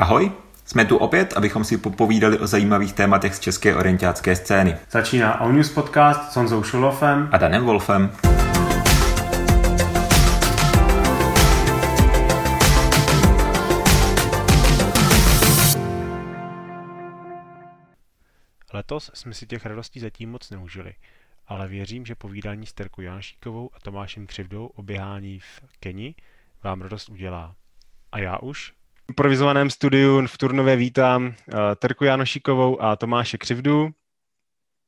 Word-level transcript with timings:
Ahoj, 0.00 0.32
jsme 0.64 0.84
tu 0.84 0.96
opět, 0.96 1.32
abychom 1.32 1.64
si 1.64 1.78
popovídali 1.78 2.38
o 2.38 2.46
zajímavých 2.46 2.92
tématech 2.92 3.34
z 3.34 3.40
české 3.40 3.76
orientácké 3.76 4.36
scény. 4.36 4.76
Začíná 4.90 5.46
News 5.52 5.72
Podcast 5.72 6.32
s 6.32 6.36
Honzou 6.36 6.62
Šulofem 6.62 7.28
a 7.32 7.38
Danem 7.38 7.64
Wolfem. 7.64 8.10
Letos 18.72 19.10
jsme 19.14 19.34
si 19.34 19.46
těch 19.46 19.66
radostí 19.66 20.00
zatím 20.00 20.30
moc 20.30 20.50
neužili, 20.50 20.94
ale 21.46 21.68
věřím, 21.68 22.06
že 22.06 22.14
povídání 22.14 22.66
s 22.66 22.72
Terkou 22.72 23.00
Janšíkovou 23.00 23.70
a 23.74 23.80
Tomášem 23.80 24.26
Křivdou 24.26 24.66
o 24.66 24.82
běhání 24.82 25.38
v 25.38 25.60
Keni 25.80 26.14
vám 26.64 26.82
radost 26.82 27.08
udělá. 27.08 27.54
A 28.12 28.18
já 28.18 28.38
už 28.38 28.72
improvizovaném 29.10 29.70
studiu 29.70 30.26
v 30.26 30.38
Turnově 30.38 30.76
vítám 30.76 31.26
uh, 31.26 31.34
Terku 31.76 32.04
Janošíkovou 32.04 32.82
a 32.82 32.96
Tomáše 32.96 33.38
Křivdu. 33.38 33.88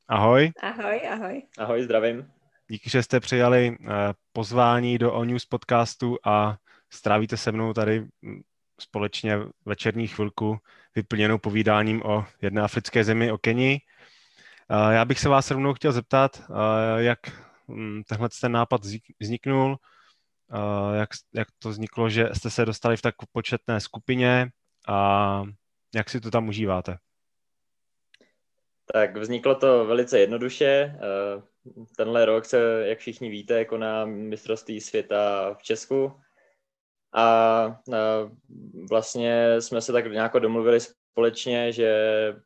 Ahoj. 0.07 0.51
Ahoj, 0.61 1.01
ahoj. 1.11 1.41
Ahoj, 1.57 1.83
zdravím. 1.83 2.27
Díky, 2.67 2.89
že 2.89 3.03
jste 3.03 3.19
přijali 3.19 3.77
uh, 3.79 3.87
pozvání 4.33 4.97
do 4.97 5.13
O 5.13 5.23
News 5.23 5.45
podcastu 5.45 6.17
a 6.25 6.57
strávíte 6.89 7.37
se 7.37 7.51
mnou 7.51 7.73
tady 7.73 7.99
mm, 8.21 8.41
společně 8.79 9.39
večerní 9.65 10.07
chvilku 10.07 10.57
vyplněnou 10.95 11.37
povídáním 11.37 12.01
o 12.05 12.25
jedné 12.41 12.61
africké 12.61 13.03
zemi, 13.03 13.31
o 13.31 13.37
Keni. 13.37 13.81
Uh, 14.71 14.91
já 14.91 15.05
bych 15.05 15.19
se 15.19 15.29
vás 15.29 15.51
rovnou 15.51 15.73
chtěl 15.73 15.91
zeptat, 15.91 16.41
jak 16.97 17.19
um, 17.67 18.03
tenhle 18.07 18.29
ten 18.41 18.51
nápad 18.51 18.81
vzniknul, 19.19 19.77
jak, 20.93 21.09
jak 21.33 21.47
to 21.59 21.69
vzniklo, 21.69 22.09
že 22.09 22.29
jste 22.33 22.49
se 22.49 22.65
dostali 22.65 22.97
v 22.97 23.01
tak 23.01 23.15
početné 23.31 23.79
skupině 23.79 24.49
a 24.87 25.43
jak 25.95 26.09
si 26.09 26.21
to 26.21 26.31
tam 26.31 26.47
užíváte? 26.47 26.97
Tak 28.93 29.17
vzniklo 29.17 29.55
to 29.55 29.85
velice 29.85 30.19
jednoduše. 30.19 30.65
Eh, 30.65 31.41
tenhle 31.97 32.25
rok 32.25 32.45
se, 32.45 32.83
jak 32.87 32.99
všichni 32.99 33.29
víte, 33.29 33.65
koná 33.65 34.05
mistrovství 34.05 34.81
světa 34.81 35.53
v 35.53 35.63
Česku. 35.63 36.19
A 37.15 37.79
vlastně 38.89 39.61
jsme 39.61 39.81
se 39.81 39.91
tak 39.91 40.11
nějak 40.11 40.33
domluvili 40.33 40.79
společně, 40.79 41.71
že 41.71 41.95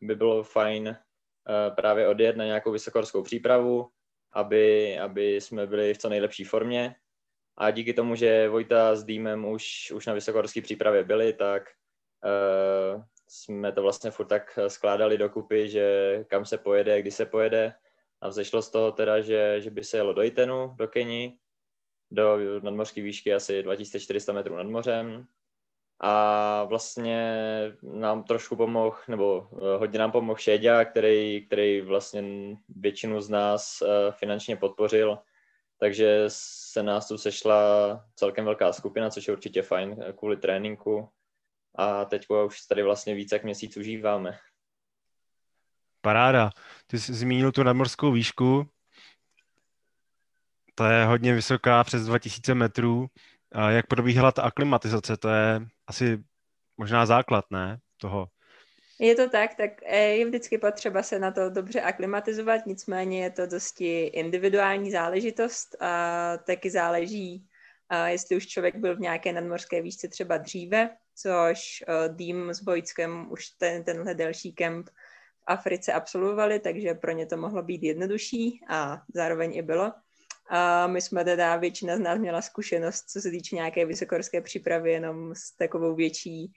by 0.02 0.16
bylo 0.16 0.44
fajn 0.44 0.88
eh, 0.88 1.72
právě 1.72 2.08
odjet 2.08 2.38
na 2.38 2.45
nějakou 2.45 2.72
vysokohorskou 2.72 3.23
přípravu, 3.23 3.89
aby, 4.34 4.98
aby 5.00 5.36
jsme 5.36 5.67
byli 5.67 5.94
v 5.94 5.98
co 5.98 6.09
nejlepší 6.09 6.44
formě 6.44 6.95
a 7.58 7.72
díky 7.72 7.94
tomu, 7.94 8.16
že 8.16 8.50
Vojta 8.50 8.95
s 8.95 9.03
Dýmem 9.03 9.45
už, 9.45 9.91
už 9.95 10.05
na 10.05 10.13
vysokohorské 10.13 10.61
přípravě 10.61 11.03
byli, 11.03 11.33
tak 11.33 11.64
uh, 12.23 13.03
jsme 13.27 13.72
to 13.72 13.81
vlastně 13.81 14.11
furt 14.11 14.25
tak 14.25 14.59
skládali 14.67 15.17
dokupy, 15.17 15.69
že 15.69 16.25
kam 16.27 16.45
se 16.45 16.58
pojede, 16.58 17.02
kdy 17.02 17.11
se 17.11 17.25
pojede. 17.25 17.73
A 18.22 18.27
vzešlo 18.27 18.61
z 18.61 18.69
toho 18.69 18.91
teda, 18.91 19.22
že, 19.22 19.61
že 19.61 19.69
by 19.69 19.83
se 19.83 19.97
jelo 19.97 20.14
do 20.14 20.23
Itenu, 20.23 20.75
do 20.77 20.88
Keni, 20.88 21.38
do 22.11 22.38
nadmořské 22.61 23.02
výšky 23.02 23.33
asi 23.33 23.64
2400 23.64 24.33
metrů 24.33 24.55
nad 24.55 24.67
mořem. 24.67 25.27
A 25.99 26.64
vlastně 26.64 27.31
nám 27.81 28.23
trošku 28.23 28.55
pomohl, 28.55 28.97
nebo 29.08 29.47
eh, 29.52 29.77
hodně 29.77 29.99
nám 29.99 30.11
pomohl 30.11 30.39
Šéďa, 30.39 30.86
který, 30.86 31.45
který 31.47 31.81
vlastně 31.81 32.23
většinu 32.69 33.21
z 33.21 33.30
nás 33.30 33.81
eh, 33.81 34.11
finančně 34.11 34.55
podpořil 34.55 35.19
takže 35.80 36.23
se 36.28 36.83
nás 36.83 37.08
tu 37.08 37.17
sešla 37.17 37.58
celkem 38.16 38.45
velká 38.45 38.73
skupina, 38.73 39.09
což 39.09 39.28
je 39.28 39.33
určitě 39.33 39.61
fajn 39.61 40.14
kvůli 40.17 40.38
tréninku. 40.38 41.09
A 41.75 42.06
teď 42.06 42.25
už 42.45 42.61
tady 42.61 42.83
vlastně 42.83 43.16
více 43.16 43.36
jak 43.36 43.44
měsíc 43.44 43.78
užíváme. 43.78 44.39
Paráda. 46.02 46.50
Ty 46.88 47.00
jsi 47.00 47.14
zmínil 47.14 47.52
tu 47.52 47.64
nadmorskou 47.64 48.11
výšku. 48.11 48.70
To 50.76 50.86
je 50.86 51.05
hodně 51.05 51.33
vysoká, 51.33 51.83
přes 51.83 52.05
2000 52.05 52.55
metrů. 52.55 53.08
A 53.52 53.70
jak 53.70 53.88
probíhala 53.88 54.32
ta 54.32 54.42
aklimatizace? 54.42 55.17
To 55.17 55.30
je 55.30 55.67
asi 55.88 56.23
možná 56.77 57.05
základ, 57.05 57.45
ne? 57.52 57.80
Toho 57.98 58.27
je 58.99 59.15
to 59.15 59.30
tak, 59.30 59.55
tak 59.55 59.71
eh, 59.85 59.99
je 59.99 60.25
vždycky 60.25 60.58
potřeba 60.58 61.03
se 61.03 61.19
na 61.19 61.31
to 61.31 61.49
dobře 61.49 61.81
aklimatizovat, 61.81 62.65
nicméně 62.65 63.23
je 63.23 63.30
to 63.30 63.45
dosti 63.45 64.03
individuální 64.03 64.91
záležitost 64.91 65.75
a 65.80 66.37
taky 66.37 66.69
záleží, 66.69 67.47
jestli 68.08 68.35
už 68.35 68.47
člověk 68.47 68.75
byl 68.75 68.95
v 68.95 68.99
nějaké 68.99 69.33
nadmorské 69.33 69.81
výšce 69.81 70.08
třeba 70.08 70.37
dříve, 70.37 70.89
což 71.15 71.83
eh, 71.87 72.09
Dým 72.09 72.49
s 72.49 72.61
Bojickem 72.61 73.31
už 73.31 73.49
ten, 73.49 73.83
tenhle 73.83 74.13
delší 74.13 74.53
kemp 74.53 74.89
v 74.89 75.43
Africe 75.47 75.93
absolvovali, 75.93 76.59
takže 76.59 76.93
pro 76.93 77.11
ně 77.11 77.25
to 77.25 77.37
mohlo 77.37 77.64
být 77.64 77.83
jednodušší 77.83 78.61
a 78.69 79.02
zároveň 79.14 79.55
i 79.55 79.61
bylo. 79.61 79.93
A 80.49 80.87
my 80.87 81.02
jsme 81.02 81.25
teda, 81.25 81.55
většina 81.55 81.97
z 81.97 81.99
nás 81.99 82.19
měla 82.19 82.41
zkušenost, 82.41 83.09
co 83.09 83.21
se 83.21 83.31
týče 83.31 83.55
nějaké 83.55 83.85
vysokorské 83.85 84.41
přípravy, 84.41 84.91
jenom 84.91 85.35
s 85.35 85.52
takovou 85.52 85.95
větší 85.95 86.53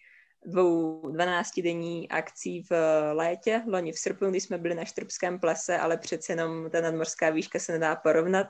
dvou 0.47 1.03
12-denní 1.03 2.09
akcí 2.09 2.63
v 2.63 2.73
létě, 3.13 3.63
loni 3.67 3.93
v 3.93 3.99
srpnu, 3.99 4.31
kdy 4.31 4.41
jsme 4.41 4.59
byli 4.59 4.75
na 4.75 4.85
Štrbském 4.85 5.39
plese, 5.39 5.79
ale 5.79 5.97
přece 5.97 6.33
jenom 6.33 6.71
ta 6.71 6.81
nadmorská 6.81 7.31
výška 7.31 7.59
se 7.59 7.73
nedá 7.73 7.97
porovnat. 7.97 8.47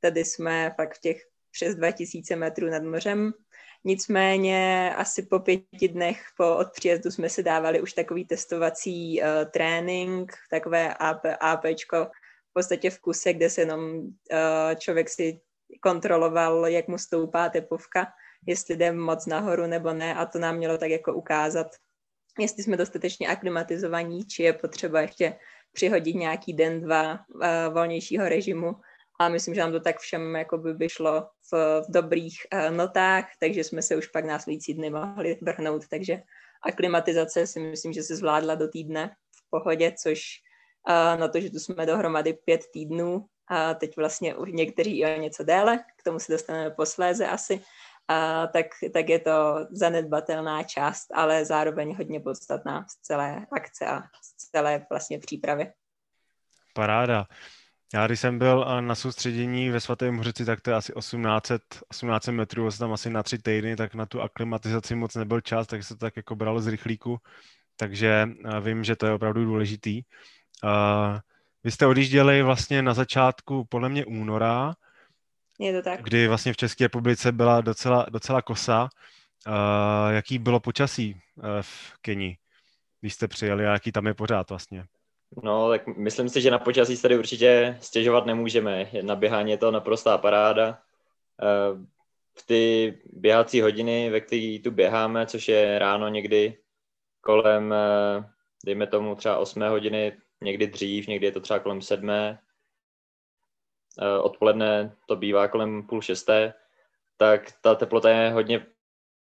Tady 0.00 0.24
jsme 0.24 0.74
fakt 0.76 0.96
v 0.96 1.00
těch 1.00 1.22
přes 1.50 1.74
2000 1.74 2.36
metrů 2.36 2.70
nad 2.70 2.82
mořem. 2.82 3.32
Nicméně 3.84 4.92
asi 4.96 5.22
po 5.22 5.38
pěti 5.38 5.88
dnech 5.88 6.22
po 6.36 6.56
od 6.56 6.72
příjezdu 6.72 7.10
jsme 7.10 7.28
si 7.28 7.42
dávali 7.42 7.80
už 7.80 7.92
takový 7.92 8.24
testovací 8.24 9.22
uh, 9.22 9.50
trénink, 9.50 10.32
takové 10.50 10.94
AP, 10.94 11.22
APčko, 11.40 12.04
v 12.50 12.52
podstatě 12.52 12.90
v 12.90 12.98
kuse, 12.98 13.32
kde 13.32 13.50
se 13.50 13.60
jenom 13.60 14.00
uh, 14.00 14.08
člověk 14.76 15.08
si 15.08 15.40
kontroloval, 15.82 16.66
jak 16.66 16.88
mu 16.88 16.98
stoupá 16.98 17.48
tepovka 17.48 18.06
jestli 18.46 18.76
jde 18.76 18.92
moc 18.92 19.26
nahoru 19.26 19.66
nebo 19.66 19.92
ne 19.92 20.14
a 20.14 20.26
to 20.26 20.38
nám 20.38 20.56
mělo 20.56 20.78
tak 20.78 20.90
jako 20.90 21.14
ukázat, 21.14 21.66
jestli 22.38 22.62
jsme 22.62 22.76
dostatečně 22.76 23.28
aklimatizovaní, 23.28 24.26
či 24.26 24.42
je 24.42 24.52
potřeba 24.52 25.00
ještě 25.00 25.38
přihodit 25.72 26.16
nějaký 26.16 26.52
den, 26.52 26.80
dva 26.80 27.12
uh, 27.12 27.74
volnějšího 27.74 28.28
režimu. 28.28 28.72
A 29.20 29.28
myslím, 29.28 29.54
že 29.54 29.60
nám 29.60 29.72
to 29.72 29.80
tak 29.80 29.98
všem 29.98 30.36
jako 30.36 30.58
by 30.58 30.72
vyšlo 30.72 31.28
v, 31.52 31.82
v 31.82 31.84
dobrých 31.88 32.36
uh, 32.52 32.76
notách, 32.76 33.24
takže 33.40 33.64
jsme 33.64 33.82
se 33.82 33.96
už 33.96 34.06
pak 34.06 34.24
následující 34.24 34.74
dny 34.74 34.90
mohli 34.90 35.38
vrhnout, 35.42 35.88
takže 35.88 36.22
aklimatizace 36.62 37.46
si 37.46 37.60
myslím, 37.60 37.92
že 37.92 38.02
se 38.02 38.16
zvládla 38.16 38.54
do 38.54 38.68
týdne 38.68 39.10
v 39.36 39.50
pohodě, 39.50 39.92
což 40.02 40.20
uh, 40.88 41.20
na 41.20 41.28
to, 41.28 41.40
že 41.40 41.50
tu 41.50 41.58
jsme 41.58 41.86
dohromady 41.86 42.32
pět 42.32 42.60
týdnů 42.72 43.26
a 43.48 43.74
teď 43.74 43.96
vlastně 43.96 44.34
už 44.34 44.52
někteří 44.52 44.98
i 44.98 45.06
o 45.06 45.20
něco 45.20 45.42
déle, 45.44 45.78
k 45.98 46.02
tomu 46.02 46.18
se 46.18 46.32
dostaneme 46.32 46.70
posléze 46.70 47.26
asi, 47.26 47.60
a 48.08 48.46
tak, 48.46 48.66
tak 48.92 49.08
je 49.08 49.18
to 49.18 49.66
zanedbatelná 49.70 50.62
část, 50.62 51.06
ale 51.14 51.44
zároveň 51.44 51.96
hodně 51.96 52.20
podstatná 52.20 52.86
z 52.88 52.96
celé 52.96 53.46
akce 53.52 53.86
a 53.86 54.02
z 54.22 54.50
celé 54.50 54.86
vlastně 54.90 55.18
přípravy. 55.18 55.72
Paráda. 56.74 57.26
Já 57.94 58.06
když 58.06 58.20
jsem 58.20 58.38
byl 58.38 58.80
na 58.80 58.94
soustředění 58.94 59.70
ve 59.70 59.80
Svatém 59.80 60.14
Mořici, 60.14 60.44
tak 60.44 60.60
to 60.60 60.70
je 60.70 60.76
asi 60.76 60.92
1800, 60.92 61.62
1800 61.90 62.34
metrů, 62.34 62.70
jsem 62.70 62.78
tam 62.78 62.92
asi 62.92 63.10
na 63.10 63.22
tři 63.22 63.38
týdny, 63.38 63.76
tak 63.76 63.94
na 63.94 64.06
tu 64.06 64.22
aklimatizaci 64.22 64.94
moc 64.94 65.14
nebyl 65.14 65.40
čas, 65.40 65.66
tak 65.66 65.82
se 65.82 65.94
to 65.94 66.00
tak 66.00 66.16
jako 66.16 66.36
bralo 66.36 66.60
z 66.60 66.66
rychlíku, 66.66 67.18
takže 67.76 68.28
vím, 68.60 68.84
že 68.84 68.96
to 68.96 69.06
je 69.06 69.12
opravdu 69.12 69.44
důležitý. 69.44 70.02
Vy 71.64 71.70
jste 71.70 71.86
odjížděli 71.86 72.42
vlastně 72.42 72.82
na 72.82 72.94
začátku 72.94 73.64
podle 73.64 73.88
mě 73.88 74.04
února, 74.06 74.74
je 75.58 75.72
to 75.72 75.82
tak. 75.82 76.02
Kdy 76.02 76.28
vlastně 76.28 76.52
v 76.52 76.56
České 76.56 76.84
republice 76.84 77.32
byla 77.32 77.60
docela, 77.60 78.06
docela 78.10 78.42
kosa. 78.42 78.88
Uh, 79.46 79.54
jaký 80.14 80.38
bylo 80.38 80.60
počasí 80.60 81.14
uh, 81.36 81.44
v 81.60 81.98
Keni, 82.00 82.38
když 83.00 83.14
jste 83.14 83.28
přijeli 83.28 83.66
a 83.66 83.72
jaký 83.72 83.92
tam 83.92 84.06
je 84.06 84.14
pořád 84.14 84.50
vlastně? 84.50 84.84
No, 85.42 85.68
tak 85.68 85.86
myslím 85.86 86.28
si, 86.28 86.40
že 86.40 86.50
na 86.50 86.58
počasí 86.58 86.96
se 86.96 87.02
tady 87.02 87.18
určitě 87.18 87.78
stěžovat 87.80 88.26
nemůžeme. 88.26 88.90
Na 89.02 89.16
běhání 89.16 89.50
je 89.50 89.58
to 89.58 89.70
naprostá 89.70 90.18
paráda. 90.18 90.78
Uh, 91.42 91.84
v 92.38 92.46
ty 92.46 92.94
běhací 93.12 93.60
hodiny, 93.60 94.10
ve 94.10 94.20
kterých 94.20 94.62
tu 94.62 94.70
běháme, 94.70 95.26
což 95.26 95.48
je 95.48 95.78
ráno 95.78 96.08
někdy 96.08 96.58
kolem, 97.20 97.74
dejme 98.64 98.86
tomu 98.86 99.14
třeba 99.14 99.38
8 99.38 99.68
hodiny, 99.68 100.12
někdy 100.40 100.66
dřív, 100.66 101.06
někdy 101.06 101.26
je 101.26 101.32
to 101.32 101.40
třeba 101.40 101.58
kolem 101.58 101.82
7, 101.82 102.10
Eh, 102.10 102.38
odpoledne 104.22 104.96
to 105.06 105.16
bývá 105.16 105.48
kolem 105.48 105.86
půl 105.86 106.02
šesté, 106.02 106.54
tak 107.16 107.52
ta 107.60 107.74
teplota 107.74 108.10
je 108.10 108.30
hodně 108.30 108.66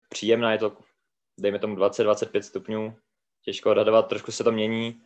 příjemná, 0.08 0.52
je 0.52 0.58
to 0.58 0.76
dejme 1.40 1.58
tomu 1.58 1.76
20-25 1.76 2.40
stupňů, 2.40 2.96
těžko 3.44 3.70
odhadovat, 3.70 4.08
trošku 4.08 4.32
se 4.32 4.44
to 4.44 4.52
mění, 4.52 5.02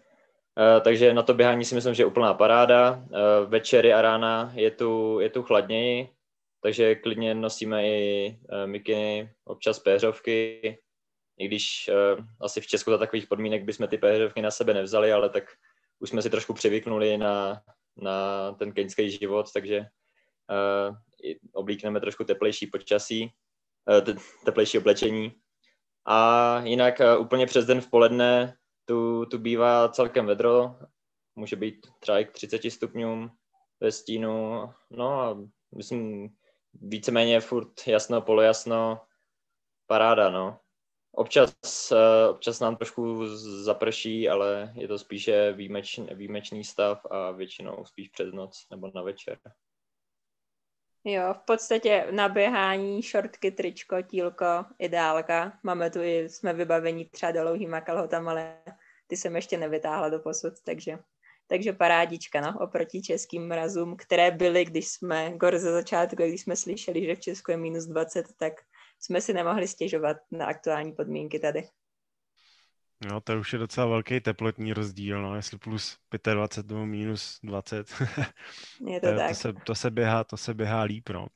eh, 0.59 0.81
takže 0.81 1.15
na 1.15 1.23
to 1.23 1.35
běhání 1.35 1.65
si 1.65 1.75
myslím, 1.75 1.95
že 1.95 2.03
je 2.03 2.07
úplná 2.07 2.35
paráda. 2.35 3.05
Eh, 3.05 3.47
večery 3.47 3.93
a 3.93 4.03
rána 4.03 4.53
je 4.55 4.71
tu, 4.71 5.21
je 5.21 5.31
tu 5.31 5.43
chladněji, 5.43 6.09
takže 6.61 6.95
klidně 6.95 7.35
nosíme 7.35 7.89
i 7.89 8.39
mikiny, 8.67 9.31
občas 9.45 9.79
péřovky. 9.79 10.79
I 11.39 11.49
když 11.49 11.91
asi 12.41 12.61
v 12.61 12.67
Česku 12.67 12.91
za 12.91 12.99
takových 12.99 13.27
podmínek 13.27 13.65
bychom 13.65 13.89
ty 13.89 13.99
požadavky 13.99 14.43
na 14.43 14.51
sebe 14.51 14.75
nevzali, 14.75 15.13
ale 15.13 15.29
tak 15.29 15.45
už 15.99 16.09
jsme 16.09 16.23
si 16.23 16.31
trošku 16.31 16.55
přivyknuli 16.55 17.19
na, 17.19 17.63
na 17.97 18.53
ten 18.53 18.73
keňský 18.73 19.11
život, 19.11 19.47
takže 19.53 19.79
uh, 19.81 20.97
oblíkneme 21.53 22.01
trošku 22.01 22.25
teplejší 22.25 22.67
počasí, 22.67 23.31
uh, 23.89 24.17
teplejší 24.45 24.79
oblečení. 24.79 25.33
A 26.07 26.61
jinak 26.65 27.01
uh, 27.01 27.23
úplně 27.23 27.47
přes 27.47 27.67
den 27.67 27.81
v 27.81 27.91
poledne 27.91 28.57
tu, 28.85 29.27
tu 29.27 29.39
bývá 29.39 29.89
celkem 29.89 30.27
vedro, 30.27 30.77
může 31.37 31.57
být 31.57 31.87
třeba 32.01 32.19
i 32.19 32.25
k 32.25 32.33
30 32.33 32.71
stupňům 32.71 33.31
ve 33.81 33.93
stínu, 33.93 34.63
no 34.91 35.21
a 35.21 35.39
myslím 35.77 36.29
víceméně 36.73 37.41
furt 37.41 37.87
jasno, 37.87 38.23
polojasno, 38.23 39.01
paráda, 39.87 40.31
no. 40.31 40.61
Občas, 41.17 41.53
eh, 41.93 42.29
občas 42.29 42.61
nám 42.61 42.77
trošku 42.77 43.27
zaprší, 43.65 44.29
ale 44.29 44.73
je 44.75 44.89
to 44.89 44.99
spíše 44.99 45.53
výjimeč, 45.53 46.01
výjimečný 46.15 46.65
stav 46.65 47.07
a 47.11 47.31
většinou 47.31 47.85
spíš 47.85 48.09
přes 48.09 48.33
noc 48.33 48.67
nebo 48.71 48.91
na 48.95 49.03
večer. 49.03 49.39
Jo, 51.05 51.35
v 51.35 51.45
podstatě 51.45 52.07
naběhání, 52.11 53.03
šortky, 53.03 53.51
tričko, 53.51 54.03
tílko, 54.03 54.65
ideálka. 54.79 55.59
Máme 55.63 55.91
tu 55.91 56.03
i, 56.03 56.29
jsme 56.29 56.53
vybavení 56.53 57.05
třeba 57.05 57.33
dlouhýma 57.33 57.81
kalhotama, 57.81 58.31
ale 58.31 58.59
ty 59.07 59.17
jsem 59.17 59.37
ještě 59.37 59.59
nevytáhla 59.59 60.09
do 60.09 60.19
posud, 60.19 60.53
takže, 60.65 60.99
takže 61.47 61.73
parádička, 61.73 62.41
no, 62.41 62.59
oproti 62.61 63.03
českým 63.03 63.47
mrazům, 63.47 63.97
které 63.97 64.31
byly, 64.31 64.65
když 64.65 64.89
jsme, 64.89 65.33
gor 65.37 65.59
za 65.59 65.73
začátku, 65.73 66.17
když 66.17 66.41
jsme 66.41 66.57
slyšeli, 66.57 67.07
že 67.07 67.15
v 67.15 67.21
Česku 67.21 67.51
je 67.51 67.57
minus 67.57 67.85
20, 67.85 68.27
tak 68.39 68.53
jsme 68.99 69.21
si 69.21 69.33
nemohli 69.33 69.69
stěžovat 69.69 70.17
na 70.31 70.47
aktuální 70.47 70.93
podmínky 70.93 71.39
tady. 71.39 71.69
No, 73.11 73.21
to 73.21 73.39
už 73.39 73.53
je 73.53 73.59
docela 73.59 73.87
velký 73.87 74.21
teplotní 74.21 74.73
rozdíl, 74.73 75.23
no, 75.23 75.37
jestli 75.37 75.59
plus 75.59 75.99
25 76.35 76.75
nebo 76.75 76.87
minus 76.87 77.39
20. 77.43 77.91
je 78.87 79.01
to, 79.01 79.11
to 79.11 79.17
tak. 79.17 79.29
To 79.29 79.35
se, 79.35 79.53
to, 79.53 79.75
se 79.75 79.91
běhá, 79.91 80.25
to 80.25 80.37
se 80.37 80.55
běhá 80.55 80.83
líp, 80.83 81.09
no. 81.09 81.27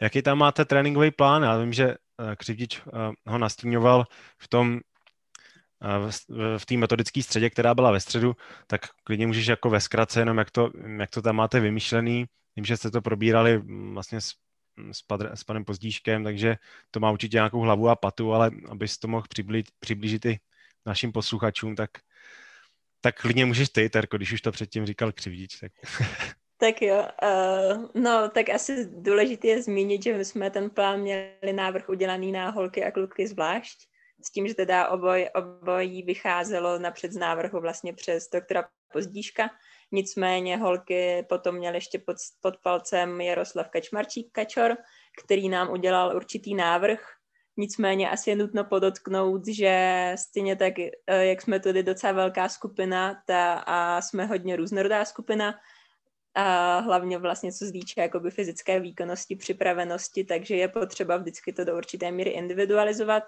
Jaký 0.00 0.22
tam 0.22 0.38
máte 0.38 0.64
tréninkový 0.64 1.10
plán? 1.10 1.42
Já 1.42 1.58
vím, 1.58 1.72
že 1.72 1.84
eh, 1.84 2.36
Křivdič 2.36 2.82
eh, 2.86 3.12
ho 3.26 3.38
nastíňoval 3.38 4.06
v 4.38 4.48
tom 4.48 4.80
eh, 5.82 6.58
v, 6.58 6.66
té 6.66 6.76
metodické 6.76 7.22
středě, 7.22 7.50
která 7.50 7.74
byla 7.74 7.90
ve 7.90 8.00
středu, 8.00 8.36
tak 8.66 8.80
klidně 9.04 9.26
můžeš 9.26 9.46
jako 9.46 9.70
ve 9.70 9.80
zkratce 9.80 10.20
jenom, 10.20 10.38
jak 10.38 10.50
to, 10.50 10.70
jak 10.98 11.10
to 11.10 11.22
tam 11.22 11.36
máte 11.36 11.60
vymyšlený. 11.60 12.26
Vím, 12.56 12.64
že 12.64 12.76
jste 12.76 12.90
to 12.90 13.02
probírali 13.02 13.58
mm, 13.58 13.94
vlastně 13.94 14.20
s 14.20 14.34
s, 14.92 15.02
padr, 15.02 15.30
s 15.34 15.44
panem 15.44 15.64
Pozdíškem, 15.64 16.24
takže 16.24 16.56
to 16.90 17.00
má 17.00 17.10
určitě 17.10 17.36
nějakou 17.36 17.60
hlavu 17.60 17.88
a 17.88 17.96
patu, 17.96 18.32
ale 18.32 18.50
abys 18.68 18.98
to 18.98 19.08
mohl 19.08 19.26
přiblížit, 19.28 19.66
přiblížit 19.80 20.24
i 20.24 20.40
našim 20.86 21.12
posluchačům, 21.12 21.76
tak, 21.76 21.90
tak 23.00 23.20
klidně 23.20 23.46
můžeš 23.46 23.68
ty, 23.68 23.90
Terko, 23.90 24.16
když 24.16 24.32
už 24.32 24.40
to 24.40 24.52
předtím 24.52 24.86
říkal 24.86 25.12
křivdič. 25.12 25.58
Tak. 25.60 25.72
Tak 26.60 26.82
jo, 26.82 27.08
uh, 27.22 28.02
no 28.02 28.28
tak 28.28 28.48
asi 28.50 28.88
důležité 28.92 29.48
je 29.48 29.62
zmínit, 29.62 30.02
že 30.02 30.16
my 30.16 30.24
jsme 30.24 30.50
ten 30.50 30.70
plán 30.70 31.00
měli 31.00 31.52
návrh 31.52 31.88
udělaný 31.88 32.32
na 32.32 32.50
holky 32.50 32.84
a 32.84 32.90
kluky 32.90 33.26
zvlášť, 33.26 33.88
s 34.24 34.30
tím, 34.30 34.48
že 34.48 34.54
teda 34.54 34.88
oboj, 34.88 35.28
obojí 35.34 36.02
vycházelo 36.02 36.78
napřed 36.78 37.12
z 37.12 37.16
návrhu 37.16 37.60
vlastně 37.60 37.92
přes 37.92 38.28
doktora 38.28 38.68
Pozdíška, 38.92 39.50
Nicméně 39.92 40.56
holky 40.56 41.26
potom 41.28 41.54
měly 41.54 41.76
ještě 41.76 41.98
pod, 41.98 42.16
pod 42.40 42.56
palcem 42.56 43.20
Jaroslav 43.20 43.68
Kačmarčík 43.68 44.32
Kačor, 44.32 44.76
který 45.24 45.48
nám 45.48 45.70
udělal 45.70 46.16
určitý 46.16 46.54
návrh. 46.54 47.00
Nicméně 47.56 48.10
asi 48.10 48.30
je 48.30 48.36
nutno 48.36 48.64
podotknout, 48.64 49.46
že 49.46 50.12
stejně 50.18 50.56
tak, 50.56 50.78
eh, 50.78 50.92
jak 51.06 51.42
jsme 51.42 51.60
tady 51.60 51.82
docela 51.82 52.12
velká 52.12 52.48
skupina 52.48 53.22
ta, 53.26 53.52
a 53.52 54.02
jsme 54.02 54.26
hodně 54.26 54.56
různorodá 54.56 55.04
skupina, 55.04 55.54
a 56.34 56.78
hlavně 56.78 57.18
vlastně 57.18 57.52
co 57.52 57.64
se 57.66 57.72
jakoby 57.96 58.30
fyzické 58.30 58.80
výkonnosti, 58.80 59.36
připravenosti, 59.36 60.24
takže 60.24 60.56
je 60.56 60.68
potřeba 60.68 61.16
vždycky 61.16 61.52
to 61.52 61.64
do 61.64 61.76
určité 61.76 62.10
míry 62.10 62.30
individualizovat. 62.30 63.22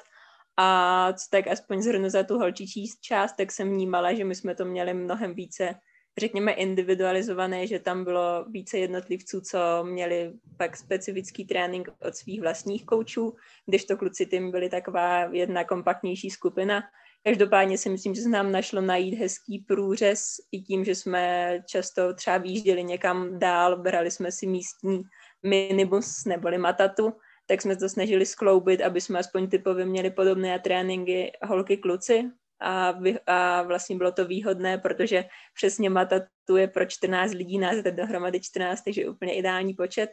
A 0.57 1.13
co 1.13 1.27
tak 1.31 1.47
aspoň 1.47 1.83
zhrnu 1.83 2.11
za 2.11 2.23
tu 2.23 2.39
holčičí 2.39 2.87
část, 3.01 3.33
tak 3.37 3.53
jsem 3.53 3.69
vnímala, 3.69 4.15
že 4.15 4.25
my 4.25 4.35
jsme 4.35 4.55
to 4.55 4.65
měli 4.65 4.95
mnohem 4.95 5.35
více 5.35 5.75
řekněme, 6.19 6.53
individualizované, 6.53 7.67
že 7.67 7.79
tam 7.79 8.05
bylo 8.05 8.45
více 8.49 8.79
jednotlivců, 8.79 9.41
co 9.41 9.85
měli 9.85 10.33
pak 10.57 10.77
specifický 10.77 11.45
trénink 11.45 11.89
od 12.01 12.17
svých 12.17 12.41
vlastních 12.41 12.87
koučů, 12.87 13.37
když 13.67 13.85
to 13.85 13.97
kluci 13.97 14.27
tým 14.27 14.51
byli 14.51 14.69
taková 14.69 15.25
jedna 15.25 15.65
kompaktnější 15.65 16.31
skupina. 16.31 16.83
Každopádně 17.25 17.79
si 17.79 17.89
myslím, 17.89 18.15
že 18.15 18.23
se 18.23 18.29
nám 18.29 18.53
našlo 18.53 18.81
najít 18.81 19.19
hezký 19.19 19.59
průřez 19.59 20.37
i 20.53 20.61
tím, 20.61 20.85
že 20.85 20.95
jsme 20.95 21.59
často 21.67 22.15
třeba 22.15 22.39
výjížděli 22.39 22.85
někam 22.85 23.39
dál, 23.39 23.77
brali 23.77 24.11
jsme 24.11 24.33
si 24.33 24.47
místní 24.47 25.03
minibus 25.43 26.25
neboli 26.25 26.59
matatu, 26.59 27.13
tak 27.47 27.63
jsme 27.63 27.77
to 27.77 27.89
snažili 27.89 28.27
skloubit, 28.27 28.81
aby 28.81 29.01
jsme 29.01 29.19
aspoň 29.19 29.49
typově 29.49 29.87
měli 29.87 30.11
podobné 30.11 30.59
tréninky 30.59 31.33
holky 31.43 31.77
kluci, 31.77 32.31
a, 32.63 32.91
vy, 32.93 33.19
a 33.27 33.63
vlastně 33.63 33.97
bylo 33.97 34.13
to 34.13 34.25
výhodné, 34.25 34.79
protože 34.79 35.25
přesně 35.55 35.91
Matatu 35.91 36.57
je 36.57 36.69
pro 36.69 36.85
14 36.85 37.33
lidí, 37.33 37.59
nás 37.59 37.77
je 37.85 37.93
dohromady 37.93 38.41
14, 38.41 38.83
takže 38.83 39.09
úplně 39.09 39.35
ideální 39.35 39.75
počet. 39.75 40.11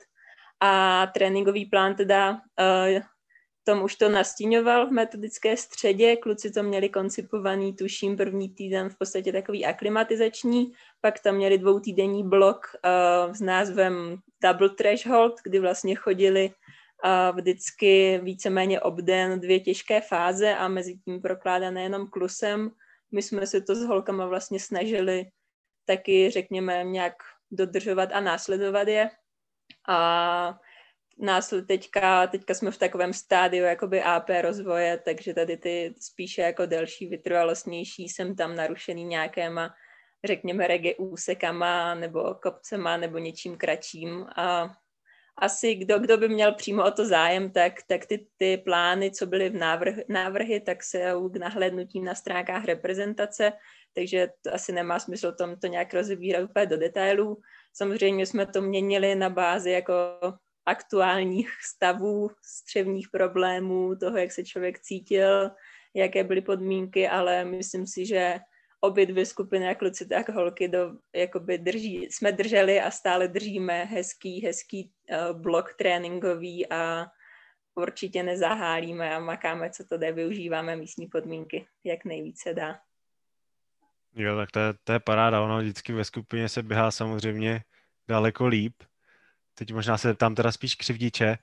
A 0.60 1.08
tréninkový 1.14 1.66
plán 1.66 1.96
teda, 1.96 2.32
uh, 2.32 3.02
Tom 3.64 3.84
už 3.84 3.96
to 3.96 4.10
nastíňoval 4.10 4.88
v 4.88 4.92
metodické 4.92 5.58
středě, 5.58 6.16
kluci 6.16 6.52
to 6.52 6.64
měli 6.64 6.90
koncipovaný, 6.90 7.76
tuším, 7.76 8.18
první 8.18 8.50
týden 8.50 8.90
v 8.90 8.98
podstatě 8.98 9.32
takový 9.32 9.66
aklimatizační, 9.66 10.72
pak 11.02 11.20
tam 11.20 11.36
měli 11.36 11.58
dvoutýdenní 11.58 12.24
blok 12.30 12.60
uh, 12.74 13.34
s 13.34 13.42
názvem 13.42 14.18
Double 14.44 14.70
Threshold, 14.70 15.34
kdy 15.44 15.60
vlastně 15.60 15.96
chodili 15.96 16.52
vždycky 17.32 18.20
víceméně 18.24 18.82
obden 18.82 19.40
dvě 19.40 19.60
těžké 19.60 20.02
fáze 20.02 20.56
a 20.56 20.68
mezi 20.68 20.98
tím 20.98 21.22
prokládané 21.22 21.84
jenom 21.84 22.08
klusem. 22.08 22.72
My 23.12 23.22
jsme 23.22 23.48
se 23.48 23.62
to 23.62 23.76
s 23.76 23.84
holkama 23.84 24.26
vlastně 24.26 24.60
snažili 24.60 25.26
taky, 25.86 26.30
řekněme, 26.30 26.84
nějak 26.84 27.14
dodržovat 27.52 28.10
a 28.14 28.20
následovat 28.20 28.88
je. 28.88 29.10
A 29.88 30.60
násled 31.18 31.68
teďka, 31.68 32.28
teďka 32.28 32.54
jsme 32.54 32.72
v 32.72 32.78
takovém 32.78 33.14
stádiu 33.14 33.64
jakoby 33.64 34.04
AP 34.04 34.30
rozvoje, 34.42 34.98
takže 34.98 35.34
tady 35.34 35.58
ty 35.58 35.96
spíše 36.00 36.42
jako 36.42 36.66
delší, 36.66 37.08
vytrvalostnější, 37.08 38.10
jsem 38.10 38.36
tam 38.36 38.56
narušený 38.56 39.04
nějakéma, 39.04 39.74
řekněme, 40.26 40.68
rege 40.68 40.96
úsekama 40.96 41.96
nebo 41.96 42.34
kopcema 42.34 42.98
nebo 42.98 43.18
něčím 43.18 43.58
kratším 43.58 44.26
a 44.36 44.76
asi 45.42 45.76
kdo, 45.76 46.00
kdo 46.00 46.18
by 46.18 46.30
měl 46.30 46.54
přímo 46.54 46.86
o 46.86 46.92
to 46.92 47.06
zájem, 47.06 47.52
tak, 47.52 47.74
tak 47.88 48.06
ty, 48.06 48.28
ty 48.38 48.58
plány, 48.58 49.12
co 49.12 49.26
byly 49.26 49.50
v 49.50 49.56
návrh, 49.56 49.96
návrhy, 50.10 50.60
tak 50.60 50.84
se 50.84 51.14
k 51.32 51.36
nahlédnutí 51.38 52.02
na 52.02 52.16
stránkách 52.16 52.66
reprezentace, 52.66 53.54
takže 53.94 54.30
to 54.42 54.54
asi 54.54 54.72
nemá 54.72 55.00
smysl 55.00 55.32
tom 55.32 55.56
to 55.56 55.68
nějak 55.68 55.94
rozebírat 55.94 56.44
úplně 56.44 56.66
do 56.66 56.78
detailů. 56.78 57.42
Samozřejmě 57.74 58.26
jsme 58.26 58.46
to 58.46 58.62
měnili 58.62 59.16
na 59.16 59.30
bázi 59.30 59.72
jako 59.72 59.96
aktuálních 60.66 61.50
stavů, 61.76 62.30
střevních 62.46 63.10
problémů, 63.12 63.96
toho, 63.96 64.18
jak 64.18 64.32
se 64.32 64.44
člověk 64.44 64.80
cítil, 64.80 65.52
jaké 65.94 66.24
byly 66.24 66.42
podmínky, 66.42 67.08
ale 67.08 67.46
myslím 67.46 67.88
si, 67.88 68.06
že 68.06 68.40
obě 68.80 69.06
dvě 69.06 69.26
skupiny, 69.26 69.66
jak 69.66 69.80
kluci, 69.80 70.06
tak 70.06 70.30
holky, 70.30 70.68
do, 70.68 70.92
jakoby 71.16 71.58
drží, 71.58 71.98
jsme 72.04 72.32
drželi 72.32 72.82
a 72.82 72.92
stále 72.92 73.28
držíme 73.28 73.86
hezký, 73.86 74.46
hezký 74.46 74.92
uh, 75.12 75.42
blok 75.42 75.74
tréninkový 75.74 76.70
a 76.72 77.06
určitě 77.76 78.24
nezahálíme 78.24 79.16
a 79.16 79.20
makáme, 79.20 79.70
co 79.70 79.84
to 79.84 79.98
jde, 79.98 80.12
využíváme 80.12 80.76
místní 80.76 81.08
podmínky, 81.08 81.68
jak 81.84 82.06
nejvíce 82.06 82.54
dá. 82.54 82.80
Jo, 84.16 84.36
tak 84.36 84.52
to 84.52 84.60
je, 84.60 84.74
to 84.84 84.94
je 84.94 85.00
paráda, 85.00 85.42
ono 85.42 85.60
vždycky 85.60 85.94
ve 85.94 86.04
skupině 86.04 86.50
se 86.50 86.64
běhá 86.64 86.92
samozřejmě 86.92 87.64
daleko 88.08 88.48
líp. 88.48 88.84
Teď 89.54 89.74
možná 89.74 89.98
se 89.98 90.16
tam 90.16 90.36
teda 90.36 90.52
spíš 90.52 90.76
křivdiče, 90.76 91.38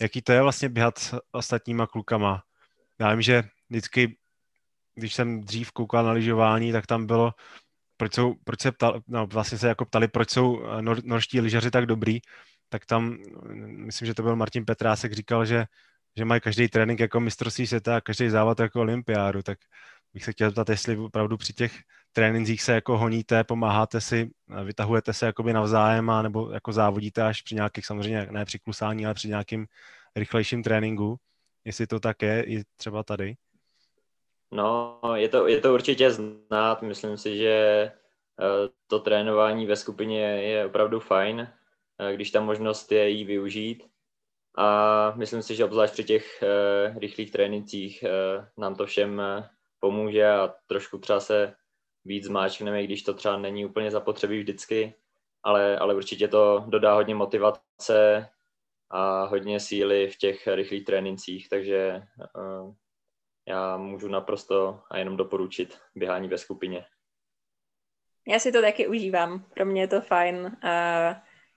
jaký 0.00 0.22
to 0.22 0.32
je 0.32 0.42
vlastně 0.42 0.68
běhat 0.68 0.98
s 0.98 1.20
ostatníma 1.32 1.86
klukama. 1.86 2.42
Já 2.98 3.10
vím, 3.10 3.22
že 3.22 3.42
vždycky 3.70 4.16
když 4.98 5.14
jsem 5.14 5.40
dřív 5.40 5.72
koukal 5.72 6.04
na 6.04 6.12
lyžování, 6.12 6.72
tak 6.72 6.86
tam 6.86 7.06
bylo, 7.06 7.34
proč, 7.96 8.14
jsou, 8.14 8.34
proč 8.44 8.60
se 8.60 8.72
ptal, 8.72 9.00
no, 9.08 9.26
vlastně 9.26 9.58
se 9.58 9.68
jako 9.68 9.84
ptali, 9.84 10.08
proč 10.08 10.30
jsou 10.30 10.62
eh, 10.64 10.82
nor, 10.82 11.04
norští 11.04 11.40
lyžaři 11.40 11.70
tak 11.70 11.86
dobrý, 11.86 12.20
tak 12.68 12.86
tam, 12.86 13.18
myslím, 13.68 14.06
že 14.06 14.14
to 14.14 14.22
byl 14.22 14.36
Martin 14.36 14.64
Petrásek, 14.64 15.12
říkal, 15.12 15.46
že, 15.46 15.66
že 16.16 16.24
mají 16.24 16.40
každý 16.40 16.68
trénink 16.68 17.00
jako 17.00 17.20
mistrovství 17.20 17.66
světa 17.66 17.96
a 17.96 18.00
každý 18.00 18.28
závod 18.30 18.60
jako 18.60 18.80
olympiádu, 18.80 19.42
tak 19.42 19.58
bych 20.14 20.24
se 20.24 20.32
chtěl 20.32 20.48
zeptat, 20.50 20.68
jestli 20.68 20.96
opravdu 20.96 21.36
při 21.36 21.52
těch 21.52 21.72
trénincích 22.12 22.62
se 22.62 22.72
jako 22.72 22.98
honíte, 22.98 23.44
pomáháte 23.44 24.00
si, 24.00 24.30
vytahujete 24.64 25.12
se 25.12 25.26
jakoby 25.26 25.52
navzájem 25.52 26.10
a 26.10 26.22
nebo 26.22 26.50
jako 26.50 26.72
závodíte 26.72 27.22
až 27.22 27.42
při 27.42 27.54
nějakých, 27.54 27.86
samozřejmě 27.86 28.28
ne 28.30 28.44
při 28.44 28.58
klusání, 28.58 29.06
ale 29.06 29.14
při 29.14 29.28
nějakým 29.28 29.66
rychlejším 30.16 30.62
tréninku. 30.62 31.16
jestli 31.64 31.86
to 31.86 32.00
tak 32.00 32.22
je 32.22 32.44
i 32.44 32.64
třeba 32.76 33.02
tady. 33.02 33.34
No, 34.50 35.00
je 35.14 35.28
to, 35.28 35.46
je 35.46 35.60
to 35.60 35.74
určitě 35.74 36.10
znát. 36.10 36.82
Myslím 36.82 37.16
si, 37.16 37.36
že 37.36 37.52
eh, 37.52 38.68
to 38.86 38.98
trénování 39.00 39.66
ve 39.66 39.76
skupině 39.76 40.22
je 40.22 40.66
opravdu 40.66 41.00
fajn, 41.00 41.48
eh, 41.98 42.14
když 42.14 42.30
ta 42.30 42.40
možnost 42.40 42.92
je 42.92 43.08
jí 43.08 43.24
využít. 43.24 43.88
A 44.56 45.12
myslím 45.16 45.42
si, 45.42 45.54
že 45.54 45.64
obzvlášť 45.64 45.92
při 45.92 46.04
těch 46.04 46.42
uh, 46.42 46.98
rychlých 46.98 47.32
trénincích 47.32 48.04
nám 48.56 48.74
to 48.74 48.86
všem 48.86 49.22
pomůže 49.80 50.28
a 50.28 50.54
trošku 50.66 50.98
třeba 50.98 51.20
se 51.20 51.54
víc 52.04 52.24
zmáčkneme, 52.24 52.84
když 52.84 53.02
to 53.02 53.14
třeba 53.14 53.36
není 53.36 53.66
úplně 53.66 53.90
zapotřebí 53.90 54.38
vždycky, 54.38 54.94
ale, 55.42 55.78
ale 55.78 55.94
určitě 55.94 56.28
to 56.28 56.64
dodá 56.68 56.94
hodně 56.94 57.14
motivace 57.14 58.28
a 58.90 59.24
hodně 59.24 59.60
síly 59.60 60.08
v 60.08 60.16
těch 60.16 60.46
rychlých 60.46 60.84
trénincích, 60.84 61.48
takže 61.48 62.02
já 63.48 63.76
můžu 63.76 64.08
naprosto 64.08 64.80
a 64.90 64.98
jenom 64.98 65.16
doporučit 65.16 65.78
běhání 65.94 66.28
ve 66.28 66.38
skupině. 66.38 66.84
Já 68.28 68.38
si 68.38 68.52
to 68.52 68.62
taky 68.62 68.86
užívám, 68.86 69.44
pro 69.54 69.64
mě 69.66 69.80
je 69.80 69.88
to 69.88 70.00
fajn. 70.00 70.56
A 70.62 70.70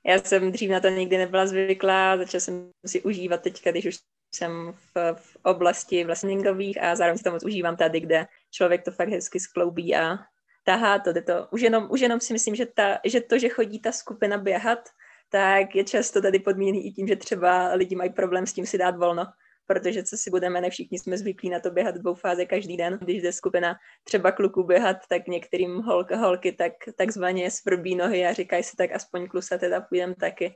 já 0.06 0.18
jsem 0.18 0.52
dřív 0.52 0.70
na 0.72 0.80
to 0.80 0.90
nikdy 0.90 1.18
nebyla 1.18 1.46
zvyklá, 1.46 2.18
začala 2.18 2.40
jsem 2.42 2.72
si 2.86 3.02
užívat 3.02 3.42
teďka, 3.42 3.72
když 3.72 3.86
už 3.86 3.98
jsem 4.36 4.74
v, 4.74 5.14
v 5.16 5.38
oblasti 5.44 6.04
vlastningových 6.04 6.84
a 6.84 6.96
zároveň 6.96 7.18
si 7.18 7.24
to 7.24 7.32
moc 7.32 7.44
užívám 7.46 7.76
tady, 7.78 8.00
kde 8.00 8.28
člověk 8.52 8.84
to 8.84 8.92
fakt 8.92 9.10
hezky 9.10 9.40
skloubí 9.40 9.96
a 9.96 10.18
tahá 10.64 11.00
to, 11.00 11.14
to. 11.14 11.48
Už 11.52 11.62
jenom, 11.62 11.88
už 11.92 12.02
jenom 12.02 12.20
si 12.20 12.34
myslím, 12.34 12.56
že, 12.56 12.66
ta, 12.66 13.00
že 13.06 13.22
to, 13.22 13.40
že 13.40 13.50
chodí 13.50 13.80
ta 13.80 13.92
skupina 13.92 14.38
běhat, 14.38 14.90
tak 15.30 15.76
je 15.76 15.84
často 15.84 16.22
tady 16.22 16.40
podmíněný 16.40 16.88
i 16.88 16.92
tím, 16.92 17.08
že 17.08 17.16
třeba 17.16 17.74
lidi 17.74 17.96
mají 17.96 18.10
problém 18.14 18.48
s 18.48 18.54
tím 18.54 18.66
si 18.66 18.78
dát 18.78 18.98
volno 18.98 19.26
protože 19.74 20.04
co 20.04 20.18
si 20.18 20.30
budeme, 20.30 20.62
ne 20.62 20.70
všichni 20.70 21.00
jsme 21.00 21.18
zvyklí 21.18 21.50
na 21.50 21.60
to 21.60 21.72
běhat 21.72 21.96
dvou 21.96 22.16
fáze 22.16 22.46
každý 22.46 22.78
den. 22.78 23.00
Když 23.02 23.22
jde 23.22 23.32
skupina 23.32 23.76
třeba 24.04 24.32
kluků 24.32 24.64
běhat, 24.64 24.98
tak 25.10 25.28
některým 25.28 25.78
holk, 25.78 26.12
holky 26.12 26.52
tak 26.52 26.74
takzvaně 26.98 27.52
svrbí 27.52 27.96
nohy 27.96 28.26
a 28.26 28.34
říkají 28.34 28.64
si 28.64 28.76
tak 28.76 28.92
aspoň 28.92 29.28
klusa 29.28 29.58
teda 29.58 29.82
půjdem 29.82 30.16
taky. 30.16 30.56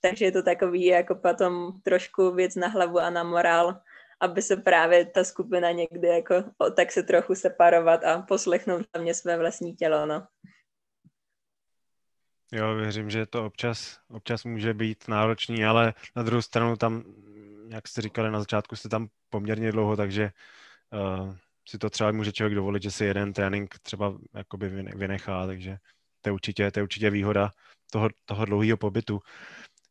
Takže 0.00 0.24
je 0.24 0.32
to 0.32 0.42
takový 0.42 0.84
jako 0.84 1.14
potom 1.14 1.72
trošku 1.82 2.30
věc 2.30 2.54
na 2.54 2.68
hlavu 2.68 2.98
a 2.98 3.10
na 3.10 3.24
morál, 3.24 3.80
aby 4.20 4.42
se 4.42 4.56
právě 4.56 5.06
ta 5.06 5.24
skupina 5.24 5.70
někdy 5.70 6.08
jako 6.08 6.34
tak 6.76 6.92
se 6.92 7.02
trochu 7.02 7.34
separovat 7.34 8.04
a 8.04 8.22
poslechnout 8.22 8.86
hlavně 8.94 9.14
své 9.14 9.38
vlastní 9.38 9.76
tělo, 9.76 10.06
no. 10.06 10.26
Jo, 12.52 12.74
věřím, 12.74 13.10
že 13.10 13.26
to 13.26 13.46
občas, 13.46 13.98
občas 14.08 14.44
může 14.44 14.74
být 14.74 15.08
náročný, 15.08 15.64
ale 15.64 15.94
na 16.16 16.22
druhou 16.22 16.42
stranu 16.42 16.76
tam 16.76 17.04
jak 17.68 17.88
jste 17.88 18.02
říkali 18.02 18.30
na 18.30 18.38
začátku, 18.38 18.76
jste 18.76 18.88
tam 18.88 19.08
poměrně 19.28 19.72
dlouho, 19.72 19.96
takže 19.96 20.30
uh, 20.92 21.34
si 21.68 21.78
to 21.78 21.90
třeba 21.90 22.12
může 22.12 22.32
člověk 22.32 22.54
dovolit, 22.54 22.82
že 22.82 22.90
si 22.90 23.04
jeden 23.04 23.32
trénink 23.32 23.78
třeba 23.78 24.18
jakoby 24.34 24.68
vynechá, 24.68 25.46
takže 25.46 25.76
to 26.20 26.28
je 26.28 26.32
určitě, 26.32 26.70
to 26.70 26.78
je 26.78 26.82
určitě 26.82 27.10
výhoda 27.10 27.50
toho, 27.90 28.08
toho 28.24 28.44
dlouhého 28.44 28.76
pobytu. 28.76 29.20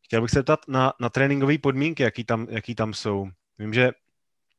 Chtěl 0.04 0.22
bych 0.22 0.30
se 0.30 0.38
zeptat 0.38 0.60
na, 0.68 0.92
na 1.00 1.08
tréninkové 1.08 1.58
podmínky, 1.58 2.02
jaký 2.02 2.24
tam, 2.24 2.46
jaký 2.50 2.74
tam 2.74 2.94
jsou. 2.94 3.28
Vím, 3.58 3.74
že 3.74 3.90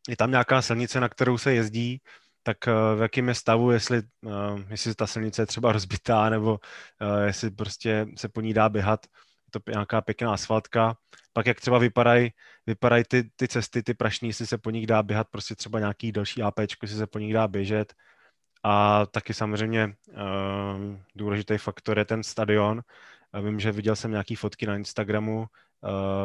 je 0.09 0.17
tam 0.17 0.31
nějaká 0.31 0.61
silnice, 0.61 0.99
na 0.99 1.09
kterou 1.09 1.37
se 1.37 1.53
jezdí, 1.53 2.01
tak 2.43 2.57
uh, 2.67 2.99
v 2.99 3.01
jakém 3.01 3.27
je 3.27 3.35
stavu, 3.35 3.71
jestli, 3.71 4.01
uh, 4.21 4.61
jestli 4.69 4.95
ta 4.95 5.07
silnice 5.07 5.41
je 5.41 5.45
třeba 5.45 5.71
rozbitá, 5.71 6.29
nebo 6.29 6.59
jestli 7.25 7.51
prostě 7.51 8.07
se 8.17 8.29
po 8.29 8.41
ní 8.41 8.53
dá 8.53 8.69
běhat 8.69 9.07
to 9.59 9.71
nějaká 9.71 10.01
pěkná 10.01 10.33
asfaltka. 10.33 10.97
Pak 11.33 11.45
jak 11.45 11.61
třeba 11.61 11.77
vypadají 11.77 12.31
vypadaj 12.67 13.03
ty, 13.03 13.29
ty 13.35 13.47
cesty, 13.47 13.83
ty 13.83 13.93
prašní, 13.93 14.29
jestli 14.29 14.47
se 14.47 14.57
po 14.57 14.69
nich 14.69 14.87
dá 14.87 15.03
běhat, 15.03 15.27
prostě 15.29 15.55
třeba 15.55 15.79
nějaký 15.79 16.11
další 16.11 16.41
AP, 16.43 16.59
jestli 16.59 16.97
se 16.97 17.07
po 17.07 17.19
nich 17.19 17.33
dá 17.33 17.47
běžet. 17.47 17.93
A 18.63 19.05
taky 19.05 19.33
samozřejmě 19.33 19.95
uh, 20.07 20.97
důležitý 21.15 21.57
faktor 21.57 21.99
je 21.99 22.05
ten 22.05 22.23
stadion. 22.23 22.81
Vím, 23.43 23.59
že 23.59 23.71
viděl 23.71 23.95
jsem 23.95 24.11
nějaký 24.11 24.35
fotky 24.35 24.65
na 24.67 24.75
Instagramu, 24.75 25.39
uh, 25.39 25.47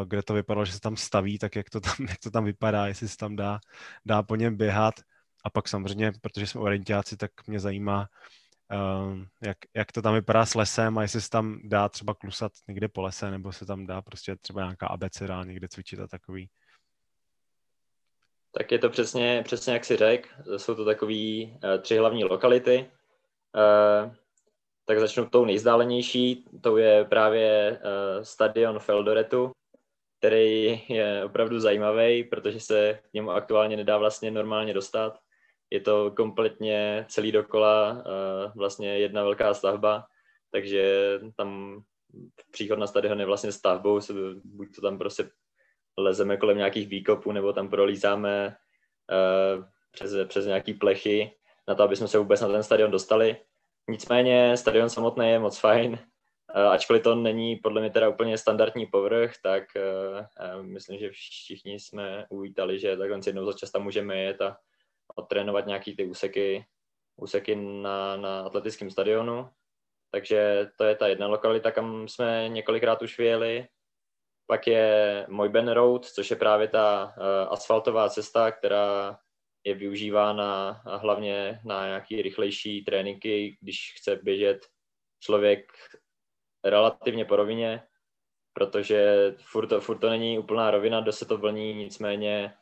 kde 0.07 0.23
to 0.23 0.35
vypadalo, 0.35 0.65
že 0.65 0.73
se 0.73 0.81
tam 0.81 0.97
staví, 0.97 1.39
tak 1.39 1.57
jak 1.57 1.71
to 1.71 1.81
tam, 1.81 1.95
jak 2.09 2.19
to 2.19 2.31
tam 2.31 2.45
vypadá, 2.45 2.87
jestli 2.87 3.09
se 3.09 3.17
tam 3.17 3.37
dá, 3.37 3.61
dá 4.07 4.23
po 4.23 4.37
něm 4.37 4.57
běhat. 4.57 4.95
A 5.45 5.51
pak 5.51 5.69
samozřejmě, 5.69 6.13
protože 6.21 6.47
jsme 6.47 6.61
orientáci, 6.61 7.17
tak 7.17 7.31
mě 7.47 7.61
zajímá, 7.61 8.09
Ehm, 8.09 8.09
jak, 9.43 9.57
jak 9.75 9.93
to 9.93 10.03
tam 10.03 10.15
vypadá 10.15 10.47
s 10.47 10.55
lesem 10.55 10.99
a 10.99 11.03
jestli 11.03 11.21
se 11.21 11.31
tam 11.31 11.61
dá 11.65 11.89
třeba 11.89 12.15
klusat 12.15 12.53
někde 12.69 12.89
po 12.89 13.03
lese, 13.03 13.31
nebo 13.31 13.53
se 13.53 13.67
tam 13.67 13.87
dá 13.87 14.03
prostě 14.03 14.37
třeba 14.37 14.61
nějaká 14.61 14.87
abeceda 14.87 15.45
někde 15.45 15.69
cvičit 15.69 16.01
a 16.01 16.07
takový. 16.07 16.49
Tak 18.53 18.73
je 18.73 18.79
to 18.79 18.91
přesně, 18.91 19.43
přesně 19.45 19.73
jak 19.73 19.85
si 19.85 19.97
řekl, 19.97 20.29
jsou 20.57 20.75
to 20.75 20.85
takové 20.85 21.45
uh, 21.45 21.83
tři 21.83 21.97
hlavní 21.97 22.25
lokality. 22.25 22.91
Uh, 23.55 24.15
tak 24.85 24.99
začnu 24.99 25.29
tou 25.29 25.45
nejzdálenější, 25.45 26.45
to 26.61 26.77
je 26.77 27.05
právě 27.05 27.71
uh, 27.71 28.23
stadion 28.23 28.79
Feldoretu, 28.79 29.53
který 30.19 30.83
je 30.89 31.25
opravdu 31.25 31.61
zajímavý, 31.61 32.25
protože 32.25 32.61
se 32.61 32.99
k 33.11 33.15
němu 33.15 33.31
aktuálně 33.31 33.77
nedá 33.77 33.99
vlastně 33.99 34.31
normálně 34.31 34.75
dostat 34.75 35.19
je 35.71 35.81
to 35.81 36.11
kompletně 36.11 37.07
celý 37.09 37.33
dokola 37.33 37.93
uh, 37.93 38.53
vlastně 38.57 38.99
jedna 38.99 39.23
velká 39.23 39.55
stavba, 39.55 40.05
takže 40.53 41.15
tam 41.37 41.81
příchod 42.51 42.79
na 42.79 42.87
stadion 42.87 43.21
je 43.21 43.27
vlastně 43.27 43.53
stavbou, 43.53 44.01
buď 44.45 44.69
to 44.75 44.81
tam 44.81 44.99
prostě 44.99 45.31
lezeme 45.99 46.37
kolem 46.37 46.57
nějakých 46.57 46.89
výkopů, 46.89 47.33
nebo 47.33 47.53
tam 47.53 47.69
prolízáme 47.69 48.57
uh, 49.57 49.65
přes, 49.91 50.13
přes 50.29 50.47
nějaký 50.47 50.75
plechy 50.75 51.37
na 51.69 51.75
to, 51.75 51.83
aby 51.83 51.97
jsme 51.97 52.09
se 52.09 52.19
vůbec 52.19 52.41
na 52.41 52.49
ten 52.49 52.63
stadion 52.63 52.91
dostali. 52.91 53.37
Nicméně 53.91 54.57
stadion 54.57 54.91
samotný 54.91 55.29
je 55.29 55.39
moc 55.39 55.59
fajn, 55.59 55.93
uh, 55.93 56.63
ačkoliv 56.63 57.03
to 57.03 57.15
není 57.15 57.57
podle 57.57 57.81
mě 57.81 57.91
teda 57.91 58.09
úplně 58.09 58.39
standardní 58.39 58.87
povrch, 58.87 59.33
tak 59.43 59.65
myslím, 60.61 60.99
že 60.99 61.11
všichni 61.11 61.81
jsme 61.81 62.27
uvítali, 62.31 62.79
že 62.79 62.97
takhle 62.97 63.21
jednou 63.27 63.47
za 63.47 63.53
čas 63.53 63.71
tam 63.71 63.83
můžeme 63.83 64.19
jet 64.19 64.41
a 64.41 64.57
odtrénovat 65.15 65.67
nějaký 65.67 65.97
ty 65.97 66.05
úseky, 66.05 66.67
úseky 67.17 67.57
na, 67.57 68.17
na 68.17 68.41
atletickém 68.41 68.91
stadionu. 68.91 69.51
Takže 70.13 70.71
to 70.79 70.85
je 70.85 70.97
ta 70.97 71.09
jedna 71.09 71.27
lokalita, 71.27 71.71
kam 71.71 72.09
jsme 72.09 72.49
několikrát 72.49 73.03
už 73.03 73.19
vyjeli. 73.19 73.69
Pak 74.47 74.67
je 74.67 75.27
Mojben 75.29 75.69
Road, 75.69 76.07
což 76.07 76.31
je 76.31 76.37
právě 76.37 76.69
ta 76.69 77.05
uh, 77.05 77.53
asfaltová 77.53 78.09
cesta, 78.09 78.51
která 78.51 79.19
je 79.65 79.75
využívána 79.75 80.81
hlavně 80.85 81.61
na 81.65 81.87
nějaké 81.87 82.23
rychlejší 82.23 82.85
tréninky, 82.85 83.59
když 83.61 83.95
chce 83.97 84.17
běžet 84.23 84.59
člověk 85.21 85.73
relativně 86.65 87.25
po 87.25 87.37
rovině, 87.37 87.83
protože 88.53 89.31
furt 89.39 89.67
to, 89.67 89.81
furt 89.81 89.99
to 89.99 90.11
není 90.11 90.39
úplná 90.39 90.71
rovina, 90.71 91.01
dost 91.01 91.19
se 91.19 91.27
to 91.27 91.39
vlní, 91.39 91.75
nicméně 91.75 92.55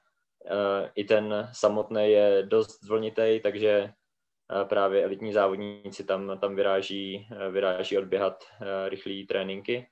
i 0.94 1.04
ten 1.04 1.48
samotný 1.52 2.10
je 2.10 2.42
dost 2.42 2.84
zvlnitý, 2.84 3.40
takže 3.42 3.92
právě 4.64 5.04
elitní 5.04 5.32
závodníci 5.32 6.04
tam, 6.04 6.38
tam 6.38 6.56
vyráží, 6.56 7.28
vyráží 7.50 7.98
odběhat 7.98 8.44
rychlé 8.88 9.14
tréninky. 9.28 9.88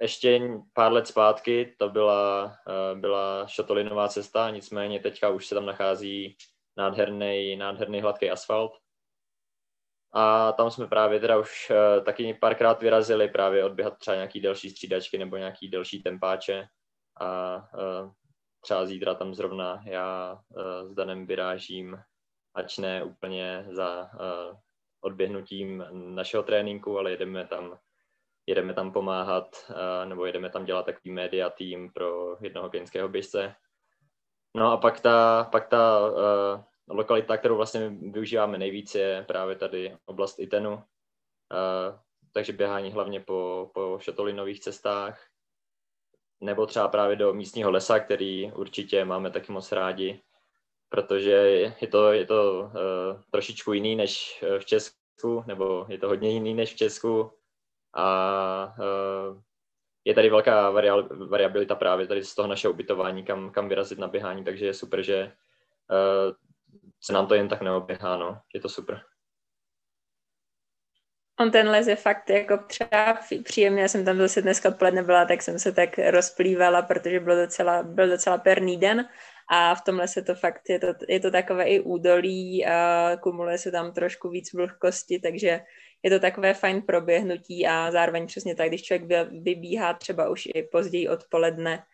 Ještě 0.00 0.40
pár 0.72 0.92
let 0.92 1.06
zpátky 1.06 1.74
to 1.78 1.88
byla, 1.88 2.56
byla 2.94 3.46
šatolinová 3.46 4.08
cesta, 4.08 4.50
nicméně 4.50 5.00
teďka 5.00 5.28
už 5.28 5.46
se 5.46 5.54
tam 5.54 5.66
nachází 5.66 6.36
nádherný, 6.76 7.56
nádherný 7.56 8.00
hladký 8.00 8.30
asfalt. 8.30 8.72
A 10.12 10.52
tam 10.52 10.70
jsme 10.70 10.86
právě 10.86 11.20
teda 11.20 11.38
už 11.38 11.72
taky 12.04 12.34
párkrát 12.34 12.82
vyrazili 12.82 13.28
právě 13.28 13.64
odběhat 13.64 13.98
třeba 13.98 14.14
nějaký 14.14 14.40
delší 14.40 14.70
střídačky 14.70 15.18
nebo 15.18 15.36
nějaký 15.36 15.68
delší 15.68 16.02
tempáče 16.02 16.66
a 17.20 17.56
třeba 18.64 18.86
zítra 18.86 19.14
tam 19.14 19.34
zrovna 19.34 19.82
já 19.86 20.38
uh, 20.48 20.88
s 20.88 20.94
Danem 20.94 21.26
vyrážím, 21.26 21.98
ač 22.54 22.78
ne 22.78 23.04
úplně 23.04 23.66
za 23.70 24.10
uh, 24.14 24.56
odběhnutím 25.00 25.84
našeho 25.92 26.42
tréninku, 26.42 26.98
ale 26.98 27.10
jedeme 27.10 27.46
tam, 27.46 27.78
jedeme 28.46 28.74
tam 28.74 28.92
pomáhat, 28.92 29.56
uh, 29.70 30.08
nebo 30.08 30.26
jedeme 30.26 30.50
tam 30.50 30.64
dělat 30.64 30.86
takový 30.86 31.10
média 31.10 31.50
tým 31.50 31.92
pro 31.92 32.36
jednoho 32.40 32.70
keňského 32.70 33.08
běžce. 33.08 33.54
No 34.56 34.72
a 34.72 34.76
pak 34.76 35.00
ta, 35.00 35.48
pak 35.52 35.68
ta 35.68 36.10
lokalita, 36.88 37.36
kterou 37.36 37.56
vlastně 37.56 37.90
využíváme 37.90 38.58
nejvíc, 38.58 38.94
je 38.94 39.24
právě 39.28 39.56
tady 39.56 39.96
oblast 40.06 40.38
Itenu. 40.38 40.82
Takže 42.32 42.52
běhání 42.52 42.92
hlavně 42.92 43.20
po, 43.20 43.70
po 43.74 43.98
šatolinových 44.00 44.60
cestách, 44.60 45.33
nebo 46.40 46.66
třeba 46.66 46.88
právě 46.88 47.16
do 47.16 47.34
místního 47.34 47.70
lesa, 47.70 47.98
který 47.98 48.52
určitě 48.52 49.04
máme 49.04 49.30
taky 49.30 49.52
moc 49.52 49.72
rádi, 49.72 50.22
protože 50.88 51.30
je 51.80 51.88
to, 51.88 52.12
je 52.12 52.26
to 52.26 52.60
uh, 52.60 53.22
trošičku 53.30 53.72
jiný 53.72 53.96
než 53.96 54.42
eh, 54.42 54.58
v 54.58 54.64
Česku, 54.64 55.44
nebo 55.46 55.86
je 55.88 55.98
to 55.98 56.08
hodně 56.08 56.30
jiný 56.30 56.54
než 56.54 56.72
v 56.72 56.76
Česku 56.76 57.30
a 57.94 58.74
uh, 58.78 59.40
je 60.04 60.14
tady 60.14 60.30
velká 60.30 60.70
variabilita 61.28 61.74
právě 61.74 62.06
tady 62.06 62.24
z 62.24 62.34
toho 62.34 62.48
našeho 62.48 62.72
ubytování, 62.72 63.24
kam, 63.24 63.50
kam 63.50 63.68
vyrazit 63.68 63.98
na 63.98 64.08
běhání, 64.08 64.44
takže 64.44 64.66
je 64.66 64.74
super, 64.74 65.02
že 65.02 65.32
uh, 65.90 66.34
se 67.00 67.12
nám 67.12 67.26
to 67.26 67.34
jen 67.34 67.48
tak 67.48 67.62
neoběhá, 67.62 68.16
no. 68.16 68.40
Je 68.54 68.60
to 68.60 68.68
super. 68.68 69.02
On 71.40 71.50
ten 71.50 71.68
les 71.68 71.86
je 71.86 71.96
fakt 71.96 72.30
jako 72.30 72.58
třeba 72.58 73.18
příjemný, 73.44 73.80
já 73.80 73.88
jsem 73.88 74.04
tam 74.04 74.18
zase 74.18 74.42
dneska 74.42 74.68
odpoledne 74.68 75.02
byla, 75.02 75.24
tak 75.24 75.42
jsem 75.42 75.58
se 75.58 75.72
tak 75.72 75.98
rozplývala, 75.98 76.82
protože 76.82 77.20
byl 77.20 77.36
docela, 77.36 77.82
byl 77.82 78.08
docela 78.08 78.38
perný 78.38 78.76
den. 78.76 79.08
A 79.50 79.74
v 79.74 79.80
tom 79.80 79.98
lese 79.98 80.22
to 80.22 80.34
fakt, 80.34 80.68
je 80.68 80.78
to, 80.78 80.86
je 81.08 81.20
to 81.20 81.30
takové 81.30 81.64
i 81.64 81.80
údolí 81.80 82.66
a 82.66 83.10
kumuluje 83.22 83.58
se 83.58 83.70
tam 83.70 83.92
trošku 83.92 84.28
víc 84.28 84.52
vlhkosti, 84.52 85.18
takže 85.18 85.60
je 86.02 86.10
to 86.10 86.20
takové 86.20 86.54
fajn 86.54 86.82
proběhnutí 86.82 87.66
a 87.66 87.90
zároveň 87.90 88.26
přesně 88.26 88.54
tak, 88.54 88.68
když 88.68 88.82
člověk 88.82 89.28
vybíhá 89.42 89.94
třeba 89.94 90.28
už 90.28 90.48
i 90.54 90.62
později 90.62 91.08
odpoledne, 91.08 91.84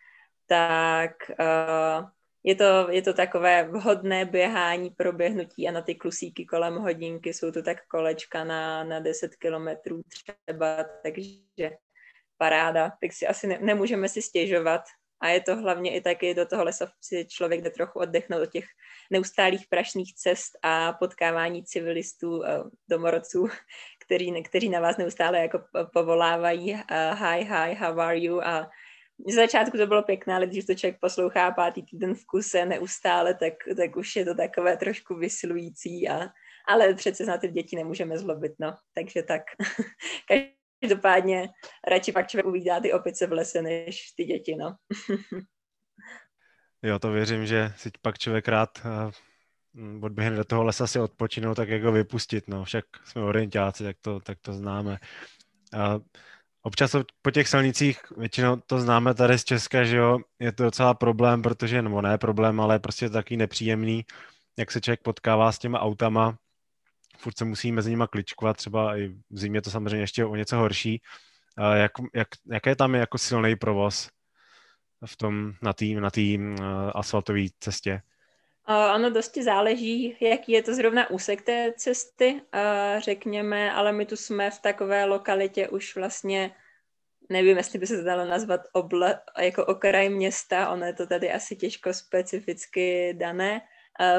tak 0.47 1.11
uh, 1.29 2.09
je 2.43 2.55
to, 2.55 2.87
je 2.89 3.01
to 3.01 3.13
takové 3.13 3.63
vhodné 3.63 4.25
běhání, 4.25 4.89
proběhnutí 4.89 5.67
a 5.67 5.71
na 5.71 5.81
ty 5.81 5.95
klusíky 5.95 6.45
kolem 6.45 6.75
hodinky 6.75 7.33
jsou 7.33 7.51
to 7.51 7.63
tak 7.63 7.87
kolečka 7.87 8.43
na, 8.43 8.83
na 8.83 8.99
10 8.99 9.35
kilometrů 9.35 10.01
třeba, 10.07 10.85
takže 11.03 11.71
paráda, 12.37 12.89
tak 13.01 13.13
si 13.13 13.27
asi 13.27 13.47
ne, 13.47 13.59
nemůžeme 13.61 14.09
si 14.09 14.21
stěžovat. 14.21 14.81
A 15.23 15.29
je 15.29 15.41
to 15.41 15.55
hlavně 15.55 15.95
i 15.95 16.01
taky 16.01 16.33
do 16.33 16.45
toho 16.45 16.63
lesa 16.63 16.91
si 17.01 17.25
člověk 17.29 17.61
jde 17.61 17.69
trochu 17.69 17.99
oddechnout 17.99 18.41
od 18.41 18.51
těch 18.51 18.65
neustálých 19.11 19.67
prašných 19.69 20.15
cest 20.15 20.57
a 20.63 20.93
potkávání 20.93 21.63
civilistů, 21.63 22.43
eh, 22.43 22.63
domorodců, 22.89 23.47
kteří, 24.05 24.43
kteří 24.43 24.69
na 24.69 24.79
vás 24.79 24.97
neustále 24.97 25.39
jako 25.39 25.61
povolávají 25.93 26.73
uh, 26.73 26.79
hi, 27.13 27.43
hi, 27.43 27.75
how 27.75 27.99
are 27.99 28.17
you 28.17 28.41
a 28.41 28.69
z 29.27 29.33
začátku 29.33 29.77
to 29.77 29.87
bylo 29.87 30.03
pěkné, 30.03 30.35
ale 30.35 30.47
když 30.47 30.65
to 30.65 30.75
člověk 30.75 30.99
poslouchá 30.99 31.51
pátý 31.51 31.83
týden 31.83 32.15
v 32.15 32.25
kuse 32.25 32.65
neustále, 32.65 33.33
tak, 33.33 33.53
tak 33.77 33.95
už 33.95 34.15
je 34.15 34.25
to 34.25 34.35
takové 34.35 34.77
trošku 34.77 35.15
vysilující, 35.15 36.09
a, 36.09 36.29
ale 36.67 36.93
přece 36.93 37.25
na 37.25 37.37
ty 37.37 37.47
děti 37.47 37.75
nemůžeme 37.75 38.17
zlobit, 38.17 38.51
no. 38.59 38.75
Takže 38.93 39.23
tak. 39.23 39.41
Každopádně 40.81 41.49
radši 41.87 42.11
pak 42.11 42.27
člověk 42.27 42.45
uvídá 42.45 42.79
ty 42.79 42.93
opice 42.93 43.27
v 43.27 43.31
lese, 43.31 43.61
než 43.61 44.11
ty 44.11 44.25
děti, 44.25 44.55
no. 44.55 44.75
jo, 46.83 46.99
to 46.99 47.11
věřím, 47.11 47.45
že 47.45 47.73
si 47.75 47.91
pak 48.01 48.17
člověk 48.17 48.47
rád 48.47 48.69
uh, 49.75 50.05
odběhne 50.05 50.37
do 50.37 50.43
toho 50.43 50.63
lesa 50.63 50.87
si 50.87 50.99
odpočinout, 50.99 51.55
tak 51.55 51.69
jako 51.69 51.91
vypustit, 51.91 52.47
no. 52.47 52.63
Však 52.63 52.85
jsme 53.05 53.21
orientáci, 53.21 53.83
tak 53.83 53.97
to, 54.01 54.19
tak 54.19 54.37
to 54.41 54.53
známe. 54.53 54.97
Uh, 55.73 56.01
Občas 56.63 56.95
po 57.21 57.31
těch 57.31 57.47
silnicích, 57.47 57.99
většinou 58.17 58.55
to 58.55 58.79
známe 58.79 59.13
tady 59.13 59.39
z 59.39 59.43
Česka, 59.43 59.83
že 59.83 59.97
jo, 59.97 60.19
je 60.39 60.51
to 60.51 60.63
docela 60.63 60.93
problém, 60.93 61.41
protože, 61.41 61.81
nebo 61.81 62.01
ne 62.01 62.17
problém, 62.17 62.59
ale 62.59 62.79
prostě 62.79 63.09
taky 63.09 63.37
nepříjemný, 63.37 64.05
jak 64.59 64.71
se 64.71 64.81
člověk 64.81 65.01
potkává 65.01 65.51
s 65.51 65.59
těma 65.59 65.79
autama, 65.79 66.37
furt 67.17 67.37
se 67.37 67.45
musí 67.45 67.71
mezi 67.71 67.89
nimi 67.89 68.03
kličkovat, 68.11 68.57
třeba 68.57 68.97
i 68.97 69.07
v 69.07 69.39
zimě 69.39 69.61
to 69.61 69.71
samozřejmě 69.71 70.03
ještě 70.03 70.25
o 70.25 70.35
něco 70.35 70.57
horší. 70.57 71.01
Jak, 71.73 71.91
jak, 72.13 72.27
jaké 72.51 72.75
tam 72.75 72.93
je 72.93 72.99
jako 72.99 73.17
silný 73.17 73.55
provoz 73.55 74.09
v 75.05 75.17
tom, 75.17 75.53
na 75.61 75.73
té 75.73 75.85
na 75.85 76.11
tý, 76.11 76.37
uh, 76.37 76.55
asfaltové 76.95 77.41
cestě? 77.59 78.01
Ono 78.67 79.09
dosti 79.09 79.43
záleží, 79.43 80.17
jaký 80.19 80.51
je 80.51 80.63
to 80.63 80.73
zrovna 80.73 81.09
úsek 81.09 81.41
té 81.41 81.73
cesty, 81.77 82.41
řekněme, 82.97 83.71
ale 83.71 83.91
my 83.91 84.05
tu 84.05 84.15
jsme 84.15 84.51
v 84.51 84.59
takové 84.59 85.05
lokalitě 85.05 85.69
už 85.69 85.95
vlastně, 85.95 86.55
nevím, 87.29 87.57
jestli 87.57 87.79
by 87.79 87.87
se 87.87 87.97
to 87.97 88.03
dalo 88.03 88.25
nazvat 88.25 88.61
obla, 88.73 89.21
jako 89.39 89.65
okraj 89.65 90.09
města, 90.09 90.69
ono 90.69 90.85
je 90.85 90.93
to 90.93 91.07
tady 91.07 91.31
asi 91.31 91.55
těžko 91.55 91.93
specificky 91.93 93.13
dané, 93.13 93.61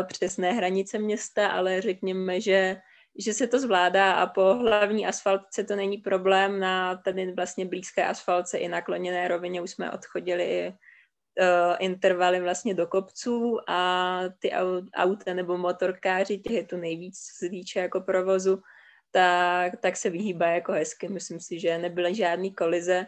přesné 0.07 0.53
hranice 0.53 0.99
města, 0.99 1.49
ale 1.49 1.81
řekněme, 1.81 2.41
že 2.41 2.77
že 3.19 3.33
se 3.35 3.47
to 3.47 3.59
zvládá 3.59 4.13
a 4.13 4.27
po 4.27 4.55
hlavní 4.55 5.07
asfaltce 5.07 5.65
to 5.65 5.77
není 5.77 5.99
problém, 5.99 6.61
na 6.61 6.97
tady 6.97 7.33
vlastně 7.33 7.67
blízké 7.67 8.07
asfaltce 8.07 8.59
i 8.59 8.69
nakloněné 8.69 9.29
rovině 9.29 9.63
už 9.63 9.71
jsme 9.71 9.91
odchodili 9.91 10.45
i 10.45 10.75
uh, 11.41 11.77
intervaly 11.79 12.41
vlastně 12.41 12.75
do 12.75 12.87
kopců 12.87 13.59
a 13.69 14.21
ty 14.39 14.53
auta 14.95 15.35
nebo 15.35 15.59
motorkáři, 15.59 16.39
těch 16.39 16.53
je 16.53 16.67
tu 16.67 16.77
nejvíc 16.77 17.17
z 17.17 17.77
jako 17.77 18.01
provozu, 18.01 18.63
tak, 19.11 19.73
tak 19.81 19.97
se 19.97 20.11
vyhýbá 20.11 20.47
jako 20.47 20.73
hezky. 20.73 21.09
Myslím 21.09 21.41
si, 21.41 21.61
že 21.61 21.79
nebyly 21.79 22.15
žádný 22.15 22.55
kolize. 22.55 23.07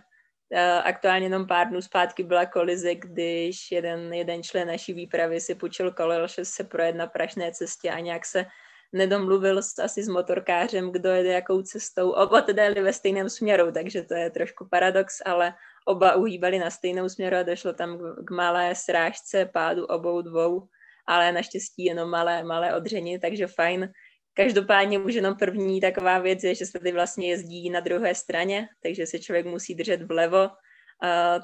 Uh, 0.52 0.60
aktuálně 0.84 1.26
jenom 1.26 1.46
pár 1.46 1.68
dnů 1.68 1.82
zpátky 1.82 2.22
byla 2.22 2.46
kolize, 2.46 2.94
když 2.94 3.72
jeden, 3.72 4.14
jeden 4.14 4.42
člen 4.42 4.68
naší 4.68 4.92
výpravy 4.92 5.40
si 5.40 5.54
půjčil 5.54 5.92
kolo, 5.92 6.26
že 6.26 6.44
se 6.44 6.64
projet 6.64 6.92
na 6.92 7.06
prašné 7.06 7.52
cestě 7.52 7.90
a 7.90 8.00
nějak 8.00 8.26
se 8.26 8.46
nedomluvil 8.92 9.58
asi 9.58 10.02
s 10.02 10.08
motorkářem, 10.08 10.92
kdo 10.92 11.08
jede 11.08 11.32
jakou 11.32 11.62
cestou. 11.62 12.10
Oba 12.10 12.40
teda 12.40 12.62
jeli 12.62 12.82
ve 12.82 12.92
stejném 12.92 13.30
směru, 13.30 13.72
takže 13.72 14.02
to 14.02 14.14
je 14.14 14.30
trošku 14.30 14.68
paradox, 14.70 15.22
ale 15.24 15.54
oba 15.84 16.14
uhýbali 16.16 16.58
na 16.58 16.70
stejnou 16.70 17.08
směru 17.08 17.36
a 17.36 17.42
došlo 17.42 17.72
tam 17.72 17.98
k 18.24 18.30
malé 18.30 18.74
srážce 18.74 19.46
pádu 19.46 19.86
obou 19.86 20.22
dvou, 20.22 20.68
ale 21.06 21.32
naštěstí 21.32 21.84
jenom 21.84 22.10
malé, 22.10 22.44
malé 22.44 22.76
odření, 22.76 23.18
takže 23.18 23.46
fajn. 23.46 23.92
Každopádně 24.34 24.98
už 24.98 25.14
jenom 25.14 25.36
první 25.36 25.80
taková 25.80 26.18
věc 26.18 26.44
je, 26.44 26.54
že 26.54 26.66
se 26.66 26.78
tady 26.78 26.92
vlastně 26.92 27.30
jezdí 27.30 27.70
na 27.70 27.80
druhé 27.80 28.14
straně, 28.14 28.68
takže 28.82 29.06
se 29.06 29.18
člověk 29.18 29.46
musí 29.46 29.74
držet 29.74 30.02
vlevo, 30.02 30.48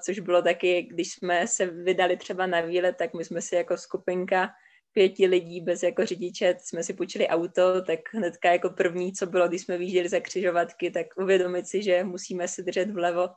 což 0.05 0.18
bylo 0.18 0.42
taky, 0.42 0.83
když 0.83 1.12
jsme 1.12 1.46
se 1.46 1.66
vydali 1.66 2.16
třeba 2.16 2.46
na 2.46 2.61
výlet, 2.61 2.96
tak 2.96 3.14
my 3.14 3.24
jsme 3.24 3.42
si 3.42 3.55
jako 3.55 3.76
skupinka 3.76 4.50
pěti 4.92 5.26
lidí 5.26 5.61
bez 5.61 5.83
jako 5.83 6.07
řidiče, 6.07 6.57
jsme 6.59 6.83
si 6.83 6.94
půjčili 6.94 7.29
auto, 7.29 7.83
tak 7.83 8.00
hnedka 8.12 8.53
jako 8.53 8.70
první, 8.70 9.12
co 9.12 9.26
bylo, 9.26 9.48
když 9.48 9.62
jsme 9.62 9.79
vyjížděli 9.79 10.09
za 10.09 10.20
křižovatky, 10.20 10.90
tak 10.90 11.07
uvědomit 11.16 11.66
si, 11.66 11.83
že 11.83 12.05
musíme 12.05 12.48
se 12.48 12.62
držet 12.62 12.90
vlevo 12.90 13.29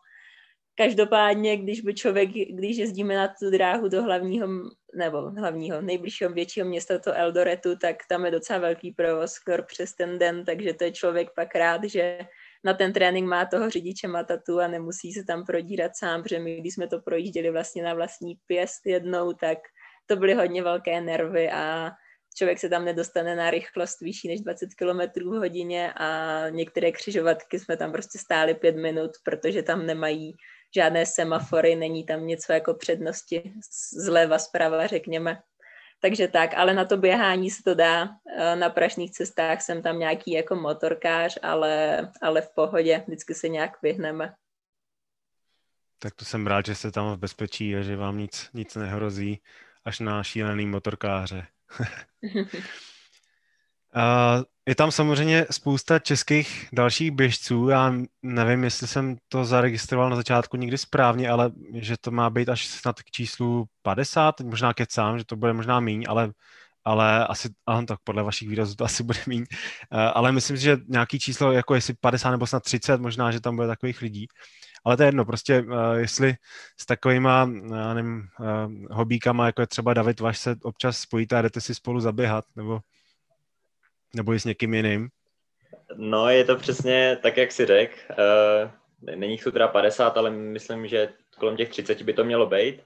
Každopádně, 0.76 1.58
když 1.58 1.82
by 1.82 1.94
člověk, 1.94 2.30
když 2.30 2.78
jezdíme 2.78 3.16
na 3.16 3.28
tu 3.28 3.50
dráhu 3.50 3.88
do 3.88 4.04
hlavního, 4.04 4.48
nebo 4.96 5.22
hlavního, 5.32 5.82
nejbližšího 5.82 6.30
většího 6.30 6.68
města, 6.68 7.00
to 7.00 7.14
Eldoretu, 7.14 7.76
tak 7.76 7.96
tam 8.10 8.26
je 8.26 8.32
docela 8.32 8.60
velký 8.60 8.92
provoz, 8.92 9.32
skoro 9.32 9.64
přes 9.64 9.94
ten 9.96 10.20
den, 10.20 10.46
takže 10.46 10.74
to 10.74 10.84
je 10.84 10.92
člověk 10.92 11.30
pak 11.36 11.56
rád, 11.56 11.84
že 11.84 12.20
na 12.64 12.74
ten 12.74 12.94
trénink 12.94 13.28
má 13.28 13.46
toho 13.46 13.70
řidiče 13.70 14.08
Matatu 14.08 14.60
a 14.60 14.68
nemusí 14.68 15.14
se 15.14 15.24
tam 15.24 15.46
prodírat 15.46 15.92
sám, 15.96 16.24
protože 16.24 16.40
my, 16.40 16.56
když 16.56 16.74
jsme 16.74 16.88
to 16.88 17.00
projížděli 17.00 17.52
vlastně 17.52 17.84
na 17.84 17.94
vlastní 17.94 18.38
pěst 18.48 18.86
jednou, 18.86 19.34
tak 19.34 19.58
to 20.06 20.16
byly 20.16 20.34
hodně 20.34 20.64
velké 20.64 21.02
nervy 21.02 21.50
a 21.50 21.92
člověk 22.36 22.60
se 22.60 22.70
tam 22.70 22.86
nedostane 22.86 23.36
na 23.36 23.52
rychlost 23.52 24.02
vyšší 24.02 24.28
než 24.28 24.42
20 24.42 24.70
km 24.74 25.30
v 25.30 25.38
hodině 25.38 25.94
a 25.94 26.40
některé 26.50 26.92
křižovatky 26.92 27.60
jsme 27.60 27.78
tam 27.78 27.92
prostě 27.92 28.20
stáli 28.20 28.54
pět 28.54 28.76
minut, 28.76 29.12
protože 29.24 29.64
tam 29.64 29.86
nemají 29.86 30.36
žádné 30.76 31.06
semafory, 31.06 31.76
není 31.76 32.04
tam 32.04 32.28
něco 32.28 32.54
jako 32.54 32.74
přednosti 32.74 33.54
zleva, 33.94 34.40
zprava, 34.40 34.88
řekněme. 34.88 35.42
Takže 36.00 36.28
tak, 36.28 36.54
ale 36.54 36.74
na 36.74 36.86
to 36.86 36.98
běhání 36.98 37.52
se 37.52 37.64
to 37.64 37.76
dá. 37.76 38.10
Eh, 38.38 38.56
na 38.56 38.70
prašných 38.70 39.12
cestách 39.12 39.62
jsem 39.62 39.82
tam 39.82 40.00
nějaký 40.00 40.32
jako 40.32 40.56
motorkář, 40.56 41.40
ale, 41.42 42.00
ale 42.22 42.42
v 42.42 42.50
pohodě, 42.56 43.04
vždycky 43.08 43.34
se 43.34 43.50
nějak 43.50 43.82
vyhneme. 43.82 44.34
Tak 46.00 46.16
to 46.16 46.26
jsem 46.26 46.48
rád, 46.48 46.66
že 46.66 46.76
jste 46.76 46.92
tam 46.92 47.14
v 47.14 47.18
bezpečí 47.18 47.76
a 47.76 47.82
že 47.82 47.96
vám 47.96 48.18
nic, 48.18 48.50
nic 48.54 48.76
nehrozí 48.76 49.42
až 49.86 50.00
na 50.00 50.24
šílený 50.24 50.66
motorkáře. 50.66 51.48
Je 54.68 54.76
tam 54.76 54.92
samozřejmě 54.92 55.46
spousta 55.52 56.00
českých 56.00 56.68
dalších 56.74 57.12
běžců. 57.12 57.70
Já 57.70 57.94
nevím, 58.22 58.64
jestli 58.64 58.88
jsem 58.88 59.18
to 59.28 59.46
zaregistroval 59.46 60.10
na 60.10 60.16
začátku 60.16 60.58
někdy 60.58 60.78
správně, 60.78 61.30
ale 61.30 61.52
že 61.74 61.96
to 62.02 62.12
má 62.12 62.30
být 62.30 62.50
až 62.50 62.68
snad 62.68 63.02
k 63.02 63.12
číslu 63.12 63.66
50, 63.82 64.42
možná 64.42 64.74
kecám, 64.74 65.18
že 65.18 65.26
to 65.26 65.36
bude 65.36 65.54
možná 65.54 65.80
míň, 65.80 66.06
ale, 66.08 66.32
ale 66.86 67.28
asi, 67.28 67.50
aha, 67.68 67.86
tak 67.86 68.00
podle 68.04 68.24
vašich 68.24 68.50
výrazů 68.50 68.76
to 68.76 68.86
asi 68.86 69.04
bude 69.04 69.20
míň. 69.28 69.46
Ale 70.14 70.32
myslím 70.32 70.58
si, 70.58 70.64
že 70.64 70.78
nějaký 70.88 71.20
číslo, 71.20 71.52
jako 71.52 71.76
jestli 71.76 71.94
50 72.02 72.32
nebo 72.32 72.48
snad 72.48 72.64
30, 72.64 73.02
možná, 73.02 73.32
že 73.32 73.42
tam 73.42 73.56
bude 73.56 73.68
takových 73.68 74.02
lidí. 74.02 74.28
Ale 74.86 74.98
to 74.98 75.04
je 75.04 75.08
jedno, 75.08 75.26
prostě 75.26 75.66
jestli 75.96 76.36
s 76.80 76.86
takovýma 76.86 77.46
nevím, 77.94 78.28
hobíkama, 78.92 79.46
jako 79.46 79.62
je 79.62 79.68
třeba 79.68 79.94
David 79.94 80.20
Vaš, 80.20 80.38
se 80.38 80.56
občas 80.64 80.98
spojíte 80.98 81.38
a 81.38 81.42
jdete 81.42 81.62
si 81.62 81.76
spolu 81.76 82.00
zaběhat, 82.00 82.46
nebo 82.56 82.80
nebo 84.16 84.34
i 84.34 84.40
s 84.40 84.46
někým 84.46 84.74
jiným? 84.74 85.10
No, 85.96 86.30
je 86.30 86.44
to 86.44 86.56
přesně 86.56 87.18
tak, 87.22 87.38
jak 87.38 87.52
si 87.52 87.66
řekl. 87.66 87.96
Uh, 88.10 89.16
není 89.16 89.32
jich 89.32 89.44
tu 89.44 89.52
teda 89.52 89.68
50, 89.68 90.18
ale 90.18 90.30
myslím, 90.30 90.88
že 90.88 91.14
kolem 91.40 91.58
těch 91.58 91.70
30 91.70 92.02
by 92.02 92.14
to 92.14 92.24
mělo 92.24 92.46
být. 92.46 92.82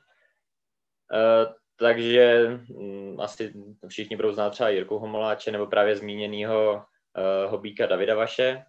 Uh, 1.13 1.53
takže 1.79 2.47
um, 2.69 3.21
asi 3.21 3.53
všichni 3.87 4.15
budou 4.15 4.31
znát 4.31 4.49
třeba 4.49 4.69
Jirku 4.69 4.99
Homoláče 4.99 5.51
nebo 5.51 5.67
právě 5.67 5.95
zmíněného 5.95 6.73
uh, 6.73 7.51
hobíka 7.51 7.85
Davida 7.85 8.15
Vaše, 8.15 8.63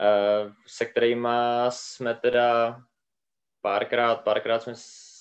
uh, 0.00 0.52
se 0.66 0.84
kterými 0.84 1.28
jsme 1.68 2.14
teda 2.14 2.80
párkrát, 3.60 4.16
párkrát 4.16 4.62
jsme 4.62 4.74
s, 4.74 5.12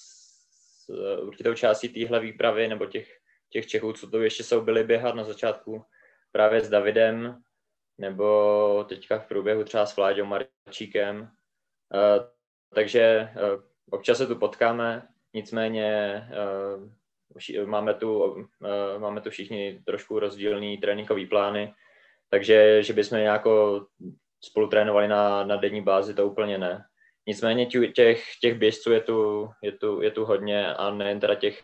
s 0.85 0.89
určitou 1.21 1.53
částí 1.53 1.89
téhle 1.89 2.19
výpravy 2.19 2.67
nebo 2.67 2.85
těch, 2.85 3.17
těch 3.49 3.67
Čechů, 3.67 3.93
co 3.93 4.09
to 4.09 4.21
ještě 4.21 4.43
jsou, 4.43 4.61
byli 4.61 4.83
běhat 4.83 5.15
na 5.15 5.23
začátku 5.23 5.85
právě 6.31 6.61
s 6.61 6.69
Davidem, 6.69 7.41
nebo 7.97 8.85
teďka 8.89 9.19
v 9.19 9.27
průběhu 9.27 9.63
třeba 9.63 9.85
s 9.85 9.95
Vláďou 9.95 10.25
Marčíkem. 10.25 11.21
Uh, 11.21 12.25
takže 12.75 13.29
uh, 13.35 13.63
občas 13.89 14.17
se 14.17 14.27
tu 14.27 14.35
potkáme, 14.35 15.07
nicméně 15.33 16.21
uh, 17.57 17.65
máme, 17.65 17.93
tu, 17.93 18.35
máme 18.97 19.21
tu 19.21 19.29
všichni 19.29 19.81
trošku 19.85 20.19
rozdílný 20.19 20.77
tréninkový 20.77 21.25
plány, 21.25 21.73
takže 22.29 22.83
že 22.83 22.93
bychom 22.93 23.17
nějako 23.17 23.85
spolu 24.43 24.67
trénovali 24.67 25.07
na, 25.07 25.43
na 25.43 25.55
denní 25.55 25.81
bázi, 25.81 26.13
to 26.13 26.27
úplně 26.27 26.57
ne. 26.57 26.85
Nicméně 27.27 27.65
těch, 27.65 28.23
těch 28.41 28.57
běžců 28.57 28.91
je 28.91 29.01
tu, 29.01 29.49
je, 29.63 29.71
tu, 29.71 30.01
je 30.01 30.11
tu 30.11 30.25
hodně 30.25 30.73
a 30.73 30.91
nejen 30.91 31.19
teda 31.19 31.35
těch, 31.35 31.63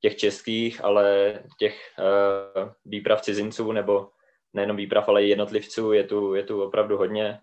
těch 0.00 0.16
českých, 0.16 0.84
ale 0.84 1.38
těch 1.58 1.80
uh, 1.98 2.70
výprav 2.84 3.20
cizinců 3.20 3.72
nebo 3.72 4.08
nejenom 4.52 4.76
výprav, 4.76 5.08
ale 5.08 5.24
i 5.24 5.28
jednotlivců 5.28 5.92
je 5.92 6.04
tu, 6.04 6.34
je 6.34 6.42
tu 6.42 6.62
opravdu 6.62 6.96
hodně. 6.96 7.40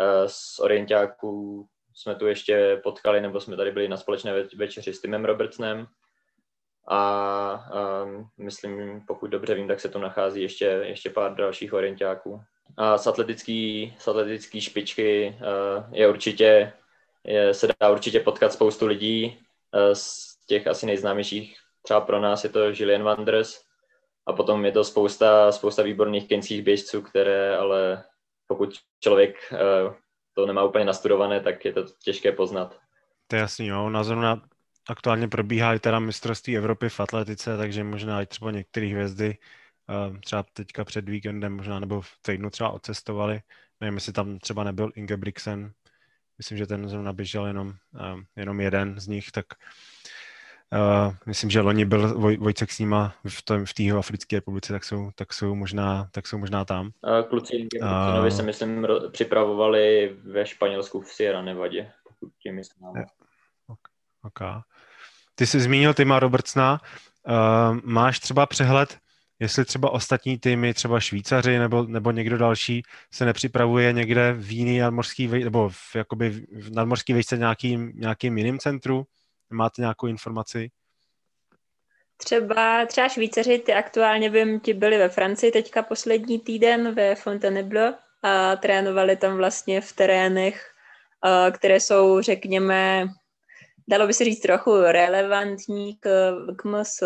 Uh, 0.00 0.26
z 0.26 0.58
orientáků 0.58 1.66
jsme 1.94 2.14
tu 2.14 2.26
ještě 2.26 2.80
potkali, 2.82 3.20
nebo 3.20 3.40
jsme 3.40 3.56
tady 3.56 3.72
byli 3.72 3.88
na 3.88 3.96
společné 3.96 4.32
večeři 4.56 4.92
s 4.92 5.00
Timem 5.00 5.24
Robertsnem 5.24 5.86
a 6.88 7.70
um, 8.04 8.28
myslím, 8.38 9.02
pokud 9.06 9.26
dobře 9.26 9.54
vím, 9.54 9.68
tak 9.68 9.80
se 9.80 9.88
tu 9.88 9.98
nachází 9.98 10.42
ještě, 10.42 10.64
ještě 10.64 11.10
pár 11.10 11.34
dalších 11.34 11.72
orientáků. 11.72 12.40
A 12.76 12.98
z 12.98 13.06
atletický, 13.06 13.94
z 13.98 14.08
atletický 14.08 14.60
špičky 14.60 15.36
uh, 15.40 15.94
je 15.94 16.08
určitě, 16.08 16.72
je, 17.24 17.54
se 17.54 17.68
dá 17.80 17.90
určitě 17.90 18.20
potkat 18.20 18.52
spoustu 18.52 18.86
lidí. 18.86 19.38
Uh, 19.74 19.92
z 19.92 20.36
těch 20.46 20.66
asi 20.66 20.86
nejznámějších 20.86 21.56
třeba 21.82 22.00
pro 22.00 22.20
nás 22.20 22.44
je 22.44 22.50
to 22.50 22.60
Julian 22.64 23.02
Wanders 23.02 23.60
a 24.26 24.32
potom 24.32 24.64
je 24.64 24.72
to 24.72 24.84
spousta, 24.84 25.52
spousta 25.52 25.82
výborných 25.82 26.28
keňských 26.28 26.62
běžců, 26.62 27.02
které 27.02 27.56
ale 27.56 28.04
pokud 28.46 28.74
člověk 29.00 29.36
uh, 29.52 29.94
to 30.34 30.46
nemá 30.46 30.64
úplně 30.64 30.84
nastudované, 30.84 31.40
tak 31.40 31.64
je 31.64 31.72
to 31.72 31.84
těžké 32.04 32.32
poznat. 32.32 32.78
To 33.26 33.36
je 33.36 33.40
jasný, 33.40 33.66
jo. 33.66 33.90
Na 33.90 34.04
zrovna 34.04 34.42
aktuálně 34.88 35.28
probíhá 35.28 35.74
i 35.74 35.78
teda 35.78 35.98
mistrovství 35.98 36.56
Evropy 36.56 36.88
v 36.88 37.00
atletice, 37.00 37.56
takže 37.56 37.84
možná 37.84 38.22
i 38.22 38.26
třeba 38.26 38.50
některé 38.50 38.86
hvězdy 38.86 39.38
eh, 39.90 40.18
třeba 40.20 40.42
teďka 40.42 40.84
před 40.84 41.08
víkendem 41.08 41.56
možná 41.56 41.80
nebo 41.80 42.00
v 42.00 42.10
týdnu 42.22 42.50
třeba 42.50 42.70
odcestovali. 42.70 43.40
Nevím, 43.80 43.94
jestli 43.94 44.12
tam 44.12 44.38
třeba 44.38 44.64
nebyl 44.64 44.90
Ingebrigtsen, 44.94 45.72
myslím, 46.38 46.58
že 46.58 46.66
ten 46.66 46.88
zrovna 46.88 47.12
běžel 47.12 47.46
jenom, 47.46 47.72
eh, 48.00 48.24
jenom 48.36 48.60
jeden 48.60 49.00
z 49.00 49.06
nich, 49.06 49.30
tak 49.30 49.46
Uh, 50.72 51.14
myslím, 51.26 51.50
že 51.50 51.60
loni 51.60 51.84
byl 51.84 52.18
Voj, 52.18 52.36
Vojcek 52.36 52.72
s 52.72 52.78
nima 52.78 53.14
v, 53.28 53.42
tom, 53.42 53.66
v 53.66 53.74
té 53.74 53.90
Africké 53.98 54.36
republice, 54.36 54.72
tak 54.72 54.84
jsou, 54.84 55.10
tak 55.14 55.32
jsou, 55.32 55.54
možná, 55.54 56.08
tak 56.12 56.26
jsou 56.26 56.38
možná 56.38 56.64
tam. 56.64 56.86
Uh, 56.86 57.28
kluci 57.28 57.68
uh, 57.82 58.28
se, 58.28 58.42
myslím, 58.42 58.84
ro, 58.84 59.10
připravovali 59.10 60.16
ve 60.24 60.46
Španělsku 60.46 61.00
v 61.00 61.08
Sierra 61.08 61.42
Nevadě, 61.42 61.90
pokud 62.08 62.32
tím 62.42 62.54
myslím. 62.54 62.88
Okay. 64.22 64.60
Ty 65.34 65.46
jsi 65.46 65.60
zmínil 65.60 65.94
Tima 65.94 66.18
Robertsna. 66.18 66.80
Uh, 67.28 67.78
máš 67.84 68.18
třeba 68.18 68.46
přehled, 68.46 68.98
jestli 69.40 69.64
třeba 69.64 69.90
ostatní 69.90 70.38
týmy, 70.38 70.74
třeba 70.74 71.00
Švýcaři 71.00 71.58
nebo, 71.58 71.82
nebo 71.82 72.10
někdo 72.10 72.38
další 72.38 72.82
se 73.12 73.24
nepřipravuje 73.24 73.92
někde 73.92 74.32
v 74.32 74.50
jiný 74.50 74.78
nadmorský, 74.78 75.28
nebo 75.28 75.68
v, 75.68 75.96
jakoby 75.96 76.30
v 76.30 76.70
nadmorský 76.70 77.12
vejce 77.12 77.38
nějakým, 77.38 77.92
nějakým 77.94 78.38
jiným 78.38 78.58
centru? 78.58 79.06
Máte 79.50 79.82
nějakou 79.82 80.06
informaci? 80.06 80.70
Třeba, 82.16 82.86
třeba 82.86 83.08
Švýcaři, 83.08 83.58
ty 83.58 83.72
aktuálně 83.74 84.30
vím, 84.30 84.60
ti 84.60 84.74
byli 84.74 84.98
ve 84.98 85.08
Francii 85.08 85.52
teďka 85.52 85.82
poslední 85.82 86.38
týden 86.38 86.94
ve 86.94 87.14
Fontainebleau 87.14 87.94
a 88.22 88.56
trénovali 88.56 89.16
tam 89.16 89.36
vlastně 89.36 89.80
v 89.80 89.92
terénech, 89.92 90.70
které 91.52 91.80
jsou, 91.80 92.20
řekněme, 92.20 93.06
dalo 93.88 94.06
by 94.06 94.12
se 94.12 94.24
říct 94.24 94.40
trochu 94.40 94.80
relevantní 94.80 95.96
k, 95.96 96.32
k 96.56 96.64
MS 96.64 97.02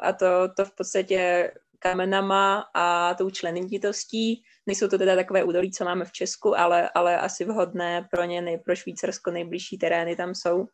a 0.00 0.12
to, 0.18 0.26
to 0.56 0.64
v 0.64 0.74
podstatě 0.74 1.52
kamenama 1.78 2.64
a 2.74 3.14
tou 3.14 3.30
členitostí. 3.30 4.42
Nejsou 4.66 4.88
to 4.88 4.98
teda 4.98 5.16
takové 5.16 5.44
údolí, 5.44 5.72
co 5.72 5.84
máme 5.84 6.04
v 6.04 6.12
Česku, 6.12 6.58
ale, 6.58 6.90
ale 6.94 7.18
asi 7.18 7.44
vhodné 7.44 8.08
pro 8.10 8.24
ně, 8.24 8.42
nej, 8.42 8.58
pro 8.58 8.76
Švýcarsko 8.76 9.30
nejbližší 9.30 9.78
terény 9.78 10.16
tam 10.16 10.34
jsou 10.34 10.66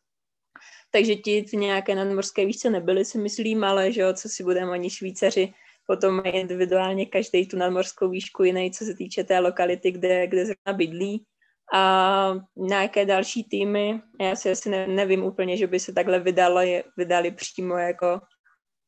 takže 0.91 1.15
ti 1.15 1.41
v 1.41 1.53
nějaké 1.53 1.95
nadmorské 1.95 2.45
výšce 2.45 2.69
nebyli, 2.69 3.05
si 3.05 3.17
myslím, 3.17 3.63
ale 3.63 3.91
že 3.91 4.01
jo, 4.01 4.13
co 4.13 4.29
si 4.29 4.43
budeme 4.43 4.71
oni 4.71 4.89
Švýcaři, 4.89 5.53
potom 5.87 6.15
mají 6.15 6.35
individuálně 6.35 7.05
každý 7.05 7.47
tu 7.47 7.57
nadmorskou 7.57 8.09
výšku 8.09 8.43
jiný, 8.43 8.71
co 8.71 8.85
se 8.85 8.93
týče 8.93 9.23
té 9.23 9.39
lokality, 9.39 9.91
kde, 9.91 10.27
kde 10.27 10.45
zrovna 10.45 10.73
bydlí. 10.77 11.25
A 11.73 12.33
nějaké 12.55 13.05
další 13.05 13.43
týmy, 13.43 14.01
já 14.21 14.35
si 14.35 14.51
asi 14.51 14.69
ne, 14.69 14.87
nevím 14.87 15.23
úplně, 15.23 15.57
že 15.57 15.67
by 15.67 15.79
se 15.79 15.93
takhle 15.93 16.19
vydali, 16.19 16.83
vydali 16.97 17.31
přímo 17.31 17.77
jako 17.77 18.21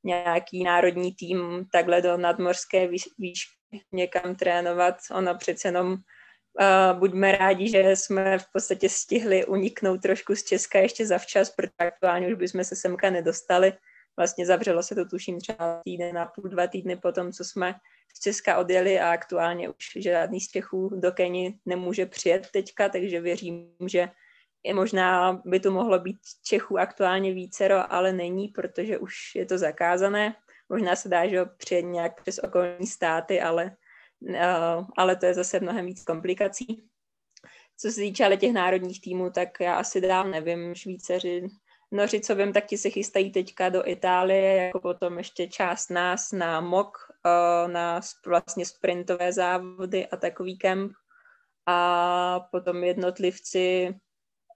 nějaký 0.04 0.64
národní 0.64 1.14
tým 1.14 1.66
takhle 1.72 2.02
do 2.02 2.18
nadmorské 2.18 2.88
výšky 2.88 3.84
někam 3.92 4.36
trénovat. 4.36 4.96
Ono 5.12 5.38
přece 5.38 5.68
jenom 5.68 5.98
Buďme 6.94 7.32
rádi, 7.32 7.70
že 7.70 7.80
jsme 7.96 8.40
v 8.40 8.46
podstatě 8.54 8.90
stihli 8.90 9.46
uniknout 9.46 10.02
trošku 10.02 10.36
z 10.36 10.44
Česka 10.44 10.80
ještě 10.80 11.06
zavčas, 11.06 11.50
protože 11.50 11.74
aktuálně 11.78 12.28
už 12.28 12.34
bychom 12.34 12.64
se 12.64 12.76
semka 12.76 13.10
nedostali. 13.10 13.74
Vlastně 14.18 14.46
zavřelo 14.46 14.84
se 14.84 14.96
to 14.96 15.06
tuším 15.06 15.40
třeba 15.40 15.82
týden 15.84 16.18
a 16.18 16.26
půl, 16.26 16.50
dva 16.50 16.68
týdny 16.68 16.96
potom, 16.96 17.32
co 17.32 17.44
jsme 17.44 17.76
z 18.16 18.20
Česka 18.20 18.58
odjeli 18.58 19.00
a 19.00 19.12
aktuálně 19.12 19.70
už 19.70 19.92
žádný 19.96 20.42
z 20.42 20.48
Čechů 20.48 20.90
do 20.96 21.12
Keni 21.12 21.60
nemůže 21.66 22.06
přijet 22.06 22.48
teďka, 22.52 22.90
takže 22.90 23.22
věřím, 23.22 23.76
že 23.86 24.10
je 24.64 24.74
možná 24.74 25.42
by 25.46 25.60
to 25.60 25.72
mohlo 25.72 26.00
být 26.00 26.18
Čechů 26.44 26.80
aktuálně 26.80 27.34
vícero, 27.34 27.94
ale 27.94 28.14
není, 28.14 28.48
protože 28.48 28.98
už 28.98 29.36
je 29.36 29.46
to 29.46 29.58
zakázané. 29.58 30.36
Možná 30.70 30.96
se 30.96 31.10
dá, 31.10 31.28
že 31.28 31.46
přijet 31.46 31.86
nějak 31.86 32.22
přes 32.22 32.40
okolní 32.40 32.88
státy, 32.88 33.42
ale 33.42 33.72
ale 34.98 35.16
to 35.16 35.26
je 35.26 35.34
zase 35.34 35.60
mnohem 35.60 35.86
víc 35.86 36.04
komplikací. 36.04 36.90
Co 37.78 37.92
se 37.92 38.02
týče 38.02 38.26
ale 38.26 38.38
těch 38.38 38.54
národních 38.54 39.02
týmů, 39.02 39.30
tak 39.30 39.60
já 39.60 39.76
asi 39.76 40.02
dál 40.02 40.30
nevím, 40.30 40.76
Švýceři, 40.76 41.48
Noři, 41.92 42.20
co 42.20 42.36
vím, 42.36 42.54
tak 42.54 42.66
ti 42.66 42.78
se 42.78 42.90
chystají 42.90 43.32
teďka 43.32 43.70
do 43.70 43.90
Itálie, 43.90 44.64
jako 44.64 44.80
potom 44.80 45.18
ještě 45.18 45.48
část 45.48 45.90
nás 45.90 46.32
na 46.32 46.62
MOK, 46.62 46.98
eh, 47.26 47.68
na 47.68 48.02
vlastně 48.26 48.66
sprintové 48.66 49.34
závody 49.34 50.08
a 50.08 50.18
takový 50.18 50.58
kemp. 50.58 50.92
A 51.66 52.40
potom 52.52 52.84
jednotlivci 52.84 53.88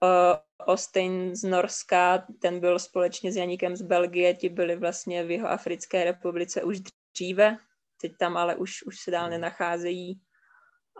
eh, 0.04 0.38
Ostein 0.66 1.36
z 1.36 1.42
Norska, 1.42 2.26
ten 2.40 2.60
byl 2.60 2.78
společně 2.78 3.32
s 3.32 3.36
Janíkem 3.36 3.76
z 3.76 3.82
Belgie, 3.82 4.34
ti 4.34 4.48
byli 4.48 4.76
vlastně 4.76 5.24
v 5.24 5.30
jeho 5.30 5.48
Africké 5.48 6.04
republice 6.04 6.62
už 6.62 6.80
dříve, 7.14 7.58
teď 8.08 8.16
tam 8.18 8.36
ale 8.36 8.54
už, 8.54 8.82
už 8.82 9.00
se 9.00 9.10
dál 9.10 9.30
nenacházejí. 9.30 10.20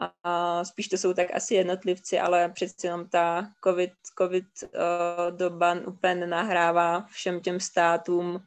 A, 0.01 0.13
a 0.23 0.65
spíš 0.65 0.89
to 0.89 0.99
jsou 0.99 1.15
tak 1.15 1.35
asi 1.35 1.55
jednotlivci, 1.55 2.19
ale 2.19 2.49
přeci 2.49 2.87
jenom 2.87 3.09
ta 3.09 3.53
COVID, 3.65 3.93
COVID 4.19 4.45
uh, 4.63 5.37
doba 5.37 5.77
úplně 5.87 6.15
nenahrává 6.15 7.07
všem 7.07 7.41
těm 7.41 7.61
státům 7.61 8.41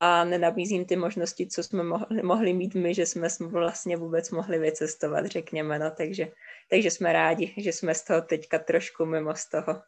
a 0.00 0.24
nenabízím 0.24 0.84
ty 0.84 0.96
možnosti, 0.96 1.46
co 1.46 1.62
jsme 1.62 1.82
mohli, 1.82 2.22
mohli 2.22 2.52
mít 2.52 2.74
my, 2.74 2.94
že 2.94 3.06
jsme 3.06 3.28
vlastně 3.40 3.96
vůbec 3.96 4.30
mohli 4.30 4.58
vycestovat, 4.58 5.26
řekněme, 5.26 5.78
no, 5.78 5.90
takže, 5.90 6.28
takže 6.70 6.90
jsme 6.90 7.12
rádi, 7.12 7.54
že 7.56 7.72
jsme 7.72 7.94
z 7.94 8.04
toho 8.04 8.22
teďka 8.22 8.58
trošku 8.58 9.06
mimo 9.06 9.34
z 9.34 9.48
toho, 9.48 9.82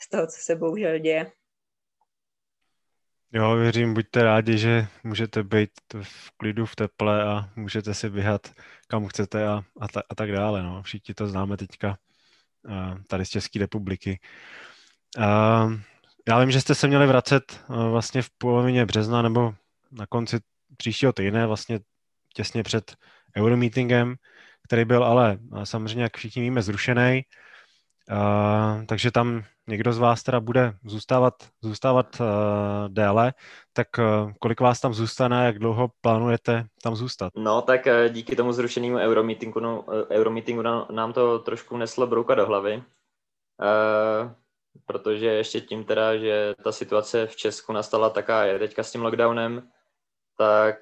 z 0.00 0.08
toho, 0.08 0.26
co 0.26 0.36
se 0.40 0.56
bohužel 0.56 0.98
děje. 0.98 1.32
Jo, 3.32 3.56
věřím, 3.56 3.94
buďte 3.94 4.22
rádi, 4.22 4.58
že 4.58 4.86
můžete 5.04 5.42
být 5.42 5.70
v 6.02 6.30
klidu, 6.36 6.66
v 6.66 6.76
teple 6.76 7.24
a 7.24 7.50
můžete 7.56 7.94
si 7.94 8.08
vyhat 8.08 8.50
kam 8.88 9.06
chcete 9.06 9.48
a, 9.48 9.62
a, 9.80 9.88
ta, 9.88 10.02
a 10.10 10.14
tak 10.14 10.32
dále. 10.32 10.62
No. 10.62 10.82
Všichni 10.82 11.14
to 11.14 11.26
známe 11.26 11.56
teďka 11.56 11.98
tady 13.08 13.24
z 13.24 13.28
České 13.28 13.58
republiky. 13.58 14.20
A, 15.18 15.68
já 16.28 16.40
vím, 16.40 16.50
že 16.50 16.60
jste 16.60 16.74
se 16.74 16.88
měli 16.88 17.06
vracet 17.06 17.64
vlastně 17.68 18.22
v 18.22 18.30
polovině 18.30 18.86
března 18.86 19.22
nebo 19.22 19.54
na 19.92 20.06
konci 20.06 20.40
příštího 20.76 21.12
týdne, 21.12 21.46
vlastně 21.46 21.80
těsně 22.34 22.62
před 22.62 22.96
Euromeetingem, 23.36 24.16
který 24.64 24.84
byl 24.84 25.04
ale 25.04 25.38
samozřejmě, 25.64 26.02
jak 26.02 26.16
všichni 26.16 26.42
víme, 26.42 26.62
zrušený. 26.62 27.22
Takže 28.86 29.10
tam 29.10 29.44
někdo 29.68 29.92
z 29.92 29.98
vás 29.98 30.22
teda 30.22 30.40
bude 30.40 30.72
zůstávat, 30.84 31.34
zůstávat 31.62 32.20
uh, 32.20 32.26
déle, 32.88 33.34
tak 33.72 33.88
uh, 33.98 34.32
kolik 34.40 34.60
vás 34.60 34.80
tam 34.80 34.94
zůstane, 34.94 35.46
jak 35.46 35.58
dlouho 35.58 35.90
plánujete 36.00 36.64
tam 36.82 36.96
zůstat? 36.96 37.32
No, 37.36 37.62
tak 37.62 37.86
uh, 37.86 38.12
díky 38.12 38.36
tomu 38.36 38.52
zrušenému 38.52 38.96
Euromeetingu, 38.96 39.60
no, 39.60 39.84
Euromeetingu 40.10 40.62
nám 40.90 41.12
to 41.12 41.38
trošku 41.38 41.76
neslo 41.76 42.06
brouka 42.06 42.34
do 42.34 42.46
hlavy. 42.46 42.82
Uh, 43.60 44.30
protože 44.86 45.26
ještě 45.26 45.60
tím 45.60 45.84
teda, 45.84 46.16
že 46.16 46.54
ta 46.64 46.72
situace 46.72 47.26
v 47.26 47.36
Česku 47.36 47.72
nastala 47.72 48.10
taká 48.10 48.44
je 48.44 48.58
teďka 48.58 48.82
s 48.82 48.92
tím 48.92 49.02
lockdownem, 49.02 49.68
tak 50.36 50.76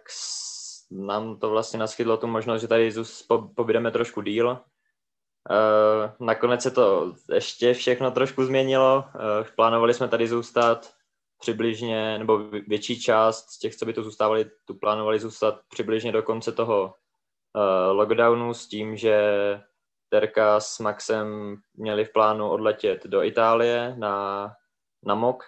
nám 0.91 1.39
to 1.39 1.51
vlastně 1.51 1.79
naschydlo 1.79 2.17
tu 2.17 2.27
možnost, 2.27 2.61
že 2.61 2.69
tady 2.69 2.93
pobydeme 3.55 3.91
trošku 3.91 4.23
díl. 4.23 4.59
Uh, 5.51 6.27
nakonec 6.27 6.63
se 6.63 6.71
to 6.71 7.15
ještě 7.33 7.75
všechno 7.75 8.11
trošku 8.11 8.45
změnilo. 8.45 9.05
Uh, 9.15 9.47
plánovali 9.57 9.95
jsme 9.95 10.09
tady 10.09 10.29
zůstat 10.29 10.93
přibližně, 11.41 12.19
nebo 12.19 12.39
větší 12.39 13.01
část 13.01 13.51
z 13.51 13.59
těch, 13.59 13.77
co 13.77 13.87
by 13.87 13.93
tu 13.93 14.03
zůstávali, 14.03 14.51
tu 14.65 14.75
plánovali 14.75 15.19
zůstat 15.19 15.61
přibližně 15.69 16.13
do 16.13 16.23
konce 16.23 16.53
toho 16.53 16.85
uh, 16.85 17.97
lockdownu 17.97 18.55
s 18.55 18.69
tím, 18.69 18.97
že 18.97 19.21
Terka 20.09 20.61
s 20.61 20.79
Maxem 20.79 21.57
měli 21.75 22.05
v 22.05 22.13
plánu 22.13 22.51
odletět 22.51 23.07
do 23.07 23.23
Itálie 23.23 23.95
na, 23.99 24.53
na 25.03 25.15
MOK. 25.15 25.45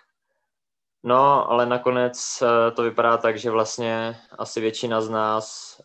No, 1.02 1.50
ale 1.50 1.66
nakonec 1.66 2.42
to 2.76 2.82
vypadá 2.82 3.16
tak, 3.16 3.38
že 3.38 3.50
vlastně 3.50 4.16
asi 4.38 4.60
většina 4.60 5.00
z 5.00 5.08
nás 5.08 5.76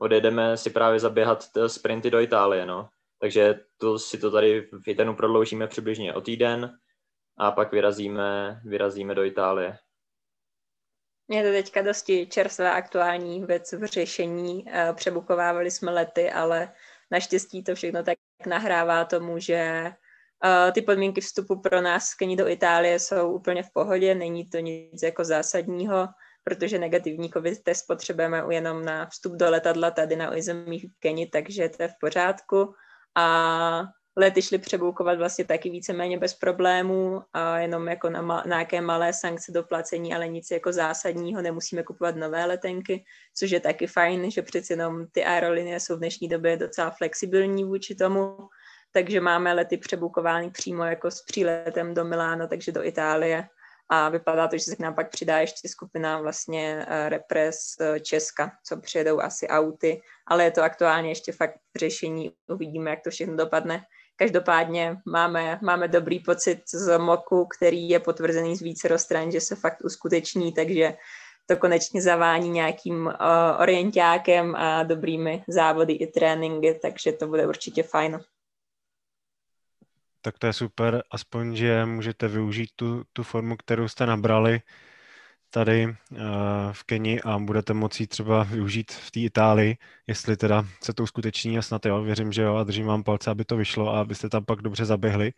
odjedeme 0.00 0.56
si 0.56 0.70
právě 0.70 1.00
zaběhat 1.00 1.44
sprinty 1.66 2.10
do 2.10 2.20
Itálie, 2.20 2.66
no. 2.66 2.88
Takže 3.24 3.60
to 3.76 3.98
si 3.98 4.18
to 4.18 4.30
tady 4.30 4.60
v 4.60 4.88
Itenu 4.88 5.16
prodloužíme 5.16 5.66
přibližně 5.66 6.14
o 6.14 6.20
týden 6.20 6.78
a 7.36 7.52
pak 7.52 7.72
vyrazíme, 7.72 8.60
vyrazíme 8.64 9.14
do 9.14 9.24
Itálie. 9.24 9.78
Je 11.30 11.42
to 11.42 11.50
teďka 11.52 11.82
dosti 11.82 12.26
čerstvá 12.26 12.72
aktuální 12.72 13.44
věc 13.44 13.72
v 13.72 13.84
řešení. 13.84 14.64
Eh, 14.68 14.92
přebukovávali 14.92 15.70
jsme 15.70 15.90
lety, 15.90 16.30
ale 16.30 16.72
naštěstí 17.10 17.64
to 17.64 17.74
všechno 17.74 18.02
tak 18.02 18.18
nahrává 18.46 19.04
tomu, 19.04 19.38
že 19.38 19.54
eh, 19.54 20.72
ty 20.72 20.82
podmínky 20.82 21.20
vstupu 21.20 21.60
pro 21.60 21.80
nás 21.80 22.04
z 22.04 22.36
do 22.36 22.48
Itálie 22.48 22.98
jsou 22.98 23.32
úplně 23.32 23.62
v 23.62 23.72
pohodě, 23.72 24.14
není 24.14 24.48
to 24.48 24.58
nic 24.58 25.02
jako 25.02 25.24
zásadního, 25.24 26.08
protože 26.42 26.78
negativní 26.78 27.30
covid 27.30 27.62
test 27.62 27.86
potřebujeme 27.86 28.44
jenom 28.50 28.84
na 28.84 29.06
vstup 29.06 29.32
do 29.32 29.50
letadla 29.50 29.90
tady 29.90 30.16
na 30.16 30.36
území 30.36 30.82
Keni, 30.98 31.26
takže 31.26 31.68
to 31.68 31.82
je 31.82 31.88
v 31.88 31.94
pořádku. 32.00 32.74
A 33.16 33.84
lety 34.16 34.42
šly 34.42 34.58
přeboukovat 34.58 35.18
vlastně 35.18 35.44
taky 35.44 35.70
víceméně 35.70 36.18
bez 36.18 36.34
problémů 36.34 37.22
a 37.32 37.58
jenom 37.58 37.88
jako 37.88 38.10
na, 38.10 38.22
ma- 38.22 38.46
na 38.46 38.56
nějaké 38.56 38.80
malé 38.80 39.12
sankce 39.12 39.52
do 39.52 39.62
placení, 39.62 40.14
ale 40.14 40.28
nic 40.28 40.50
jako 40.50 40.72
zásadního, 40.72 41.42
nemusíme 41.42 41.82
kupovat 41.82 42.16
nové 42.16 42.44
letenky, 42.44 43.04
což 43.34 43.50
je 43.50 43.60
taky 43.60 43.86
fajn, 43.86 44.30
že 44.30 44.42
přeci 44.42 44.72
jenom 44.72 45.06
ty 45.06 45.24
aerolinie 45.24 45.80
jsou 45.80 45.96
v 45.96 45.98
dnešní 45.98 46.28
době 46.28 46.56
docela 46.56 46.90
flexibilní 46.90 47.64
vůči 47.64 47.94
tomu, 47.94 48.36
takže 48.92 49.20
máme 49.20 49.52
lety 49.52 49.76
přebukovány 49.76 50.50
přímo 50.50 50.84
jako 50.84 51.10
s 51.10 51.22
příletem 51.22 51.94
do 51.94 52.04
Miláno, 52.04 52.48
takže 52.48 52.72
do 52.72 52.84
Itálie 52.84 53.48
a 53.88 54.08
vypadá 54.08 54.48
to, 54.48 54.58
že 54.58 54.64
se 54.64 54.76
k 54.76 54.78
nám 54.78 54.94
pak 54.94 55.10
přidá 55.10 55.38
ještě 55.38 55.68
skupina 55.68 56.20
vlastně 56.20 56.86
uh, 56.88 57.08
Repres 57.08 57.56
uh, 57.80 57.98
Česka, 57.98 58.52
co 58.66 58.80
přijedou 58.80 59.20
asi 59.20 59.48
auty, 59.48 60.02
ale 60.26 60.44
je 60.44 60.50
to 60.50 60.62
aktuálně 60.62 61.08
ještě 61.08 61.32
fakt 61.32 61.54
řešení, 61.78 62.32
uvidíme, 62.48 62.90
jak 62.90 63.02
to 63.04 63.10
všechno 63.10 63.36
dopadne. 63.36 63.82
Každopádně 64.16 64.96
máme, 65.06 65.58
máme 65.62 65.88
dobrý 65.88 66.20
pocit 66.20 66.62
z 66.74 66.98
MOKu, 66.98 67.46
který 67.58 67.88
je 67.88 68.00
potvrzený 68.00 68.56
z 68.56 68.62
více 68.62 68.98
stran, 68.98 69.32
že 69.32 69.40
se 69.40 69.56
fakt 69.56 69.84
uskuteční, 69.84 70.52
takže 70.52 70.94
to 71.46 71.56
konečně 71.56 72.02
zavání 72.02 72.50
nějakým 72.50 73.06
uh, 73.06 73.12
orientákem 73.60 74.54
a 74.56 74.82
dobrými 74.82 75.44
závody 75.48 75.92
i 75.92 76.06
tréninky, 76.06 76.78
takže 76.82 77.12
to 77.12 77.26
bude 77.26 77.46
určitě 77.46 77.82
fajn. 77.82 78.20
Tak 80.24 80.38
to 80.38 80.46
je 80.46 80.52
super, 80.52 81.02
aspoň, 81.10 81.56
že 81.56 81.84
můžete 81.86 82.28
využít 82.28 82.70
tu, 82.76 83.04
tu 83.12 83.22
formu, 83.22 83.56
kterou 83.56 83.88
jste 83.88 84.06
nabrali 84.06 84.60
tady 85.50 85.86
uh, 85.86 86.18
v 86.72 86.84
Keni 86.84 87.22
a 87.22 87.38
budete 87.38 87.74
moci 87.74 88.06
třeba 88.06 88.42
využít 88.42 88.92
v 88.92 89.10
té 89.10 89.20
Itálii, 89.20 89.76
jestli 90.06 90.36
teda 90.36 90.64
se 90.82 90.92
to 90.94 91.02
uskuteční 91.02 91.58
a 91.58 91.62
snad 91.62 91.86
jo, 91.86 92.02
věřím, 92.02 92.32
že 92.32 92.42
jo 92.42 92.56
a 92.56 92.64
držím 92.64 92.86
vám 92.86 93.04
palce, 93.04 93.30
aby 93.30 93.44
to 93.44 93.56
vyšlo 93.56 93.94
a 93.94 94.00
abyste 94.00 94.28
tam 94.28 94.44
pak 94.44 94.62
dobře 94.62 94.84
zaběhli. 94.84 95.32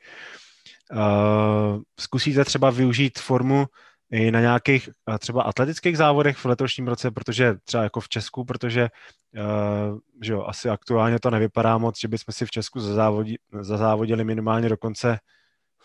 Uh, 0.93 1.83
zkusíte 2.01 2.45
třeba 2.45 2.71
využít 2.71 3.19
formu 3.19 3.67
i 4.11 4.31
na 4.31 4.41
nějakých 4.41 4.89
třeba 5.19 5.43
atletických 5.43 5.99
závodech 5.99 6.37
v 6.37 6.45
letošním 6.45 6.89
roce, 6.89 7.11
protože 7.11 7.55
třeba 7.65 7.83
jako 7.83 8.01
v 8.01 8.09
Česku, 8.09 8.45
protože 8.45 8.89
uh, 9.37 9.99
že 10.23 10.33
jo, 10.33 10.45
asi 10.45 10.69
aktuálně 10.69 11.21
to 11.21 11.31
nevypadá 11.31 11.79
moc, 11.79 12.01
že 12.01 12.09
bychom 12.09 12.33
si 12.33 12.47
v 12.47 12.51
Česku 12.51 12.81
zazávodili, 12.81 13.39
zazávodili 13.61 14.25
minimálně 14.25 14.69
do 14.69 14.77
konce 14.77 15.19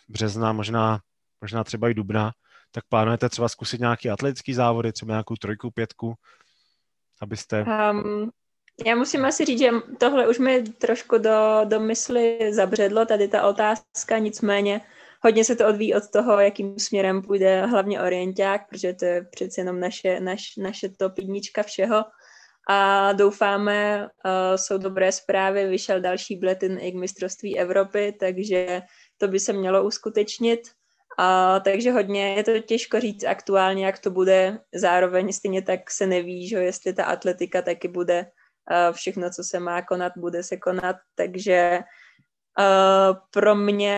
března, 0.09 0.53
možná, 0.53 0.99
možná 1.41 1.63
třeba 1.63 1.89
i 1.89 1.93
dubna. 1.93 2.31
Tak 2.71 2.83
plánujete 2.89 3.29
třeba 3.29 3.49
zkusit 3.49 3.79
nějaký 3.79 4.09
atletický 4.09 4.53
závody, 4.53 4.91
třeba 4.91 5.11
nějakou 5.11 5.35
trojku, 5.35 5.71
pětku, 5.71 6.13
abyste... 7.21 7.65
Um, 7.91 8.31
já 8.85 8.95
musím 8.95 9.25
asi 9.25 9.45
říct, 9.45 9.59
že 9.59 9.69
tohle 9.97 10.27
už 10.27 10.39
mi 10.39 10.63
trošku 10.63 11.17
do, 11.17 11.61
do 11.63 11.79
mysli 11.79 12.39
zabředlo, 12.53 13.05
tady 13.05 13.27
ta 13.27 13.47
otázka, 13.47 14.17
nicméně 14.17 14.81
hodně 15.23 15.43
se 15.43 15.55
to 15.55 15.67
odvíjí 15.67 15.95
od 15.95 16.09
toho, 16.09 16.39
jakým 16.39 16.79
směrem 16.79 17.21
půjde 17.21 17.65
hlavně 17.65 18.01
orienták, 18.01 18.61
protože 18.69 18.93
to 18.93 19.05
je 19.05 19.25
přece 19.31 19.61
jenom 19.61 19.79
naše, 19.79 20.19
naš, 20.19 20.57
naše 20.57 20.89
top 20.89 21.17
jednička 21.17 21.63
všeho. 21.63 22.03
A 22.69 23.13
doufáme, 23.13 24.07
uh, 24.25 24.55
jsou 24.55 24.77
dobré 24.77 25.11
zprávy, 25.11 25.67
vyšel 25.67 26.01
další 26.01 26.35
bletin 26.35 26.77
i 26.81 26.91
k 26.91 26.95
mistrovství 26.95 27.59
Evropy, 27.59 28.17
takže 28.19 28.81
to 29.17 29.27
by 29.27 29.39
se 29.39 29.53
mělo 29.53 29.83
uskutečnit. 29.83 30.59
A, 31.17 31.59
takže 31.59 31.91
hodně 31.91 32.35
je 32.35 32.43
to 32.43 32.59
těžko 32.59 32.99
říct 32.99 33.23
aktuálně, 33.23 33.85
jak 33.85 33.99
to 33.99 34.11
bude. 34.11 34.59
Zároveň 34.75 35.33
stejně 35.33 35.61
tak 35.61 35.91
se 35.91 36.07
neví, 36.07 36.47
že 36.47 36.57
jestli 36.57 36.93
ta 36.93 37.05
atletika 37.05 37.61
taky 37.61 37.87
bude 37.87 38.25
a 38.67 38.91
všechno, 38.91 39.29
co 39.29 39.43
se 39.43 39.59
má 39.59 39.81
konat, 39.81 40.13
bude 40.17 40.43
se 40.43 40.57
konat. 40.57 40.95
Takže 41.15 41.79
Uh, 42.59 43.17
pro 43.31 43.55
mě 43.55 43.95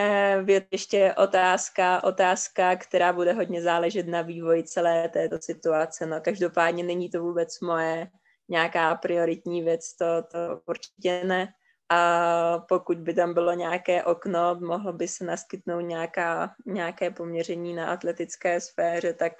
je 0.48 0.66
ještě 0.72 1.14
otázka, 1.14 2.04
otázka, 2.04 2.76
která 2.76 3.14
bude 3.14 3.34
hodně 3.34 3.62
záležet 3.62 4.08
na 4.08 4.22
vývoji 4.22 4.64
celé 4.64 5.10
této 5.10 5.38
situace. 5.42 6.06
No, 6.06 6.22
každopádně 6.22 6.84
není 6.84 7.10
to 7.10 7.22
vůbec 7.22 7.60
moje 7.60 8.08
nějaká 8.50 8.96
prioritní 8.96 9.62
věc, 9.62 9.96
to, 9.96 10.06
to 10.32 10.62
určitě 10.66 11.24
ne 11.24 11.54
a 11.90 12.60
pokud 12.70 12.98
by 12.98 13.14
tam 13.14 13.34
bylo 13.34 13.54
nějaké 13.54 14.04
okno, 14.04 14.56
mohlo 14.60 14.94
by 14.94 15.08
se 15.08 15.26
naskytnout 15.26 15.82
nějaká, 15.82 16.52
nějaké 16.66 17.12
poměření 17.12 17.74
na 17.74 17.88
atletické 17.88 18.62
sféře, 18.62 19.14
tak 19.14 19.34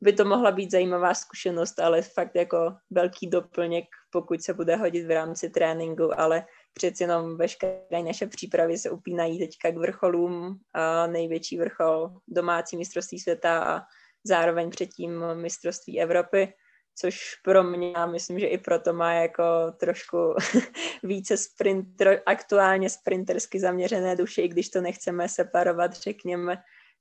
by 0.00 0.12
to 0.12 0.24
mohla 0.24 0.50
být 0.50 0.70
zajímavá 0.70 1.14
zkušenost, 1.14 1.80
ale 1.80 2.02
fakt 2.02 2.34
jako 2.34 2.74
velký 2.90 3.26
doplněk, 3.26 3.84
pokud 4.10 4.42
se 4.42 4.54
bude 4.54 4.76
hodit 4.76 5.06
v 5.06 5.10
rámci 5.10 5.50
tréninku, 5.50 6.20
ale 6.20 6.44
přeci 6.72 7.02
jenom 7.02 7.36
veškeré 7.36 8.02
naše 8.04 8.26
přípravy 8.26 8.78
se 8.78 8.90
upínají 8.90 9.38
teďka 9.38 9.70
k 9.70 9.76
vrcholům, 9.76 10.58
a 10.74 11.06
největší 11.06 11.58
vrchol 11.58 12.10
domácí 12.28 12.76
mistrovství 12.76 13.20
světa 13.20 13.64
a 13.64 13.82
zároveň 14.24 14.70
předtím 14.70 15.24
mistrovství 15.34 16.00
Evropy 16.00 16.52
což 16.94 17.34
pro 17.44 17.62
mě, 17.62 17.92
já 17.96 18.06
myslím, 18.06 18.38
že 18.38 18.46
i 18.46 18.58
proto 18.58 18.92
má 18.92 19.12
jako 19.12 19.44
trošku 19.80 20.34
více 21.02 21.36
sprint, 21.36 21.86
aktuálně 22.26 22.90
sprintersky 22.90 23.60
zaměřené 23.60 24.16
duše, 24.16 24.42
i 24.42 24.48
když 24.48 24.68
to 24.68 24.80
nechceme 24.80 25.28
separovat, 25.28 25.92
řekněme, 25.92 26.56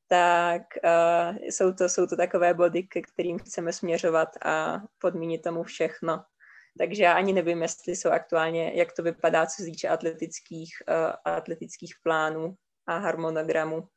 tak 0.08 0.62
uh, 0.84 1.38
jsou, 1.38 1.74
to, 1.74 1.90
jsou 1.90 2.08
to 2.08 2.16
takové 2.16 2.54
body, 2.54 2.84
ke 2.84 3.02
kterým 3.02 3.40
chceme 3.40 3.74
směřovat 3.74 4.30
a 4.46 4.82
podmínit 5.00 5.42
tomu 5.42 5.64
všechno. 5.64 6.24
Takže 6.78 7.04
já 7.04 7.14
ani 7.14 7.34
nevím, 7.34 7.62
jestli 7.62 7.96
jsou 7.96 8.10
aktuálně, 8.10 8.72
jak 8.76 8.92
to 8.94 9.04
vypadá, 9.04 9.46
co 9.46 9.56
se 9.56 9.64
týče 9.64 9.88
atletických, 9.88 10.70
uh, 10.90 11.34
atletických 11.34 11.94
plánů 12.04 12.56
a 12.88 12.98
harmonogramů. 12.98 13.88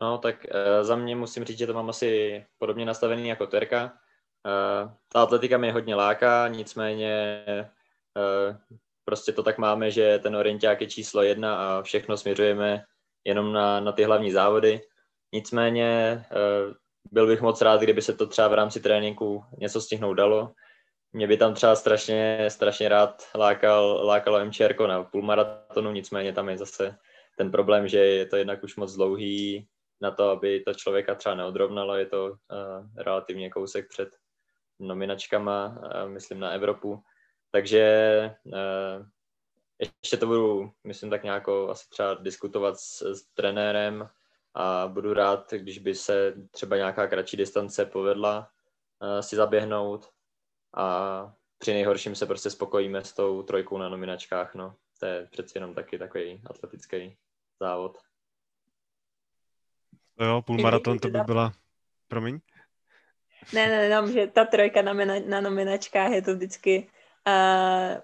No, 0.00 0.18
tak 0.18 0.36
uh, 0.44 0.84
za 0.84 0.96
mě 0.96 1.16
musím 1.16 1.44
říct, 1.44 1.58
že 1.58 1.66
to 1.66 1.74
mám 1.74 1.90
asi 1.90 2.44
podobně 2.58 2.84
nastavený 2.84 3.28
jako 3.28 3.46
Terka. 3.46 3.84
Uh, 3.84 4.92
ta 5.12 5.22
atletika 5.22 5.58
mě 5.58 5.72
hodně 5.72 5.94
láká, 5.94 6.48
nicméně 6.48 7.44
uh, 8.16 8.56
prostě 9.04 9.32
to 9.32 9.42
tak 9.42 9.58
máme, 9.58 9.90
že 9.90 10.18
ten 10.18 10.36
orienták 10.36 10.80
je 10.80 10.86
číslo 10.86 11.22
jedna 11.22 11.56
a 11.56 11.82
všechno 11.82 12.16
směřujeme 12.16 12.84
jenom 13.24 13.52
na, 13.52 13.80
na 13.80 13.92
ty 13.92 14.04
hlavní 14.04 14.32
závody. 14.32 14.80
Nicméně 15.32 16.24
byl 17.12 17.26
bych 17.26 17.40
moc 17.40 17.60
rád, 17.60 17.80
kdyby 17.80 18.02
se 18.02 18.14
to 18.14 18.26
třeba 18.26 18.48
v 18.48 18.54
rámci 18.54 18.80
tréninku 18.80 19.44
něco 19.58 19.80
stihnout 19.80 20.14
dalo. 20.14 20.52
Mě 21.12 21.26
by 21.26 21.36
tam 21.36 21.54
třeba 21.54 21.76
strašně, 21.76 22.46
strašně 22.48 22.88
rád 22.88 23.22
lákal, 23.34 24.06
lákalo 24.06 24.44
MČR 24.44 24.74
na 24.86 25.04
půlmaratonu, 25.04 25.92
nicméně 25.92 26.32
tam 26.32 26.48
je 26.48 26.58
zase 26.58 26.96
ten 27.36 27.50
problém, 27.50 27.88
že 27.88 27.98
je 27.98 28.26
to 28.26 28.36
jednak 28.36 28.62
už 28.62 28.76
moc 28.76 28.94
dlouhý 28.94 29.68
na 30.00 30.10
to, 30.10 30.30
aby 30.30 30.60
to 30.60 30.74
člověka 30.74 31.14
třeba 31.14 31.34
neodrovnalo, 31.34 31.96
je 31.96 32.06
to 32.06 32.24
uh, 32.24 32.36
relativně 32.96 33.50
kousek 33.50 33.88
před 33.88 34.08
nominačkama, 34.78 35.82
myslím 36.06 36.40
na 36.40 36.50
Evropu. 36.50 37.02
Takže 37.50 37.80
eh, 38.54 39.04
ještě 39.78 40.16
to 40.16 40.26
budu, 40.26 40.72
myslím, 40.84 41.10
tak 41.10 41.22
nějak 41.22 41.48
asi 41.48 41.88
třeba 41.88 42.14
diskutovat 42.14 42.80
s, 42.80 43.02
s 43.02 43.22
trenérem, 43.34 44.08
a 44.54 44.86
budu 44.86 45.14
rád, 45.14 45.52
když 45.52 45.78
by 45.78 45.94
se 45.94 46.34
třeba 46.50 46.76
nějaká 46.76 47.06
kratší 47.06 47.36
distance 47.36 47.84
povedla 47.84 48.48
uh, 49.02 49.20
si 49.20 49.36
zaběhnout 49.36 50.08
a 50.74 51.34
při 51.58 51.72
nejhorším 51.72 52.14
se 52.14 52.26
prostě 52.26 52.50
spokojíme 52.50 53.04
s 53.04 53.12
tou 53.12 53.42
trojkou 53.42 53.78
na 53.78 53.88
nominačkách, 53.88 54.54
no. 54.54 54.76
To 55.00 55.06
je 55.06 55.28
přeci 55.30 55.52
jenom 55.56 55.74
taky 55.74 55.98
takový 55.98 56.42
atletický 56.46 57.16
závod. 57.60 57.98
No 60.18 60.26
jo, 60.26 60.42
půlmaraton 60.42 60.98
to 60.98 61.08
by 61.08 61.20
byla... 61.20 61.52
Promiň? 62.08 62.38
Ne, 63.52 63.68
ne, 63.68 64.02
ne, 64.02 64.12
že 64.12 64.26
ta 64.26 64.44
trojka 64.44 64.82
na, 64.82 64.92
mena, 64.92 65.14
na 65.26 65.40
nominačkách 65.40 66.12
je 66.12 66.22
to 66.22 66.34
vždycky 66.34 66.90
a 67.24 67.34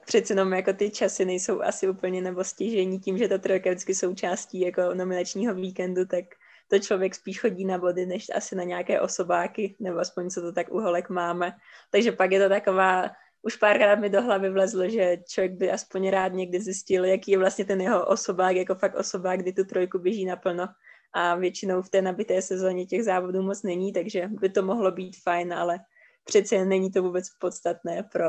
přece 0.06 0.32
jenom 0.32 0.52
jako 0.52 0.72
ty 0.72 0.90
časy 0.90 1.24
nejsou 1.24 1.62
asi 1.62 1.88
úplně 1.88 2.20
nebo 2.20 2.44
stěžení 2.44 2.98
tím, 3.00 3.18
že 3.18 3.28
ta 3.28 3.38
trojka 3.38 3.68
je 3.68 3.74
vždycky 3.74 3.94
součástí 3.94 4.60
jako 4.60 4.94
nominačního 4.94 5.54
víkendu, 5.54 6.06
tak 6.06 6.24
to 6.68 6.78
člověk 6.78 7.14
spíš 7.14 7.40
chodí 7.40 7.64
na 7.64 7.78
body, 7.78 8.06
než 8.06 8.26
asi 8.34 8.56
na 8.56 8.64
nějaké 8.64 9.00
osobáky, 9.00 9.76
nebo 9.80 9.98
aspoň 9.98 10.30
co 10.30 10.40
to 10.40 10.52
tak 10.52 10.72
u 10.72 10.80
holek 10.80 11.08
máme. 11.08 11.52
Takže 11.90 12.12
pak 12.12 12.32
je 12.32 12.42
to 12.42 12.48
taková, 12.48 13.10
už 13.42 13.56
párkrát 13.56 13.96
mi 13.96 14.10
do 14.10 14.22
hlavy 14.22 14.50
vlezlo, 14.50 14.88
že 14.88 15.16
člověk 15.28 15.52
by 15.52 15.70
aspoň 15.70 16.10
rád 16.10 16.32
někdy 16.32 16.60
zjistil, 16.60 17.04
jaký 17.04 17.30
je 17.30 17.38
vlastně 17.38 17.64
ten 17.64 17.80
jeho 17.80 18.06
osobák, 18.06 18.56
jako 18.56 18.74
fakt 18.74 18.94
osobák, 18.94 19.40
kdy 19.40 19.52
tu 19.52 19.64
trojku 19.64 19.98
běží 19.98 20.24
naplno 20.24 20.66
a 21.12 21.34
většinou 21.34 21.82
v 21.82 21.90
té 21.90 22.02
nabité 22.02 22.42
sezóně 22.42 22.86
těch 22.86 23.04
závodů 23.04 23.42
moc 23.42 23.62
není, 23.62 23.92
takže 23.92 24.28
by 24.28 24.48
to 24.48 24.62
mohlo 24.62 24.90
být 24.90 25.16
fajn, 25.22 25.54
ale 25.54 25.78
přece 26.24 26.64
není 26.64 26.90
to 26.90 27.02
vůbec 27.02 27.26
podstatné 27.40 28.02
pro, 28.12 28.28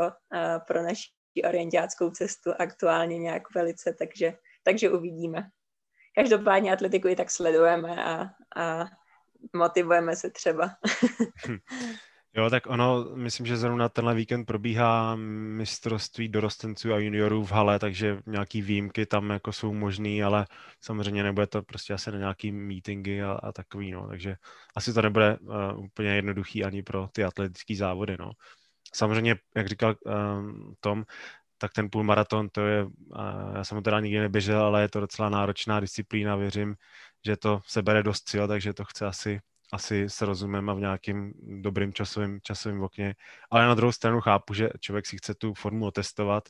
pro 0.68 0.84
naši 0.84 1.10
orientáckou 1.48 2.10
cestu 2.12 2.52
aktuálně 2.60 3.18
nějak 3.18 3.44
velice, 3.56 3.96
takže, 4.00 4.34
takže 4.64 4.90
uvidíme. 4.90 5.50
Každopádně 6.18 6.74
atletiku 6.74 7.08
i 7.08 7.16
tak 7.16 7.32
sledujeme 7.32 8.04
a, 8.04 8.30
a 8.56 8.86
motivujeme 9.54 10.16
se 10.16 10.30
třeba. 10.30 10.70
Jo, 12.34 12.50
tak 12.50 12.68
ono, 12.68 13.04
myslím, 13.16 13.46
že 13.46 13.58
zrovna 13.58 13.90
tenhle 13.90 14.16
víkend 14.16 14.46
probíhá 14.46 15.16
mistrovství 15.16 16.30
dorostenců 16.30 16.94
a 16.94 16.98
juniorů 16.98 17.44
v 17.44 17.52
hale, 17.52 17.80
takže 17.80 18.22
nějaký 18.26 18.62
výjimky 18.62 19.06
tam 19.06 19.30
jako 19.30 19.52
jsou 19.54 19.74
možný, 19.74 20.24
ale 20.24 20.46
samozřejmě 20.82 21.24
nebude 21.24 21.48
to 21.48 21.62
prostě 21.62 21.94
asi 21.94 22.12
na 22.12 22.18
nějaký 22.18 22.52
meetingy 22.52 23.24
a, 23.24 23.32
a 23.32 23.52
takový, 23.52 23.92
no, 23.92 24.08
takže 24.08 24.36
asi 24.76 24.94
to 24.94 25.02
nebude 25.02 25.38
uh, 25.38 25.84
úplně 25.86 26.16
jednoduchý 26.16 26.64
ani 26.64 26.84
pro 26.84 27.08
ty 27.12 27.24
atletické 27.24 27.76
závody, 27.76 28.16
no. 28.20 28.32
Samozřejmě, 28.94 29.36
jak 29.56 29.68
říkal 29.68 29.96
um, 30.06 30.74
Tom, 30.80 31.04
tak 31.58 31.74
ten 31.74 31.90
půlmaraton, 31.90 32.50
to 32.50 32.62
je, 32.62 32.86
já 33.56 33.64
jsem 33.64 33.76
ho 33.76 33.82
teda 33.82 34.00
nikdy 34.00 34.20
neběžel, 34.20 34.62
ale 34.62 34.82
je 34.82 34.90
to 34.90 35.00
docela 35.00 35.30
náročná 35.30 35.80
disciplína, 35.80 36.36
věřím, 36.36 36.76
že 37.26 37.38
to 37.38 37.62
se 37.66 37.82
bere 37.82 38.04
dost 38.04 38.30
sil, 38.32 38.44
takže 38.48 38.74
to 38.74 38.86
chce 38.86 39.06
asi 39.06 39.40
asi 39.72 40.10
se 40.10 40.26
rozumím 40.26 40.70
a 40.70 40.74
v 40.74 40.80
nějakým 40.80 41.34
dobrým 41.62 41.94
časovým, 41.94 42.40
časovým 42.44 42.82
okně. 42.82 43.16
Ale 43.50 43.66
na 43.66 43.76
druhou 43.76 43.92
stranu 43.92 44.22
chápu, 44.22 44.54
že 44.54 44.70
člověk 44.80 45.06
si 45.06 45.18
chce 45.18 45.34
tu 45.34 45.54
formu 45.54 45.86
otestovat, 45.86 46.50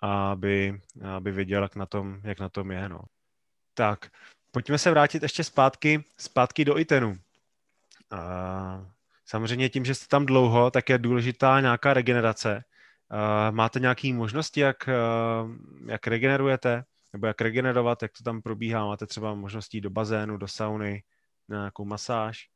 aby, 0.00 0.80
aby 1.16 1.32
věděl, 1.32 1.62
jak 1.62 1.76
na 1.76 1.86
tom, 1.86 2.20
jak 2.24 2.40
na 2.40 2.48
tom 2.48 2.70
je. 2.70 2.88
No. 2.88 3.00
Tak, 3.74 4.10
pojďme 4.50 4.78
se 4.78 4.90
vrátit 4.90 5.22
ještě 5.22 5.44
zpátky, 5.44 6.04
zpátky 6.16 6.64
do 6.64 6.78
ITENu. 6.78 7.18
A 8.10 8.86
samozřejmě 9.24 9.68
tím, 9.68 9.84
že 9.84 9.94
jste 9.94 10.06
tam 10.06 10.26
dlouho, 10.26 10.70
tak 10.70 10.88
je 10.88 10.98
důležitá 10.98 11.60
nějaká 11.60 11.94
regenerace. 11.94 12.64
A 13.10 13.50
máte 13.50 13.80
nějaké 13.80 14.12
možnosti, 14.12 14.60
jak, 14.60 14.88
jak 15.86 16.06
regenerujete, 16.06 16.84
nebo 17.12 17.26
jak 17.26 17.40
regenerovat, 17.40 18.02
jak 18.02 18.12
to 18.12 18.24
tam 18.24 18.42
probíhá? 18.42 18.86
Máte 18.86 19.06
třeba 19.06 19.34
možnosti 19.34 19.80
do 19.80 19.90
bazénu, 19.90 20.36
do 20.36 20.48
sauny, 20.48 21.02
na 21.48 21.58
nějakou 21.58 21.84
masáž? 21.84 22.48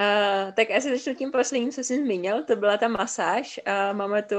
Uh, 0.00 0.52
tak 0.52 0.70
asi 0.70 0.90
začnu 0.90 1.14
tím 1.14 1.30
posledním, 1.30 1.70
co 1.70 1.84
jsi 1.84 1.96
zmínil, 1.96 2.44
to 2.44 2.56
byla 2.56 2.76
ta 2.76 2.88
masáž. 2.88 3.60
Uh, 3.66 3.96
máme 3.96 4.22
tu, 4.22 4.36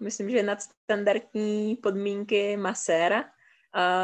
myslím, 0.00 0.30
že 0.30 0.42
nadstandardní 0.42 1.76
podmínky 1.76 2.56
maséra, 2.56 3.20
uh, 3.20 3.30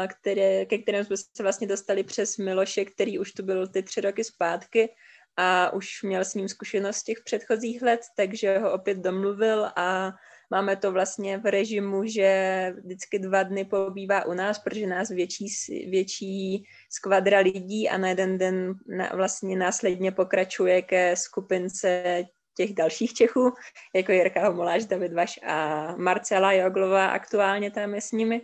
které, 0.07 0.65
ke 0.65 0.77
kterému 0.77 1.05
jsme 1.05 1.17
se 1.17 1.43
vlastně 1.43 1.67
dostali 1.67 2.03
přes 2.03 2.37
Miloše, 2.37 2.85
který 2.85 3.19
už 3.19 3.31
tu 3.31 3.43
byl 3.43 3.67
ty 3.67 3.83
tři 3.83 4.01
roky 4.01 4.23
zpátky 4.23 4.89
a 5.37 5.73
už 5.73 6.03
měl 6.03 6.25
s 6.25 6.33
ním 6.33 6.47
zkušenost 6.47 6.97
z 6.97 7.03
těch 7.03 7.17
předchozích 7.25 7.81
let, 7.81 8.01
takže 8.15 8.57
ho 8.57 8.73
opět 8.73 8.97
domluvil 8.97 9.65
a 9.75 10.11
Máme 10.51 10.75
to 10.75 10.91
vlastně 10.91 11.37
v 11.37 11.51
režimu, 11.51 12.05
že 12.05 12.73
vždycky 12.83 13.19
dva 13.19 13.43
dny 13.43 13.65
pobývá 13.65 14.25
u 14.25 14.33
nás, 14.33 14.59
protože 14.59 14.87
nás 14.87 15.09
větší, 15.09 15.45
větší 15.89 16.63
skvadra 16.89 17.39
lidí 17.39 17.89
a 17.89 17.97
na 17.97 18.09
jeden 18.09 18.37
den 18.37 18.73
na, 18.97 19.09
vlastně 19.15 19.55
následně 19.55 20.11
pokračuje 20.11 20.81
ke 20.81 21.15
skupince 21.15 22.23
těch 22.57 22.73
dalších 22.73 23.13
Čechů, 23.13 23.53
jako 23.95 24.11
Jirka 24.11 24.47
Homoláš, 24.47 24.85
David 24.85 25.13
Vaš 25.13 25.39
a 25.43 25.87
Marcela 25.95 26.51
Joglová 26.51 27.07
aktuálně 27.07 27.71
tam 27.71 27.95
je 27.95 28.01
s 28.01 28.11
nimi. 28.11 28.41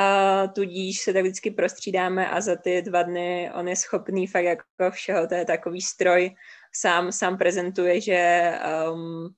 A 0.00 0.46
tudíž 0.46 1.00
se 1.00 1.12
tak 1.12 1.22
vždycky 1.22 1.50
prostřídáme 1.50 2.30
a 2.30 2.40
za 2.40 2.56
ty 2.56 2.82
dva 2.82 3.02
dny 3.02 3.50
on 3.54 3.68
je 3.68 3.76
schopný 3.76 4.26
fakt 4.26 4.44
jako 4.44 4.64
všeho, 4.90 5.26
to 5.26 5.34
je 5.34 5.44
takový 5.44 5.80
stroj, 5.80 6.34
sám, 6.72 7.12
sám 7.12 7.38
prezentuje, 7.38 8.00
že 8.00 8.52
um, 8.92 9.34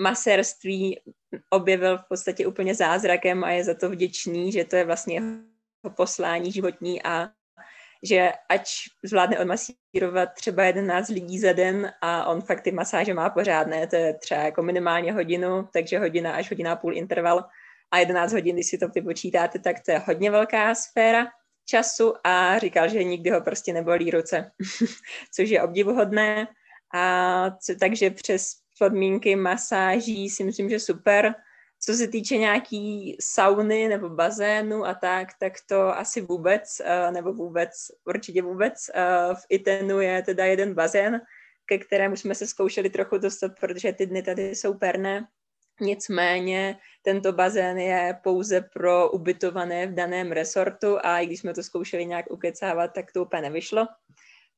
masérství 0.00 1.00
objevil 1.50 1.98
v 1.98 2.08
podstatě 2.08 2.46
úplně 2.46 2.74
zázrakem 2.74 3.44
a 3.44 3.50
je 3.50 3.64
za 3.64 3.74
to 3.74 3.90
vděčný, 3.90 4.52
že 4.52 4.64
to 4.64 4.76
je 4.76 4.84
vlastně 4.84 5.14
jeho 5.14 5.96
poslání 5.96 6.52
životní 6.52 7.02
a 7.02 7.28
že 8.02 8.32
ať 8.48 8.68
zvládne 9.04 9.38
odmasírovat 9.38 10.28
třeba 10.34 10.64
11 10.64 11.08
lidí 11.08 11.38
za 11.38 11.52
den 11.52 11.92
a 12.00 12.24
on 12.26 12.42
fakt 12.42 12.60
ty 12.60 12.72
masáže 12.72 13.14
má 13.14 13.30
pořádné, 13.30 13.86
to 13.86 13.96
je 13.96 14.14
třeba 14.14 14.40
jako 14.40 14.62
minimálně 14.62 15.12
hodinu, 15.12 15.68
takže 15.72 15.98
hodina 15.98 16.32
až 16.32 16.50
hodina 16.50 16.76
půl 16.76 16.96
interval 16.96 17.44
a 17.90 17.98
11 17.98 18.32
hodin, 18.32 18.56
když 18.56 18.66
si 18.66 18.78
to 18.78 18.88
vypočítáte, 18.88 19.58
tak 19.58 19.76
to 19.84 19.90
je 19.90 19.98
hodně 19.98 20.30
velká 20.30 20.74
sféra 20.74 21.26
času 21.68 22.14
a 22.24 22.58
říkal, 22.58 22.88
že 22.88 23.04
nikdy 23.04 23.30
ho 23.30 23.40
prostě 23.40 23.72
nebolí 23.72 24.10
ruce, 24.10 24.50
což 25.34 25.48
je 25.48 25.62
obdivuhodné. 25.62 26.48
A 26.94 27.50
co, 27.50 27.74
takže 27.80 28.10
přes 28.10 28.52
podmínky 28.78 29.36
masáží 29.36 30.30
si 30.30 30.44
myslím, 30.44 30.70
že 30.70 30.80
super. 30.80 31.34
Co 31.80 31.94
se 31.94 32.08
týče 32.08 32.36
nějaký 32.36 33.16
sauny 33.20 33.88
nebo 33.88 34.08
bazénu 34.08 34.86
a 34.86 34.94
tak, 34.94 35.28
tak 35.40 35.52
to 35.68 35.98
asi 35.98 36.20
vůbec, 36.20 36.80
eh, 36.84 37.10
nebo 37.10 37.32
vůbec, 37.32 37.70
určitě 38.04 38.42
vůbec. 38.42 38.74
Eh, 38.94 39.34
v 39.34 39.42
Itenu 39.48 40.00
je 40.00 40.22
teda 40.22 40.44
jeden 40.44 40.74
bazén, 40.74 41.20
ke 41.66 41.78
kterému 41.78 42.16
jsme 42.16 42.34
se 42.34 42.46
zkoušeli 42.46 42.90
trochu 42.90 43.18
dostat, 43.18 43.52
protože 43.60 43.92
ty 43.92 44.06
dny 44.06 44.22
tady 44.22 44.42
jsou 44.42 44.74
perné. 44.74 45.28
Nicméně 45.80 46.78
tento 47.02 47.32
bazén 47.32 47.78
je 47.78 48.18
pouze 48.22 48.60
pro 48.60 49.10
ubytované 49.10 49.86
v 49.86 49.94
daném 49.94 50.32
resortu 50.32 50.98
a 51.02 51.18
i 51.18 51.26
když 51.26 51.40
jsme 51.40 51.54
to 51.54 51.62
zkoušeli 51.62 52.06
nějak 52.06 52.30
ukecávat, 52.30 52.88
tak 52.88 53.12
to 53.12 53.22
úplně 53.22 53.42
nevyšlo 53.42 53.86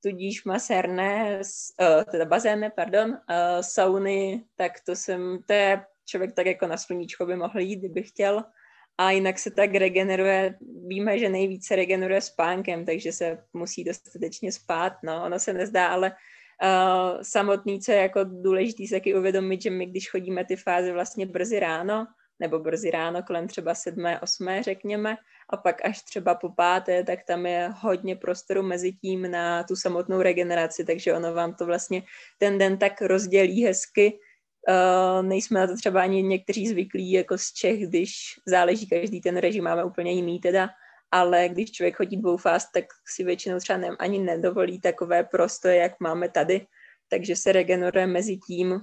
tudíž 0.03 0.45
maserné, 0.45 1.41
uh, 1.81 2.05
teda 2.11 2.25
bazény, 2.25 2.71
pardon, 2.71 3.11
uh, 3.11 3.17
sauny, 3.61 4.45
tak 4.57 4.73
to 4.81 4.97
jsem, 4.97 5.39
to 5.47 5.53
je 5.53 5.85
člověk 6.07 6.35
tak 6.35 6.47
jako 6.47 6.67
na 6.67 6.77
sluníčko 6.77 7.27
by 7.27 7.37
mohl 7.37 7.61
jít, 7.61 7.77
kdyby 7.77 8.03
chtěl. 8.03 8.45
A 8.99 9.11
jinak 9.11 9.39
se 9.39 9.51
tak 9.51 9.75
regeneruje, 9.75 10.59
víme, 10.87 11.19
že 11.19 11.29
nejvíce 11.29 11.77
regeneruje 11.77 12.21
spánkem, 12.21 12.85
takže 12.85 13.13
se 13.13 13.45
musí 13.53 13.85
dostatečně 13.85 14.53
spát, 14.53 14.93
no, 15.05 15.25
ono 15.25 15.39
se 15.39 15.53
nezdá, 15.53 15.89
ale 15.89 16.13
samotný, 17.23 17.81
co 17.81 17.93
je 17.93 17.99
jako 17.99 18.21
důležitý, 18.25 18.89
se 18.89 18.95
taky 18.95 19.15
uvědomit, 19.15 19.63
že 19.63 19.71
my, 19.71 19.87
když 19.87 20.11
chodíme 20.11 20.45
ty 20.45 20.57
fáze 20.57 20.93
vlastně 20.93 21.27
brzy 21.27 21.61
ráno, 21.61 22.07
nebo 22.41 22.59
brzy 22.59 22.91
ráno, 22.91 23.23
kolem 23.23 23.49
třeba 23.49 23.75
sedmé, 23.75 24.21
osmé, 24.21 24.63
řekněme, 24.63 25.17
a 25.51 25.57
pak 25.57 25.85
až 25.85 26.03
třeba 26.03 26.35
po 26.35 26.49
páté, 26.49 27.05
tak 27.05 27.19
tam 27.27 27.47
je 27.47 27.71
hodně 27.81 28.17
prostoru 28.17 28.63
mezi 28.63 28.93
tím 28.93 29.31
na 29.31 29.63
tu 29.63 29.77
samotnou 29.77 30.23
regeneraci, 30.23 30.85
takže 30.85 31.15
ono 31.15 31.35
vám 31.35 31.55
to 31.55 31.67
vlastně 31.67 32.03
ten 32.39 32.59
den 32.59 32.79
tak 32.79 33.03
rozdělí 33.03 33.65
hezky. 33.65 34.19
Uh, 34.69 35.27
nejsme 35.27 35.61
na 35.61 35.67
to 35.67 35.77
třeba 35.77 36.03
ani 36.03 36.23
někteří 36.23 36.69
zvyklí 36.69 37.13
jako 37.13 37.39
z 37.39 37.53
Čech, 37.53 37.89
když 37.89 38.13
záleží 38.47 38.89
každý 38.89 39.21
ten 39.21 39.37
režim, 39.37 39.65
máme 39.65 39.85
úplně 39.85 40.13
jiný 40.13 40.39
teda, 40.39 40.69
ale 41.11 41.49
když 41.49 41.73
člověk 41.73 41.97
chodí 41.97 42.17
dvou 42.17 42.37
fáz, 42.37 42.71
tak 42.73 42.85
si 43.07 43.25
většinou 43.25 43.59
třeba 43.59 43.79
ne, 43.79 43.89
ani 43.99 44.19
nedovolí 44.19 44.81
takové 44.81 45.25
prostoje, 45.25 45.77
jak 45.77 46.01
máme 46.01 46.29
tady, 46.29 46.67
takže 47.09 47.37
se 47.37 47.53
regeneruje 47.53 48.07
mezi 48.07 48.37
tím 48.37 48.81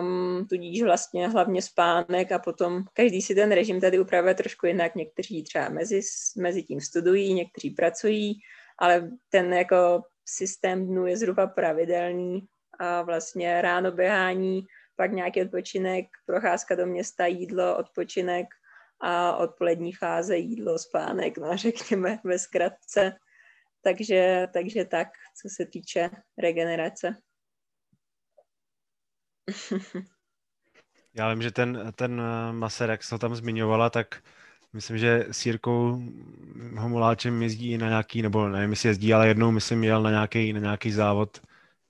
um, 0.00 0.46
tudíž 0.48 0.82
vlastně 0.82 1.28
hlavně 1.28 1.62
spánek 1.62 2.32
a 2.32 2.38
potom 2.38 2.84
každý 2.92 3.22
si 3.22 3.34
ten 3.34 3.52
režim 3.52 3.80
tady 3.80 3.98
upravuje 3.98 4.34
trošku 4.34 4.66
jinak. 4.66 4.94
Někteří 4.94 5.42
třeba 5.42 5.68
mezi, 5.68 6.00
mezi 6.36 6.62
tím 6.62 6.80
studují, 6.80 7.34
někteří 7.34 7.70
pracují, 7.70 8.40
ale 8.78 9.10
ten 9.28 9.54
jako 9.54 10.02
systém 10.24 10.86
dnů 10.86 11.06
je 11.06 11.16
zhruba 11.16 11.46
pravidelný 11.46 12.46
a 12.78 13.02
vlastně 13.02 13.62
ráno 13.62 13.92
běhání, 13.92 14.66
pak 14.96 15.12
nějaký 15.12 15.42
odpočinek, 15.42 16.06
procházka 16.26 16.74
do 16.74 16.86
města, 16.86 17.26
jídlo, 17.26 17.76
odpočinek 17.76 18.46
a 19.00 19.36
odpolední 19.36 19.92
fáze 19.92 20.36
jídlo, 20.36 20.78
spánek, 20.78 21.38
no 21.38 21.56
řekněme 21.56 22.18
ve 22.24 22.38
zkratce. 22.38 23.16
Takže, 23.82 24.46
takže 24.52 24.84
tak, 24.84 25.08
co 25.42 25.48
se 25.56 25.66
týče 25.66 26.10
regenerace. 26.38 27.16
Já 31.16 31.30
vím, 31.30 31.42
že 31.42 31.50
ten, 31.50 31.92
ten 31.96 32.22
maser, 32.50 32.90
jak 32.90 33.02
se 33.02 33.14
ho 33.14 33.18
tam 33.18 33.34
zmiňovala, 33.34 33.90
tak 33.90 34.22
myslím, 34.72 34.98
že 34.98 35.26
s 35.30 35.46
Jirkou 35.46 36.02
Homoláčem 36.78 37.42
jezdí 37.42 37.78
na 37.78 37.88
nějaký, 37.88 38.22
nebo 38.22 38.48
nevím, 38.48 38.70
jestli 38.70 38.88
jezdí, 38.88 39.14
ale 39.14 39.28
jednou, 39.28 39.50
myslím, 39.50 39.84
jel 39.84 40.02
na 40.02 40.10
nějaký, 40.10 40.52
na 40.52 40.60
nějaký 40.60 40.92
závod 40.92 41.40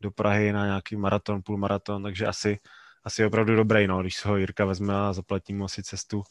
do 0.01 0.11
Prahy, 0.11 0.53
na 0.53 0.67
nějaký 0.67 0.97
maraton, 0.97 1.43
půlmaraton, 1.43 2.03
takže 2.03 2.27
asi, 2.27 2.59
asi 3.05 3.25
opravdu 3.25 3.57
dobrý, 3.57 3.87
no, 3.87 4.01
když 4.01 4.17
se 4.17 4.29
ho 4.29 4.37
Jirka 4.37 4.65
vezme 4.65 4.95
a 4.97 5.13
zaplatí 5.13 5.55
mu 5.55 5.65
asi 5.65 5.83
cestu, 5.83 6.23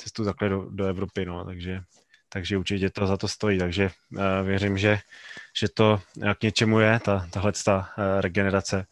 cestu 0.00 0.24
takhle 0.24 0.48
do, 0.48 0.66
do 0.70 0.86
Evropy, 0.86 1.26
no, 1.26 1.44
takže, 1.44 1.80
takže 2.28 2.58
určitě 2.58 2.90
to 2.90 3.06
za 3.06 3.16
to 3.16 3.28
stojí, 3.28 3.58
takže 3.58 3.90
uh, 4.10 4.22
věřím, 4.46 4.78
že, 4.78 4.98
že 5.56 5.68
to 5.68 6.00
k 6.38 6.42
něčemu 6.42 6.80
je, 6.80 7.00
ta, 7.00 7.26
tahle 7.30 7.52
ta 7.64 7.78
uh, 7.78 8.20
regenerace. 8.20 8.86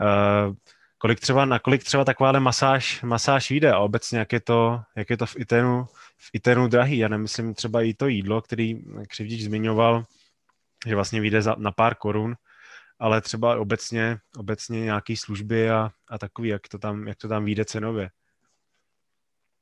Uh, 0.00 0.54
kolik 0.98 1.20
třeba, 1.20 1.44
na 1.44 1.58
kolik 1.58 1.84
třeba 1.84 2.04
takováhle 2.04 2.40
masáž, 2.40 3.02
masáž 3.02 3.50
vyjde 3.50 3.72
a 3.72 3.78
obecně 3.78 4.18
jak 4.18 4.32
je 4.32 4.40
to, 4.40 4.80
jak 4.96 5.10
je 5.10 5.16
to 5.16 5.26
v 5.26 5.36
Itenu, 5.38 5.86
v 6.18 6.30
Itenu 6.32 6.68
drahý. 6.68 6.98
Já 6.98 7.08
nemyslím 7.08 7.54
třeba 7.54 7.82
i 7.82 7.94
to 7.94 8.08
jídlo, 8.08 8.42
který 8.42 8.82
Křivdič 9.08 9.42
zmiňoval, 9.44 10.04
že 10.86 10.94
vlastně 10.94 11.20
vyjde 11.20 11.42
za, 11.42 11.54
na 11.58 11.72
pár 11.72 11.94
korun, 11.94 12.34
ale 12.98 13.20
třeba 13.20 13.56
obecně, 13.56 14.18
obecně 14.36 14.80
nějaké 14.80 15.16
služby 15.16 15.70
a, 15.70 15.90
a 16.08 16.18
takový, 16.18 16.48
jak 16.48 16.68
to 16.68 16.78
tam, 16.78 17.08
jak 17.08 17.18
to 17.18 17.28
tam 17.28 17.44
vyjde 17.44 17.64
cenově. 17.64 18.10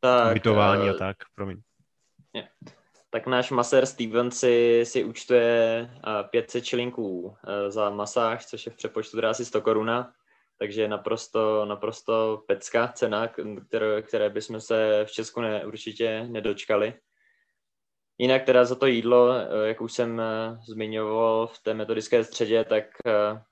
Tak, 0.03 0.31
Ubytování 0.31 0.89
a 0.89 0.95
tak, 0.95 1.17
promiň. 1.35 1.61
Je. 2.35 2.49
Tak 3.11 3.27
náš 3.27 3.51
masér 3.51 3.87
Steven 3.87 4.31
si, 4.31 4.81
si 4.85 5.05
účtuje 5.05 5.91
500 6.31 6.65
čilinků 6.65 7.37
za 7.69 7.91
masáž, 7.91 8.47
což 8.47 8.67
je 8.67 8.73
v 8.73 8.77
přepočtu 8.77 9.17
teda 9.17 9.31
asi 9.31 9.45
100 9.45 9.61
koruna 9.61 10.13
takže 10.63 10.89
naprosto, 10.89 11.65
naprosto 11.65 12.45
pecká 12.47 12.89
cena, 12.89 13.29
které, 13.67 14.03
které 14.03 14.31
bychom 14.31 14.61
se 14.61 15.05
v 15.05 15.13
Česku 15.13 15.41
ne, 15.41 15.67
určitě 15.67 16.27
nedočkali. 16.29 16.95
Jinak 18.19 18.45
teda 18.45 18.65
za 18.65 18.75
to 18.75 18.87
jídlo, 18.87 19.33
eh, 19.33 19.69
jak 19.69 19.81
už 19.81 19.93
jsem 19.93 20.21
eh, 20.21 20.59
zmiňoval 20.69 21.47
v 21.47 21.59
té 21.63 21.75
metodické 21.75 22.25
středě, 22.25 22.65
tak 22.65 22.85
eh, 23.07 23.43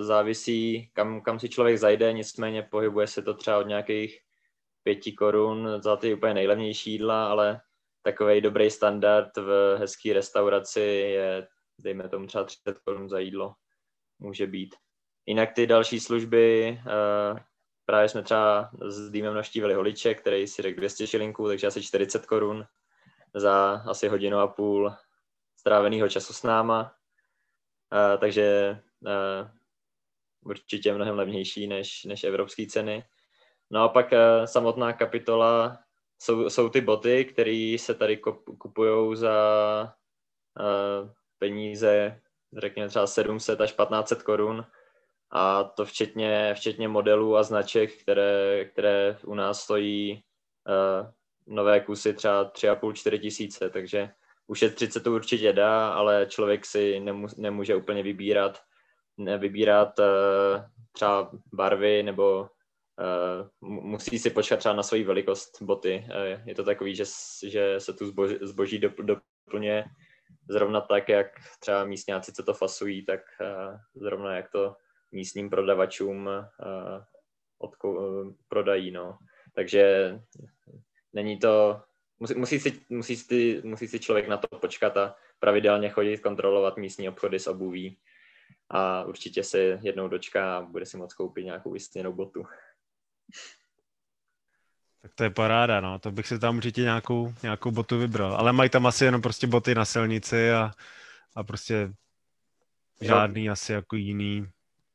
závisí, 0.00 0.90
kam, 0.92 1.20
kam 1.20 1.38
si 1.38 1.48
člověk 1.48 1.78
zajde, 1.78 2.12
nicméně 2.12 2.62
pohybuje 2.62 3.06
se 3.06 3.22
to 3.22 3.34
třeba 3.34 3.58
od 3.58 3.66
nějakých 3.66 4.20
pěti 4.86 5.12
korun 5.12 5.68
za 5.82 5.96
ty 5.96 6.14
úplně 6.14 6.34
nejlevnější 6.34 6.92
jídla, 6.92 7.28
ale 7.30 7.60
takový 8.02 8.40
dobrý 8.40 8.70
standard 8.70 9.36
v 9.36 9.76
hezké 9.78 10.12
restauraci 10.12 10.80
je, 10.80 11.48
dejme 11.78 12.08
tomu 12.08 12.26
třeba 12.26 12.44
30 12.44 12.78
korun 12.78 13.08
za 13.08 13.18
jídlo, 13.18 13.54
může 14.18 14.46
být. 14.46 14.74
Jinak 15.26 15.52
ty 15.52 15.66
další 15.66 16.00
služby, 16.00 16.78
uh, 16.86 17.38
právě 17.86 18.08
jsme 18.08 18.22
třeba 18.22 18.70
s 18.88 19.10
Dýmem 19.10 19.34
navštívili 19.34 19.74
holiče, 19.74 20.14
který 20.14 20.46
si 20.46 20.62
řekl 20.62 20.76
200 20.76 21.06
šilinků, 21.06 21.46
takže 21.46 21.66
asi 21.66 21.82
40 21.82 22.26
korun 22.26 22.66
za 23.34 23.82
asi 23.88 24.08
hodinu 24.08 24.38
a 24.38 24.46
půl 24.46 24.92
stráveného 25.56 26.08
času 26.08 26.32
s 26.32 26.42
náma. 26.42 26.94
Uh, 27.92 28.20
takže 28.20 28.78
uh, 29.00 29.50
určitě 30.40 30.94
mnohem 30.94 31.18
levnější 31.18 31.66
než, 31.66 32.04
než 32.04 32.24
evropské 32.24 32.66
ceny. 32.66 33.04
No 33.70 33.82
a 33.82 33.88
pak 33.88 34.12
uh, 34.12 34.44
samotná 34.44 34.92
kapitola 34.92 35.78
jsou, 36.18 36.50
jsou 36.50 36.68
ty 36.68 36.80
boty, 36.80 37.24
které 37.24 37.76
se 37.78 37.94
tady 37.94 38.16
kupují 38.58 39.16
za 39.16 39.94
uh, 40.60 41.10
peníze, 41.38 42.20
řekněme 42.56 42.88
třeba 42.88 43.06
700 43.06 43.60
až 43.60 43.72
1500 43.72 44.22
korun. 44.22 44.66
A 45.30 45.64
to 45.64 45.84
včetně, 45.84 46.54
včetně 46.54 46.88
modelů 46.88 47.36
a 47.36 47.42
značek, 47.42 48.02
které, 48.02 48.64
které 48.64 49.16
u 49.24 49.34
nás 49.34 49.60
stojí 49.60 50.24
uh, 50.68 51.10
nové 51.46 51.80
kusy 51.80 52.14
třeba 52.14 52.50
3,5-4 52.50 53.20
tisíce, 53.20 53.70
takže 53.70 54.10
ušetřit 54.46 54.92
se 54.92 55.00
to 55.00 55.12
určitě 55.12 55.52
dá, 55.52 55.92
ale 55.92 56.26
člověk 56.28 56.66
si 56.66 57.00
nemů, 57.00 57.26
nemůže 57.36 57.74
úplně 57.74 58.02
vybírat, 58.02 58.58
vybírat 59.38 59.98
uh, 59.98 60.04
třeba 60.92 61.30
barvy 61.52 62.02
nebo 62.02 62.48
musí 63.60 64.18
si 64.18 64.30
počkat 64.30 64.56
třeba 64.56 64.74
na 64.74 64.82
svoji 64.82 65.04
velikost 65.04 65.62
boty. 65.62 66.04
Uh, 66.08 66.48
je 66.48 66.54
to 66.54 66.64
takový, 66.64 66.94
že, 66.94 67.04
že 67.46 67.80
se 67.80 67.92
tu 67.92 68.06
zboží, 68.06 68.36
zboží 68.40 68.80
doplňuje 69.02 69.84
zrovna 70.50 70.80
tak, 70.80 71.08
jak 71.08 71.26
třeba 71.60 71.84
místňáci, 71.84 72.32
co 72.32 72.42
to 72.42 72.54
fasují, 72.54 73.04
tak 73.04 73.20
uh, 73.40 73.76
zrovna 73.94 74.36
jak 74.36 74.50
to 74.50 74.76
místním 75.12 75.50
prodavačům 75.50 76.30
odko- 77.62 78.34
prodají, 78.48 78.90
no. 78.90 79.18
Takže 79.54 80.14
není 81.12 81.38
to, 81.38 81.80
musí, 82.18 82.34
musí, 82.34 82.60
si, 82.60 82.80
musí, 82.88 83.16
si, 83.16 83.62
musí 83.64 83.88
si 83.88 84.00
člověk 84.00 84.28
na 84.28 84.36
to 84.36 84.58
počkat 84.58 84.96
a 84.96 85.16
pravidelně 85.38 85.90
chodit 85.90 86.18
kontrolovat 86.18 86.76
místní 86.76 87.08
obchody 87.08 87.38
s 87.38 87.46
obuví 87.46 87.98
a 88.70 89.04
určitě 89.04 89.42
se 89.44 89.58
jednou 89.58 90.08
dočká 90.08 90.56
a 90.56 90.62
bude 90.62 90.86
si 90.86 90.96
moct 90.96 91.14
koupit 91.14 91.44
nějakou 91.44 91.70
vysněnou 91.70 92.12
botu. 92.12 92.44
Tak 95.02 95.14
to 95.14 95.24
je 95.24 95.30
paráda, 95.30 95.80
no. 95.80 95.98
To 95.98 96.10
bych 96.10 96.26
si 96.26 96.38
tam 96.38 96.56
určitě 96.56 96.82
nějakou, 96.82 97.34
nějakou 97.42 97.70
botu 97.70 97.98
vybral. 97.98 98.34
Ale 98.34 98.52
mají 98.52 98.70
tam 98.70 98.86
asi 98.86 99.04
jenom 99.04 99.22
prostě 99.22 99.46
boty 99.46 99.74
na 99.74 99.84
silnici 99.84 100.52
a, 100.52 100.70
a 101.34 101.44
prostě 101.44 101.92
žádný 103.00 103.46
no. 103.46 103.52
asi 103.52 103.72
jako 103.72 103.96
jiný 103.96 104.46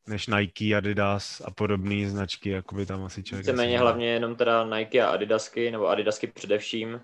než 0.08 0.28
Nike, 0.28 0.76
Adidas 0.76 1.42
a 1.46 1.52
podobné 1.52 2.10
značky, 2.10 2.50
jako 2.50 2.76
by 2.76 2.86
tam 2.86 3.04
asi 3.04 3.24
člověk... 3.24 3.56
méně 3.56 3.80
hlavně 3.80 4.08
jenom 4.08 4.36
teda 4.36 4.66
Nike 4.78 5.02
a 5.02 5.10
Adidasky, 5.10 5.72
nebo 5.72 5.88
Adidasky 5.88 6.28
především. 6.28 7.02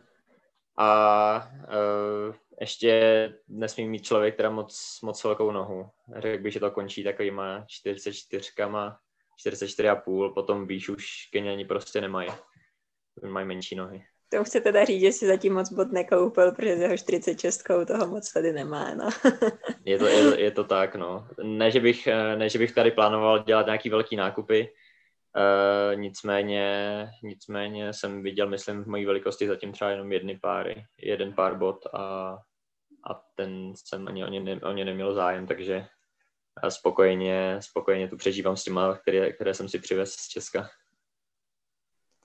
A 0.77 1.49
uh, 2.27 2.35
ještě 2.61 3.33
nesmí 3.47 3.87
mít 3.87 4.05
člověk 4.05 4.35
teda 4.35 4.49
moc, 4.49 4.99
moc 5.03 5.23
velkou 5.23 5.51
nohu. 5.51 5.89
Řekl 6.17 6.43
bych, 6.43 6.53
že 6.53 6.59
to 6.59 6.71
končí 6.71 7.03
takovýma 7.03 7.65
44, 7.67 8.51
44,5, 9.45 10.33
potom 10.33 10.67
výš 10.67 10.89
už 10.89 11.29
Keniani 11.31 11.65
prostě 11.65 12.01
nemají. 12.01 12.29
Mají 13.29 13.47
menší 13.47 13.75
nohy. 13.75 14.03
To 14.29 14.43
chce 14.43 14.61
teda 14.61 14.85
říct, 14.85 15.01
že 15.01 15.11
si 15.11 15.27
zatím 15.27 15.53
moc 15.53 15.71
bod 15.71 15.91
nekoupil, 15.91 16.51
protože 16.51 16.77
z 16.77 16.81
jeho 16.81 16.97
46 16.97 17.63
toho 17.87 18.07
moc 18.07 18.33
tady 18.33 18.53
nemá, 18.53 18.93
no. 18.93 19.09
je, 19.85 19.97
to, 19.97 20.05
je, 20.05 20.41
je 20.41 20.51
to 20.51 20.63
tak, 20.63 20.95
no. 20.95 21.27
Ne 21.43 21.71
že, 21.71 21.79
bych, 21.79 22.07
ne, 22.35 22.49
že 22.49 22.59
bych 22.59 22.71
tady 22.71 22.91
plánoval 22.91 23.43
dělat 23.43 23.65
nějaký 23.65 23.89
velký 23.89 24.15
nákupy, 24.15 24.69
uh, 25.37 25.99
nicméně, 25.99 27.07
nicméně 27.23 27.93
jsem 27.93 28.23
viděl, 28.23 28.49
myslím, 28.49 28.83
v 28.83 28.87
mojí 28.87 29.05
velikosti 29.05 29.47
zatím 29.47 29.71
třeba 29.71 29.89
jenom 29.89 30.11
jedny 30.11 30.39
páry, 30.41 30.83
jeden 31.01 31.33
pár 31.33 31.57
bot 31.57 31.85
a, 31.93 32.37
a 33.09 33.21
ten 33.35 33.73
jsem 33.75 34.07
ani 34.07 34.23
o 34.23 34.27
ně, 34.27 34.39
ne, 34.39 34.61
o 34.61 34.71
ně 34.71 34.85
neměl 34.85 35.13
zájem, 35.13 35.47
takže 35.47 35.87
spokojeně, 36.69 37.57
spokojeně 37.59 38.07
tu 38.07 38.17
přežívám 38.17 38.57
s 38.57 38.63
těma, 38.63 38.97
které, 38.97 39.33
které 39.33 39.53
jsem 39.53 39.69
si 39.69 39.79
přivez 39.79 40.13
z 40.13 40.27
Česka 40.27 40.69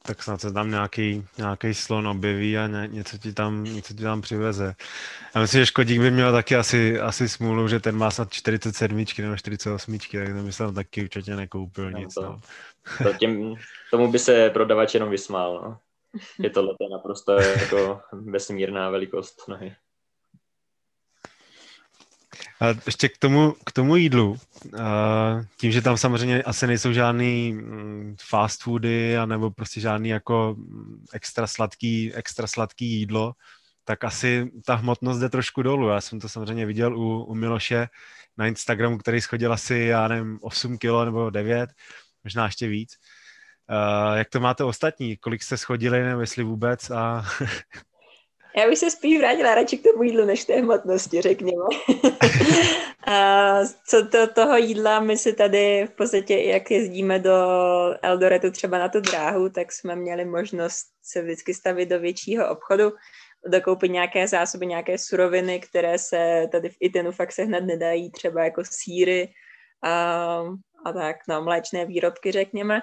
tak 0.03 0.23
snad 0.23 0.41
se 0.41 0.53
tam 0.53 0.71
nějaký, 0.71 1.27
nějaký 1.39 1.75
slon 1.75 2.09
objeví 2.09 2.59
a 2.59 2.67
ně, 2.67 2.89
něco, 2.93 3.19
ti 3.19 3.33
tam, 3.33 3.65
něco 3.65 3.95
ti 3.95 4.03
tam 4.03 4.21
přiveze. 4.21 4.75
Já 5.35 5.41
myslím, 5.41 5.61
že 5.61 5.67
Škodík 5.67 6.01
by 6.01 6.11
měl 6.11 6.33
taky 6.33 6.57
asi, 6.57 7.01
asi 7.01 7.29
smůlu, 7.29 7.69
že 7.69 7.81
ten 7.81 7.97
má 7.97 8.11
snad 8.11 8.33
47 8.33 9.05
nebo 9.19 9.37
48, 9.37 9.99
tak 9.99 10.09
to 10.11 10.43
myslím 10.43 10.75
taky 10.75 11.03
určitě 11.03 11.37
nekoupil 11.37 11.91
no, 11.91 11.99
nic. 11.99 12.15
To, 12.15 12.23
no. 12.23 12.41
to 13.03 13.13
těm, 13.19 13.55
tomu 13.91 14.13
by 14.13 14.19
se 14.19 14.51
prodavač 14.51 14.95
jenom 14.95 15.11
vysmál. 15.11 15.61
No. 15.65 15.79
Je 16.39 16.51
tohle 16.51 16.75
naprosto 16.93 17.33
jako 17.33 18.01
vesmírná 18.13 18.91
velikost 18.91 19.49
nohy. 19.49 19.75
A 22.61 22.67
ještě 22.87 23.09
k 23.09 23.19
tomu, 23.19 23.55
k 23.67 23.73
tomu 23.73 23.97
jídlu. 23.97 24.37
Tím, 25.57 25.73
že 25.73 25.83
tam 25.83 25.97
samozřejmě 25.97 26.43
asi 26.43 26.67
nejsou 26.67 26.93
žádný 26.93 27.53
mm, 27.53 28.17
fast 28.29 28.63
foody 28.63 29.17
nebo 29.27 29.51
prostě 29.51 29.81
žádný 29.81 30.09
jako 30.09 30.55
mm, 30.59 31.05
extra 31.13 31.47
sladký, 31.47 32.15
extra 32.15 32.47
sladký 32.47 32.87
jídlo, 32.87 33.33
tak 33.85 34.05
asi 34.05 34.51
ta 34.67 34.75
hmotnost 34.75 35.21
jde 35.21 35.29
trošku 35.29 35.63
dolů. 35.63 35.89
Já 35.89 36.01
jsem 36.01 36.21
to 36.21 36.29
samozřejmě 36.29 36.67
viděl 36.67 36.99
u, 36.99 37.25
u 37.25 37.35
Miloše 37.35 37.89
na 38.37 38.47
Instagramu, 38.47 38.99
který 38.99 39.21
schodil 39.21 39.53
asi, 39.53 39.75
já 39.75 40.09
nevím, 40.09 40.39
8 40.43 40.79
kilo 40.79 41.05
nebo 41.05 41.31
9, 41.31 41.71
možná 42.25 42.45
ještě 42.45 42.69
víc. 42.69 42.97
Uh, 43.71 44.19
jak 44.19 44.29
to 44.29 44.41
máte 44.41 44.65
ostatní? 44.65 45.17
Kolik 45.17 45.43
jste 45.43 45.57
schodili, 45.57 46.03
nebo 46.03 46.21
jestli 46.21 46.45
vůbec? 46.45 46.91
A 46.91 47.25
Já 48.57 48.69
bych 48.69 48.79
se 48.79 48.91
spíš 48.91 49.19
vrátila 49.19 49.55
radši 49.55 49.79
k 49.79 49.83
tomu 49.83 50.03
jídlu, 50.03 50.25
než 50.25 50.45
té 50.45 50.61
hmotnosti, 50.61 51.21
řekněme. 51.21 51.65
a 53.07 53.59
co 53.87 54.07
to, 54.07 54.27
toho 54.27 54.57
jídla, 54.57 55.01
my 55.01 55.17
si 55.17 55.33
tady 55.33 55.87
v 55.87 55.91
podstatě, 55.91 56.39
jak 56.39 56.71
jezdíme 56.71 57.19
do 57.19 57.37
Eldoretu 58.03 58.51
třeba 58.51 58.79
na 58.79 58.89
tu 58.89 59.01
dráhu, 59.01 59.49
tak 59.49 59.73
jsme 59.73 59.97
měli 59.97 60.25
možnost 60.25 60.87
se 61.03 61.23
vždycky 61.23 61.55
stavit 61.55 61.89
do 61.89 62.01
většího 62.01 62.51
obchodu, 62.51 62.93
dokoupit 63.47 63.91
nějaké 63.91 64.29
zásoby, 64.29 64.67
nějaké 64.67 64.99
suroviny, 64.99 65.61
které 65.61 65.99
se 65.99 66.49
tady 66.53 66.69
v 66.69 66.77
Itenu 66.81 67.13
fakt 67.13 67.33
se 67.33 67.43
hned 67.43 67.61
nedají, 67.61 68.11
třeba 68.11 68.45
jako 68.45 68.63
síry 68.65 69.29
a, 69.83 69.93
a 70.85 70.93
tak, 70.93 71.17
no, 71.29 71.43
mléčné 71.43 71.87
výrobky, 71.87 72.33
řekněme. 72.33 72.81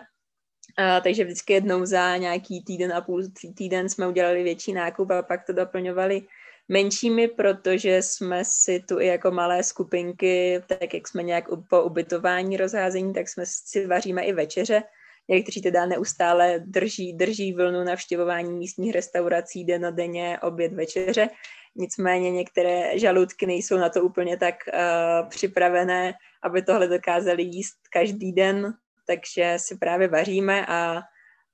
A, 0.77 1.01
takže 1.01 1.23
vždycky 1.23 1.53
jednou 1.53 1.85
za 1.85 2.17
nějaký 2.17 2.63
týden 2.63 2.93
a 2.93 3.01
půl 3.01 3.23
týden 3.55 3.89
jsme 3.89 4.07
udělali 4.07 4.43
větší 4.43 4.73
nákup 4.73 5.11
a 5.11 5.21
pak 5.21 5.45
to 5.45 5.53
doplňovali 5.53 6.21
menšími, 6.69 7.27
protože 7.27 8.01
jsme 8.01 8.45
si 8.45 8.79
tu 8.79 8.99
i 8.99 9.05
jako 9.05 9.31
malé 9.31 9.63
skupinky, 9.63 10.63
tak 10.67 10.93
jak 10.93 11.07
jsme 11.07 11.23
nějak 11.23 11.45
po 11.69 11.83
ubytování 11.83 12.57
rozházení, 12.57 13.13
tak 13.13 13.29
jsme 13.29 13.43
si 13.45 13.87
vaříme 13.87 14.23
i 14.23 14.33
večeře. 14.33 14.83
Někteří 15.27 15.61
teda 15.61 15.85
neustále 15.85 16.59
drží, 16.65 17.13
drží 17.13 17.53
vlnu 17.53 17.83
navštěvování 17.83 18.51
místních 18.51 18.93
restaurací 18.93 19.65
denodenně, 19.65 20.39
oběd, 20.41 20.73
večeře. 20.73 21.29
Nicméně 21.75 22.31
některé 22.31 22.99
žaludky 22.99 23.45
nejsou 23.45 23.77
na 23.77 23.89
to 23.89 24.03
úplně 24.03 24.37
tak 24.37 24.55
uh, 24.67 25.29
připravené, 25.29 26.13
aby 26.43 26.61
tohle 26.61 26.87
dokázali 26.87 27.43
jíst 27.43 27.75
každý 27.93 28.31
den, 28.31 28.73
takže 29.09 29.53
si 29.57 29.77
právě 29.77 30.07
vaříme 30.07 30.65
a, 30.65 31.01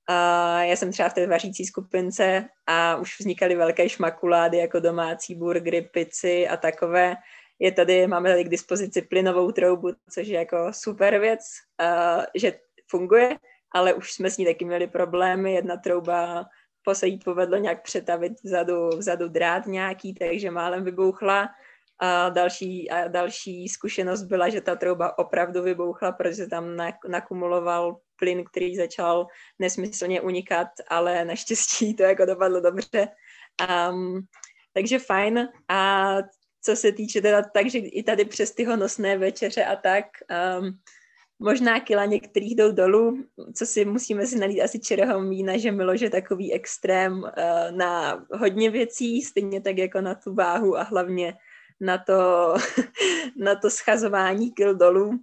a 0.07 0.17
já 0.63 0.75
jsem 0.75 0.91
třeba 0.91 1.09
v 1.09 1.13
té 1.13 1.27
vařící 1.27 1.65
skupince 1.65 2.45
a 2.67 2.95
už 2.95 3.19
vznikaly 3.19 3.55
velké 3.55 3.89
šmakulády 3.89 4.57
jako 4.57 4.79
domácí 4.79 5.35
burgery, 5.35 5.81
pici 5.81 6.47
a 6.47 6.57
takové. 6.57 7.15
Je 7.59 7.71
tady, 7.71 8.07
máme 8.07 8.29
tady 8.29 8.43
k 8.43 8.49
dispozici 8.49 9.01
plynovou 9.01 9.51
troubu, 9.51 9.91
což 10.09 10.27
je 10.27 10.39
jako 10.39 10.57
super 10.71 11.19
věc, 11.19 11.39
uh, 11.81 12.23
že 12.35 12.59
funguje, 12.87 13.37
ale 13.71 13.93
už 13.93 14.13
jsme 14.13 14.29
s 14.29 14.37
ní 14.37 14.45
taky 14.45 14.65
měli 14.65 14.87
problémy. 14.87 15.53
Jedna 15.53 15.77
trouba 15.77 16.45
se 16.93 17.07
jí 17.07 17.17
povedlo 17.17 17.57
nějak 17.57 17.81
přetavit 17.81 18.33
vzadu, 18.43 18.89
vzadu 18.89 19.27
drát 19.27 19.65
nějaký, 19.65 20.13
takže 20.13 20.51
málem 20.51 20.83
vybouchla. 20.83 21.49
A 21.99 22.29
další, 22.29 22.89
a 22.89 23.07
další 23.07 23.67
zkušenost 23.67 24.23
byla, 24.23 24.49
že 24.49 24.61
ta 24.61 24.75
trouba 24.75 25.17
opravdu 25.17 25.63
vybouchla, 25.63 26.11
protože 26.11 26.47
tam 26.47 26.77
nakumuloval 27.07 27.97
plyn, 28.15 28.43
který 28.43 28.75
začal 28.75 29.27
nesmyslně 29.59 30.21
unikat, 30.21 30.67
ale 30.87 31.25
naštěstí 31.25 31.95
to 31.95 32.03
jako 32.03 32.25
dopadlo 32.25 32.61
dobře. 32.61 33.07
Um, 33.89 34.25
takže 34.73 34.99
fajn. 34.99 35.49
A 35.69 36.15
co 36.61 36.75
se 36.75 36.91
týče 36.91 37.21
teda, 37.21 37.41
takže 37.53 37.77
i 37.77 38.03
tady 38.03 38.25
přes 38.25 38.51
ty 38.51 38.63
honosné 38.63 39.17
večeře 39.17 39.65
a 39.65 39.75
tak, 39.75 40.05
um, 40.59 40.79
možná 41.39 41.79
kila 41.79 42.05
některých 42.05 42.55
jdou 42.55 42.71
dolů, 42.71 43.23
co 43.55 43.65
si 43.65 43.85
musíme 43.85 44.27
si 44.27 44.39
nalít 44.39 44.61
asi 44.61 44.79
čerého 44.79 45.21
vína, 45.21 45.57
že 45.57 45.71
Miloš 45.71 46.03
takový 46.11 46.53
extrém 46.53 47.13
uh, 47.13 47.29
na 47.71 48.25
hodně 48.31 48.69
věcí, 48.69 49.21
stejně 49.21 49.61
tak 49.61 49.77
jako 49.77 50.01
na 50.01 50.15
tu 50.15 50.33
váhu 50.33 50.77
a 50.77 50.83
hlavně 50.83 51.33
na 51.81 51.97
to, 51.97 52.53
na 53.37 53.55
to 53.55 53.69
schazování 53.69 54.51
kil 54.51 54.75
dolů. 54.75 55.19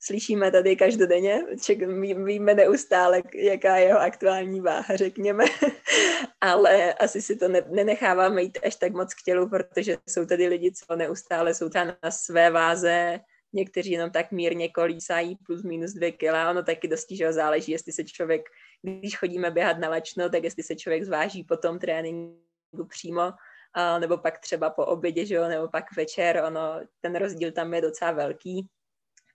Slyšíme 0.00 0.50
tady 0.50 0.76
každodenně, 0.76 1.42
ček, 1.62 1.78
víme 2.24 2.54
neustále, 2.54 3.22
jaká 3.34 3.76
je 3.76 3.86
jeho 3.86 4.00
aktuální 4.00 4.60
váha, 4.60 4.96
řekněme, 4.96 5.44
ale 6.40 6.94
asi 6.94 7.22
si 7.22 7.36
to 7.36 7.48
ne, 7.48 7.62
nenecháváme 7.70 8.42
jít 8.42 8.58
až 8.64 8.76
tak 8.76 8.92
moc 8.92 9.14
k 9.14 9.22
tělu, 9.24 9.48
protože 9.48 9.96
jsou 10.08 10.26
tady 10.26 10.46
lidi, 10.46 10.72
co 10.72 10.96
neustále 10.96 11.54
jsou 11.54 11.68
tam 11.68 11.92
na 12.04 12.10
své 12.10 12.50
váze, 12.50 13.20
někteří 13.52 13.90
jenom 13.90 14.10
tak 14.10 14.32
mírně 14.32 14.68
kolísají 14.68 15.36
plus 15.46 15.62
minus 15.62 15.92
dvě 15.92 16.12
kila, 16.12 16.50
ono 16.50 16.62
taky 16.62 16.88
dosti, 16.88 17.16
že 17.16 17.32
záleží, 17.32 17.72
jestli 17.72 17.92
se 17.92 18.04
člověk, 18.04 18.42
když 18.82 19.18
chodíme 19.18 19.50
běhat 19.50 19.78
na 19.78 19.88
lačno, 19.88 20.28
tak 20.28 20.44
jestli 20.44 20.62
se 20.62 20.76
člověk 20.76 21.04
zváží 21.04 21.44
po 21.44 21.56
tom 21.56 21.78
tréninku 21.78 22.86
přímo, 22.88 23.32
a 23.76 23.98
nebo 23.98 24.18
pak 24.18 24.38
třeba 24.38 24.70
po 24.70 24.86
obědě, 24.86 25.26
že 25.26 25.34
jo, 25.34 25.48
nebo 25.48 25.68
pak 25.68 25.84
večer, 25.96 26.42
ono, 26.46 26.80
ten 27.00 27.16
rozdíl 27.16 27.52
tam 27.52 27.74
je 27.74 27.80
docela 27.80 28.12
velký. 28.12 28.68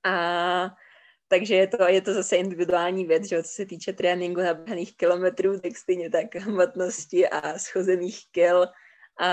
A 0.06 0.70
takže 1.28 1.56
je 1.56 1.68
to, 1.68 1.88
je 1.88 2.02
to 2.02 2.14
zase 2.14 2.38
individuální 2.38 3.06
věc, 3.06 3.30
že 3.30 3.36
jo, 3.36 3.44
co 3.44 3.50
se 3.50 3.66
týče 3.66 3.94
tréninku 3.94 4.42
naběhaných 4.42 4.98
kilometrů, 4.98 5.60
tak 5.60 5.78
stejně 5.78 6.10
tak 6.10 6.36
hmotnosti 6.36 7.30
a 7.30 7.60
schozených 7.60 8.22
kil. 8.32 8.66
A 9.20 9.32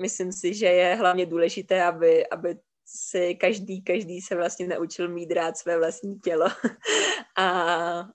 myslím 0.00 0.32
si, 0.32 0.54
že 0.54 0.66
je 0.66 0.94
hlavně 0.94 1.26
důležité, 1.26 1.82
aby, 1.82 2.28
aby 2.28 2.56
si 2.86 3.34
každý, 3.34 3.82
každý 3.82 4.20
se 4.20 4.36
vlastně 4.36 4.66
naučil 4.66 5.08
mít 5.08 5.32
rád 5.32 5.56
své 5.56 5.78
vlastní 5.78 6.18
tělo 6.18 6.46
a, 7.36 7.48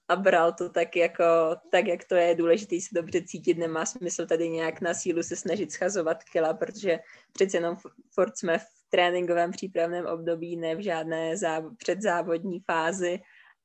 a 0.08 0.16
bral 0.16 0.54
to 0.54 0.70
tak 0.70 0.96
jako, 0.96 1.24
tak 1.72 1.88
jak 1.88 2.04
to 2.04 2.16
je 2.16 2.36
důležité 2.36 2.76
si 2.76 2.96
dobře 2.96 3.22
cítit, 3.24 3.58
nemá 3.58 3.86
smysl 3.86 4.26
tady 4.26 4.50
nějak 4.50 4.82
na 4.82 4.94
sílu 4.94 5.24
se 5.24 5.36
snažit 5.36 5.72
schazovat 5.72 6.24
kila, 6.24 6.54
protože 6.54 7.00
přece 7.34 7.58
jenom 7.58 7.78
furt 8.14 8.38
jsme 8.38 8.58
v 8.58 8.66
tréninkovém 8.90 9.52
přípravném 9.52 10.06
období, 10.06 10.58
ne 10.58 10.76
v 10.76 10.84
žádné 10.84 11.36
záv- 11.36 11.76
předzávodní 11.78 12.60
fázi 12.60 13.20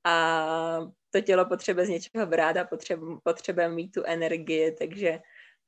a 0.05 0.79
to 1.11 1.21
tělo 1.21 1.45
potřebuje 1.45 1.87
z 1.87 1.89
něčeho 1.89 2.27
brát 2.27 2.57
a 2.57 2.69
potřebuje 3.25 3.69
mít 3.69 3.93
tu 3.93 4.03
energii, 4.05 4.73
takže 4.73 5.19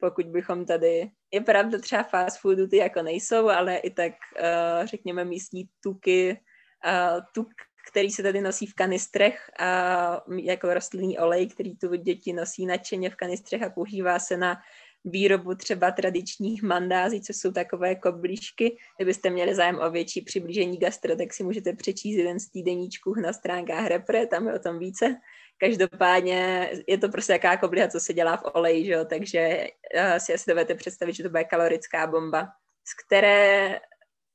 pokud 0.01 0.27
bychom 0.27 0.65
tady, 0.65 1.11
je 1.33 1.41
pravda 1.41 1.79
třeba 1.79 2.03
fast 2.03 2.41
foodu 2.41 2.67
ty 2.67 2.77
jako 2.77 3.03
nejsou, 3.03 3.49
ale 3.49 3.77
i 3.77 3.91
tak 3.91 4.13
uh, 4.13 4.87
řekněme 4.87 5.25
místní 5.25 5.69
tuky, 5.83 6.41
uh, 6.87 7.21
tuk, 7.35 7.49
který 7.91 8.11
se 8.11 8.23
tady 8.23 8.41
nosí 8.41 8.67
v 8.67 8.75
kanistrech 8.75 9.51
a 9.59 10.23
jako 10.43 10.75
rostlinný 10.75 11.19
olej, 11.19 11.49
který 11.49 11.77
tu 11.77 11.95
děti 11.95 12.33
nosí 12.33 12.67
nadšeně 12.67 13.11
v 13.11 13.17
kanistrech 13.17 13.63
a 13.63 13.71
používá 13.71 14.19
se 14.19 14.37
na 14.37 14.57
výrobu 15.05 15.55
třeba 15.55 15.91
tradičních 15.91 16.63
mandází, 16.63 17.21
co 17.21 17.33
jsou 17.33 17.53
takové 17.53 17.95
koblížky. 17.95 18.77
Kdybyste 18.97 19.31
měli 19.31 19.55
zájem 19.55 19.79
o 19.79 19.91
větší 19.91 20.21
přiblížení 20.21 20.79
gastro, 20.79 21.17
tak 21.17 21.35
si 21.35 21.45
můžete 21.45 21.73
přečíst 21.73 22.17
jeden 22.17 22.41
z 22.41 22.51
týdeníčků 22.51 23.15
na 23.15 23.33
stránkách 23.33 23.87
Repre, 23.87 24.27
tam 24.27 24.47
je 24.47 24.55
o 24.55 24.59
tom 24.59 24.79
více. 24.79 25.17
Každopádně 25.59 26.71
je 26.87 26.99
to 26.99 27.09
prostě 27.09 27.33
jaká 27.33 27.57
kobliha, 27.57 27.89
co 27.89 28.01
se 28.01 28.13
dělá 28.13 28.37
v 28.37 28.51
oleji, 28.55 28.85
že 28.85 28.93
jo? 28.93 29.05
takže 29.05 29.67
uh, 29.95 30.17
si 30.19 30.35
asi 30.35 30.51
dovedete 30.51 30.75
představit, 30.75 31.13
že 31.13 31.23
to 31.23 31.29
bude 31.29 31.45
kalorická 31.45 32.07
bomba, 32.07 32.49
z 32.85 33.07
které 33.07 33.81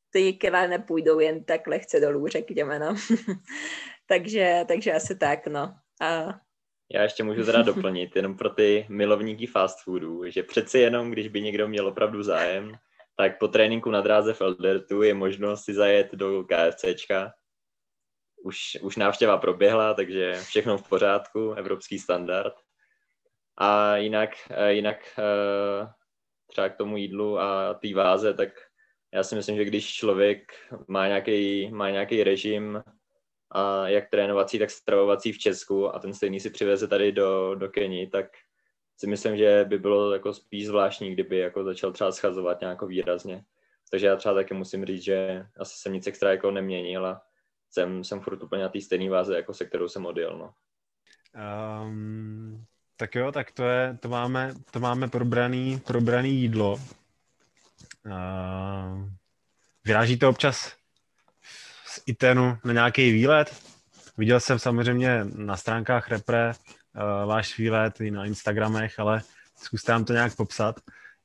ty 0.09 0.33
kila 0.33 0.67
nepůjdou 0.67 1.19
jen 1.19 1.43
tak 1.43 1.67
lehce 1.67 1.99
dolů, 1.99 2.27
řekněme, 2.27 2.79
no. 2.79 2.95
takže, 4.07 4.65
takže 4.67 4.93
asi 4.93 5.15
tak, 5.15 5.47
no. 5.47 5.75
A... 6.01 6.39
Já 6.93 7.03
ještě 7.03 7.23
můžu 7.23 7.45
teda 7.45 7.61
doplnit, 7.73 8.15
jenom 8.15 8.37
pro 8.37 8.49
ty 8.49 8.85
milovníky 8.89 9.47
fast 9.47 9.83
foodů, 9.83 10.29
že 10.29 10.43
přeci 10.43 10.79
jenom, 10.79 11.11
když 11.11 11.27
by 11.27 11.41
někdo 11.41 11.67
měl 11.67 11.87
opravdu 11.87 12.23
zájem, 12.23 12.71
tak 13.17 13.39
po 13.39 13.47
tréninku 13.47 13.91
na 13.91 14.01
dráze 14.01 14.33
Feldertu 14.33 15.01
je 15.01 15.13
možnost 15.13 15.63
si 15.63 15.73
zajet 15.73 16.11
do 16.13 16.43
KFCčka 16.43 17.33
už, 18.43 18.77
už 18.81 18.95
návštěva 18.95 19.37
proběhla, 19.37 19.93
takže 19.93 20.33
všechno 20.33 20.77
v 20.77 20.89
pořádku, 20.89 21.51
evropský 21.51 21.99
standard. 21.99 22.53
A 23.57 23.97
jinak, 23.97 24.29
eh, 24.49 24.73
jinak 24.73 24.97
eh, 25.19 25.87
třeba 26.47 26.69
k 26.69 26.77
tomu 26.77 26.97
jídlu 26.97 27.39
a 27.39 27.73
té 27.73 27.93
váze, 27.93 28.33
tak 28.33 28.49
já 29.13 29.23
si 29.23 29.35
myslím, 29.35 29.55
že 29.55 29.65
když 29.65 29.93
člověk 29.93 30.53
má 30.87 31.07
nějaký, 31.07 31.69
má 31.71 31.89
nějaký 31.89 32.23
režim, 32.23 32.83
a 33.55 33.87
jak 33.87 34.09
trénovací, 34.09 34.59
tak 34.59 34.69
stravovací 34.71 35.31
v 35.31 35.37
Česku 35.37 35.95
a 35.95 35.99
ten 35.99 36.13
stejný 36.13 36.39
si 36.39 36.49
přiveze 36.49 36.87
tady 36.87 37.11
do, 37.11 37.55
do 37.55 37.69
Keni, 37.69 38.07
tak 38.07 38.25
si 38.97 39.07
myslím, 39.07 39.37
že 39.37 39.65
by 39.69 39.79
bylo 39.79 40.13
jako 40.13 40.33
spíš 40.33 40.67
zvláštní, 40.67 41.13
kdyby 41.13 41.37
jako 41.37 41.63
začal 41.63 41.91
třeba 41.91 42.11
schazovat 42.11 42.61
nějak 42.61 42.81
výrazně. 42.81 43.43
Takže 43.91 44.07
já 44.07 44.15
třeba 44.15 44.35
taky 44.35 44.53
musím 44.53 44.85
říct, 44.85 45.03
že 45.03 45.45
asi 45.57 45.77
jsem 45.77 45.93
nic 45.93 46.07
extra 46.07 46.31
jako 46.31 46.51
neměnil 46.51 47.05
a 47.05 47.21
jsem, 47.73 48.03
jsem 48.03 48.19
furt 48.19 48.43
úplně 48.43 48.63
na 48.63 48.69
té 48.69 48.81
stejné 48.81 49.09
váze, 49.09 49.35
jako 49.35 49.53
se 49.53 49.65
kterou 49.65 49.89
jsem 49.89 50.05
odjel, 50.05 50.37
no. 50.37 50.53
Um, 51.83 52.65
tak 52.97 53.15
jo, 53.15 53.31
tak 53.31 53.51
to 53.51 53.63
je, 53.63 53.97
to 53.99 54.09
máme, 54.09 54.53
to 54.71 54.79
máme 54.79 55.07
probraný, 55.07 55.79
probraný 55.79 56.41
jídlo. 56.41 56.73
Uh, 58.05 59.09
vyrážíte 59.85 60.27
občas 60.27 60.75
z 61.85 62.01
Itenu 62.05 62.57
na 62.63 62.73
nějaký 62.73 63.11
výlet? 63.11 63.63
Viděl 64.17 64.39
jsem 64.39 64.59
samozřejmě 64.59 65.25
na 65.35 65.57
stránkách 65.57 66.09
Repre 66.09 66.51
uh, 66.51 67.29
váš 67.29 67.57
výlet 67.57 68.01
i 68.01 68.11
na 68.11 68.25
Instagramech, 68.25 68.99
ale 68.99 69.21
zkuste 69.57 69.91
nám 69.91 70.05
to 70.05 70.13
nějak 70.13 70.35
popsat, 70.35 70.79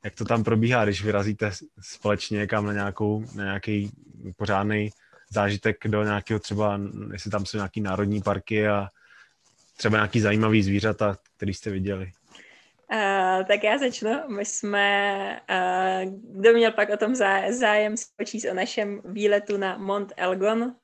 jak 0.05 0.15
to 0.15 0.25
tam 0.25 0.45
probíhá, 0.45 0.85
když 0.85 1.05
vyrazíte 1.05 1.51
společně 1.81 2.39
někam 2.39 2.67
na, 2.67 2.73
nějakou, 2.73 3.25
na 3.35 3.45
nějaký 3.45 3.91
pořádný 4.37 4.91
zážitek 5.31 5.77
do 5.89 6.05
nějakého 6.05 6.41
třeba, 6.41 6.81
jestli 7.13 7.31
tam 7.31 7.47
jsou 7.47 7.57
nějaký 7.57 7.81
národní 7.81 8.23
parky 8.23 8.69
a 8.69 8.89
třeba 9.77 9.97
nějaký 9.97 10.21
zajímavý 10.21 10.63
zvířata, 10.63 11.17
který 11.37 11.55
jste 11.55 11.71
viděli. 11.71 12.13
Uh, 12.93 13.45
tak 13.45 13.65
já 13.65 13.79
začnu. 13.79 14.11
My 14.29 14.45
jsme, 14.45 15.41
uh, 15.51 16.13
kdo 16.41 16.53
měl 16.53 16.73
pak 16.73 16.91
o 16.91 16.97
tom 16.97 17.15
zájem 17.51 17.97
spočíst 17.97 18.51
o 18.51 18.55
našem 18.55 19.01
výletu 19.05 19.57
na 19.57 19.79
Mont 19.79 20.13
Elgon, 20.17 20.75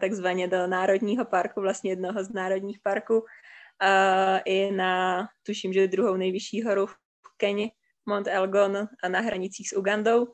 takzvaně 0.00 0.48
do 0.48 0.66
Národního 0.66 1.24
parku, 1.24 1.60
vlastně 1.60 1.90
jednoho 1.90 2.24
z 2.24 2.32
národních 2.32 2.78
parků, 2.82 3.18
uh, 3.18 4.38
i 4.44 4.72
na, 4.72 5.26
tuším, 5.46 5.72
že 5.72 5.88
druhou 5.88 6.16
nejvyšší 6.16 6.62
horu 6.62 6.86
v 6.86 6.94
Keni, 7.36 7.72
Mont 8.06 8.26
Elgon 8.26 8.88
a 9.02 9.08
na 9.08 9.20
hranicích 9.20 9.68
s 9.68 9.76
Ugandou, 9.76 10.26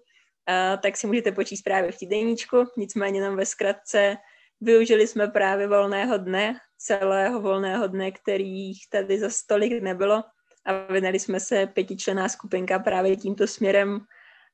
tak 0.83 0.97
si 0.97 1.07
můžete 1.07 1.33
počíst 1.33 1.63
právě 1.65 1.93
v 1.93 1.99
týdenníčku, 1.99 2.57
nicméně 2.77 3.21
nám 3.21 3.37
ve 3.37 3.47
zkratce 3.47 4.17
využili 4.61 5.07
jsme 5.07 5.29
právě 5.29 5.69
volného 5.69 6.19
dne, 6.19 6.57
celého 6.79 7.41
volného 7.41 7.87
dne, 7.87 8.13
kterých 8.13 8.89
tady 8.91 9.19
za 9.19 9.31
stolik 9.31 9.83
nebylo, 9.83 10.23
a 10.65 10.93
vydali 10.93 11.19
jsme 11.19 11.41
se 11.41 11.67
pětičlená 11.67 12.29
skupinka 12.29 12.79
právě 12.79 13.17
tímto 13.17 13.47
směrem 13.47 14.01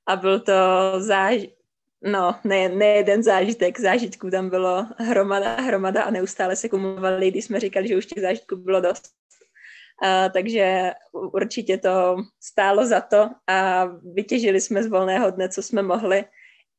a 0.06 0.16
byl 0.16 0.40
to 0.40 0.52
záž... 0.98 1.40
no, 2.02 2.34
ne, 2.44 2.68
ne 2.68 2.86
jeden 2.86 3.22
zážitek, 3.22 3.80
zážitků 3.80 4.30
tam 4.30 4.50
bylo 4.50 4.86
hromada, 4.98 5.54
hromada 5.54 6.02
a 6.02 6.10
neustále 6.10 6.56
se 6.56 6.68
kumulovali, 6.68 7.30
když 7.30 7.44
jsme 7.44 7.60
říkali, 7.60 7.88
že 7.88 7.96
už 7.96 8.06
těch 8.06 8.22
zážitků 8.22 8.56
bylo 8.56 8.80
dost. 8.80 9.14
A, 10.02 10.28
takže 10.28 10.92
určitě 11.12 11.78
to 11.78 12.16
stálo 12.40 12.86
za 12.86 13.00
to 13.00 13.30
a 13.46 13.84
vytěžili 14.14 14.60
jsme 14.60 14.82
z 14.82 14.86
volného 14.86 15.30
dne, 15.30 15.48
co 15.48 15.62
jsme 15.62 15.82
mohli 15.82 16.24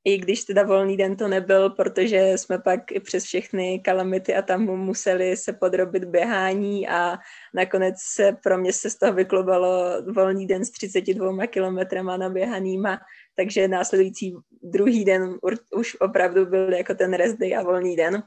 i 0.07 0.17
když 0.17 0.43
teda 0.43 0.63
volný 0.63 0.97
den 0.97 1.15
to 1.15 1.27
nebyl, 1.27 1.69
protože 1.69 2.33
jsme 2.35 2.59
pak 2.59 2.91
i 2.91 2.99
přes 2.99 3.23
všechny 3.23 3.79
kalamity 3.79 4.35
a 4.35 4.41
tam 4.41 4.61
museli 4.61 5.37
se 5.37 5.53
podrobit 5.53 6.03
běhání 6.03 6.87
a 6.87 7.17
nakonec 7.53 7.95
se 7.99 8.37
pro 8.43 8.57
mě 8.57 8.73
se 8.73 8.89
z 8.89 8.97
toho 8.97 9.13
vyklubalo 9.13 10.01
volný 10.13 10.47
den 10.47 10.65
s 10.65 10.71
32 10.71 11.47
kilometrama 11.47 12.17
naběhanýma, 12.17 12.99
takže 13.35 13.67
následující 13.67 14.35
druhý 14.63 15.05
den 15.05 15.37
už 15.75 15.97
opravdu 15.99 16.45
byl 16.45 16.73
jako 16.73 16.93
ten 16.93 17.13
rest 17.13 17.37
day 17.37 17.55
a 17.55 17.63
volný 17.63 17.95
den. 17.95 18.23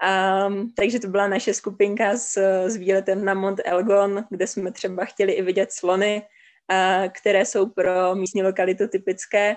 Um, 0.00 0.72
takže 0.76 1.00
to 1.00 1.08
byla 1.08 1.28
naše 1.28 1.54
skupinka 1.54 2.16
s, 2.16 2.36
s 2.66 2.76
výletem 2.76 3.24
na 3.24 3.34
Mont 3.34 3.60
Elgon, 3.64 4.24
kde 4.30 4.46
jsme 4.46 4.72
třeba 4.72 5.04
chtěli 5.04 5.32
i 5.32 5.42
vidět 5.42 5.72
slony, 5.72 6.22
uh, 6.22 7.08
které 7.08 7.44
jsou 7.44 7.66
pro 7.66 8.14
místní 8.14 8.42
lokalitu 8.42 8.88
typické 8.88 9.56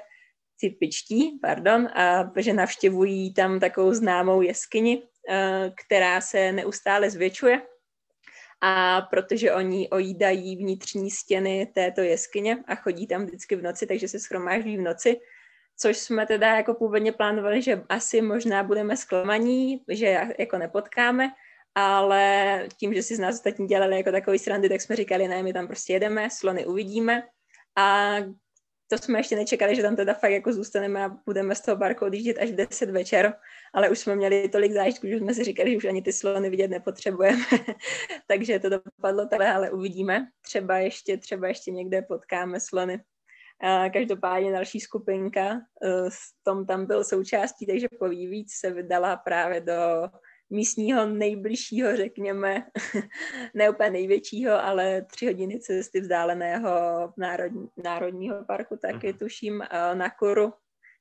typičtí, 0.63 1.39
pardon, 1.41 1.87
a 1.87 2.31
že 2.37 2.53
navštěvují 2.53 3.33
tam 3.33 3.59
takovou 3.59 3.93
známou 3.93 4.41
jeskyni, 4.41 5.03
eh, 5.29 5.71
která 5.85 6.21
se 6.21 6.51
neustále 6.51 7.09
zvětšuje. 7.09 7.61
A 8.61 9.01
protože 9.01 9.53
oni 9.53 9.89
ojídají 9.89 10.55
vnitřní 10.55 11.11
stěny 11.11 11.71
této 11.75 12.01
jeskyně 12.01 12.63
a 12.67 12.75
chodí 12.75 13.07
tam 13.07 13.25
vždycky 13.25 13.55
v 13.55 13.61
noci, 13.61 13.87
takže 13.87 14.07
se 14.07 14.19
schromáždí 14.19 14.77
v 14.77 14.81
noci, 14.81 15.19
což 15.77 15.97
jsme 15.97 16.25
teda 16.25 16.55
jako 16.55 16.73
původně 16.73 17.11
plánovali, 17.11 17.61
že 17.61 17.83
asi 17.89 18.21
možná 18.21 18.63
budeme 18.63 18.97
zklamaní, 18.97 19.81
že 19.89 20.17
jako 20.39 20.57
nepotkáme, 20.57 21.29
ale 21.75 22.67
tím, 22.77 22.93
že 22.93 23.03
si 23.03 23.15
z 23.15 23.19
nás 23.19 23.35
ostatní 23.35 23.67
dělali 23.67 23.97
jako 23.97 24.11
takový 24.11 24.39
srandy, 24.39 24.69
tak 24.69 24.81
jsme 24.81 24.95
říkali, 24.95 25.27
ne, 25.27 25.43
my 25.43 25.53
tam 25.53 25.67
prostě 25.67 25.93
jedeme, 25.93 26.29
slony 26.29 26.65
uvidíme 26.65 27.23
a 27.77 28.15
to 28.87 28.97
jsme 28.97 29.19
ještě 29.19 29.35
nečekali, 29.35 29.75
že 29.75 29.81
tam 29.81 29.95
teda 29.95 30.13
fakt 30.13 30.31
jako 30.31 30.53
zůstaneme 30.53 31.05
a 31.05 31.09
budeme 31.25 31.55
z 31.55 31.61
toho 31.61 31.77
barku 31.77 32.05
odjíždět 32.05 32.37
až 32.37 32.49
v 32.49 32.55
10 32.55 32.89
večer, 32.89 33.33
ale 33.73 33.89
už 33.89 33.99
jsme 33.99 34.15
měli 34.15 34.49
tolik 34.49 34.71
zážitků, 34.71 35.07
že 35.07 35.17
jsme 35.17 35.33
si 35.33 35.43
říkali, 35.43 35.71
že 35.71 35.77
už 35.77 35.85
ani 35.85 36.01
ty 36.01 36.13
slony 36.13 36.49
vidět 36.49 36.67
nepotřebujeme, 36.67 37.43
takže 38.27 38.59
to 38.59 38.69
dopadlo 38.69 39.27
takhle, 39.27 39.53
ale 39.53 39.71
uvidíme. 39.71 40.27
Třeba 40.41 40.77
ještě, 40.77 41.17
třeba 41.17 41.47
ještě 41.47 41.71
někde 41.71 42.01
potkáme 42.01 42.59
slony. 42.59 43.03
Každopádně 43.93 44.51
další 44.51 44.79
skupinka, 44.79 45.61
eh, 45.83 46.09
Tom 46.43 46.65
tam 46.65 46.85
byl 46.85 47.03
součástí, 47.03 47.65
takže 47.65 47.87
poví 47.99 48.27
víc, 48.27 48.53
se 48.53 48.71
vydala 48.71 49.15
právě 49.15 49.61
do 49.61 50.09
místního 50.49 51.05
nejbližšího, 51.05 51.95
řekněme, 51.95 52.65
ne 53.53 53.69
úplně 53.69 53.89
největšího, 53.89 54.53
ale 54.53 55.01
tři 55.01 55.25
hodiny 55.25 55.59
cesty 55.59 56.01
vzdáleného 56.01 56.69
národní, 57.17 57.67
národního 57.83 58.45
parku, 58.45 58.77
taky 58.77 59.11
mm. 59.11 59.17
tuším, 59.17 59.63
na 59.93 60.09
Kuru, 60.09 60.53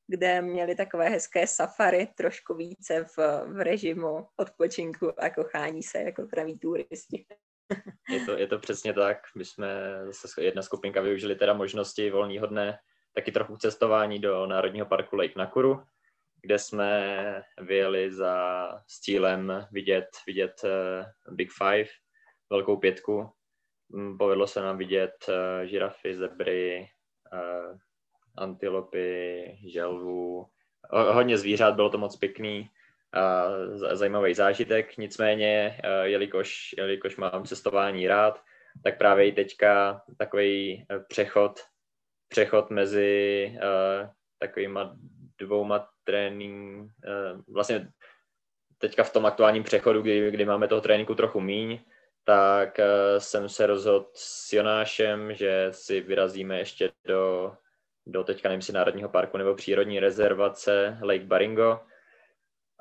kde 0.07 0.43
měli 0.43 0.75
takové 0.75 1.09
hezké 1.09 1.47
safari, 1.47 2.09
trošku 2.17 2.55
více 2.55 3.05
v, 3.05 3.19
v 3.47 3.61
režimu 3.61 4.27
odpočinku 4.37 5.21
a 5.21 5.31
kochání 5.31 5.83
se 5.83 5.99
jako 5.99 6.23
praví 6.23 6.59
turisti. 6.59 7.27
Je 8.11 8.21
to, 8.27 8.39
je 8.39 8.47
to 8.47 8.59
přesně 8.59 8.93
tak. 8.93 9.19
My 9.37 9.45
jsme 9.45 10.01
zase 10.05 10.43
jedna 10.43 10.63
skupinka 10.63 11.01
využili 11.01 11.35
teda 11.35 11.55
možnosti 11.55 12.11
volného 12.11 12.47
dne, 12.47 12.79
taky 13.15 13.33
trochu 13.33 13.57
cestování 13.57 14.19
do 14.19 14.47
Národního 14.47 14.87
parku 14.87 15.17
Lake 15.17 15.35
Nakuru, 15.37 15.83
kde 16.43 16.59
jsme 16.59 17.45
vyjeli 17.61 18.13
za 18.13 18.67
s 18.87 19.01
cílem 19.01 19.67
vidět, 19.73 20.09
vidět 20.27 20.61
uh, 20.65 21.35
Big 21.35 21.53
Five, 21.53 21.89
velkou 22.51 22.77
pětku. 22.77 23.31
Mm, 23.89 24.19
povedlo 24.19 24.47
se 24.47 24.61
nám 24.61 24.79
vidět 24.79 25.15
uh, 25.29 25.67
žirafy, 25.67 26.17
zebry, 26.17 26.87
uh, 27.33 27.79
antilopy, 28.37 29.45
želvu, 29.73 30.47
hodně 30.91 31.39
zvířat, 31.39 31.75
bylo 31.75 31.91
to 31.91 31.99
moc 31.99 32.17
pěkný, 32.17 32.71
a 33.13 33.49
zajímavý 33.93 34.35
zážitek, 34.35 34.97
nicméně, 34.97 35.81
jelikož, 36.03 36.75
jelikož 36.79 37.17
mám 37.17 37.45
cestování 37.45 38.09
rád, 38.09 38.43
tak 38.85 38.99
právě 38.99 39.27
i 39.29 39.33
teďka 39.33 40.03
takový 40.19 40.87
přechod, 41.09 41.61
přechod 42.29 42.71
mezi 42.71 43.53
uh, 43.55 44.09
takovýma 44.39 44.97
dvouma 45.39 45.89
trénink, 46.05 46.91
eh, 47.05 47.43
vlastně 47.49 47.89
teďka 48.79 49.05
v 49.05 49.13
tom 49.13 49.27
aktuálním 49.27 49.63
přechodu, 49.63 50.03
kdy, 50.03 50.31
kdy 50.31 50.45
máme 50.45 50.69
toho 50.69 50.81
tréninku 50.81 51.15
trochu 51.15 51.41
míň, 51.41 51.79
tak 52.25 52.79
eh, 52.79 53.21
jsem 53.21 53.49
se 53.49 53.67
rozhodl 53.67 54.07
s 54.15 54.53
Jonášem, 54.53 55.35
že 55.35 55.69
si 55.71 56.01
vyrazíme 56.01 56.59
ještě 56.59 56.91
do, 57.05 57.53
do 58.07 58.25
teďka 58.25 58.49
nevím 58.49 58.63
si 58.63 58.73
Národního 58.73 59.09
parku 59.09 59.39
nebo 59.39 59.55
přírodní 59.55 60.01
rezervace 60.01 60.99
Lake 61.03 61.25
Baringo. 61.25 61.81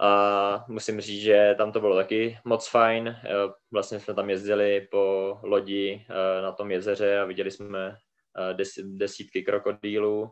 A 0.02 0.66
musím 0.68 1.02
říct, 1.02 1.22
že 1.22 1.56
tam 1.58 1.72
to 1.72 1.80
bylo 1.80 1.96
taky 1.96 2.38
moc 2.46 2.68
fajn. 2.68 3.08
Eh, 3.08 3.30
vlastně 3.72 4.00
jsme 4.00 4.14
tam 4.14 4.30
jezdili 4.30 4.88
po 4.92 5.38
lodi 5.44 6.06
na 6.42 6.52
tom 6.52 6.72
jezeře 6.72 7.20
a 7.20 7.26
viděli 7.26 7.52
jsme 7.52 7.98
desítky 8.84 9.44
krokodýlů 9.44 10.32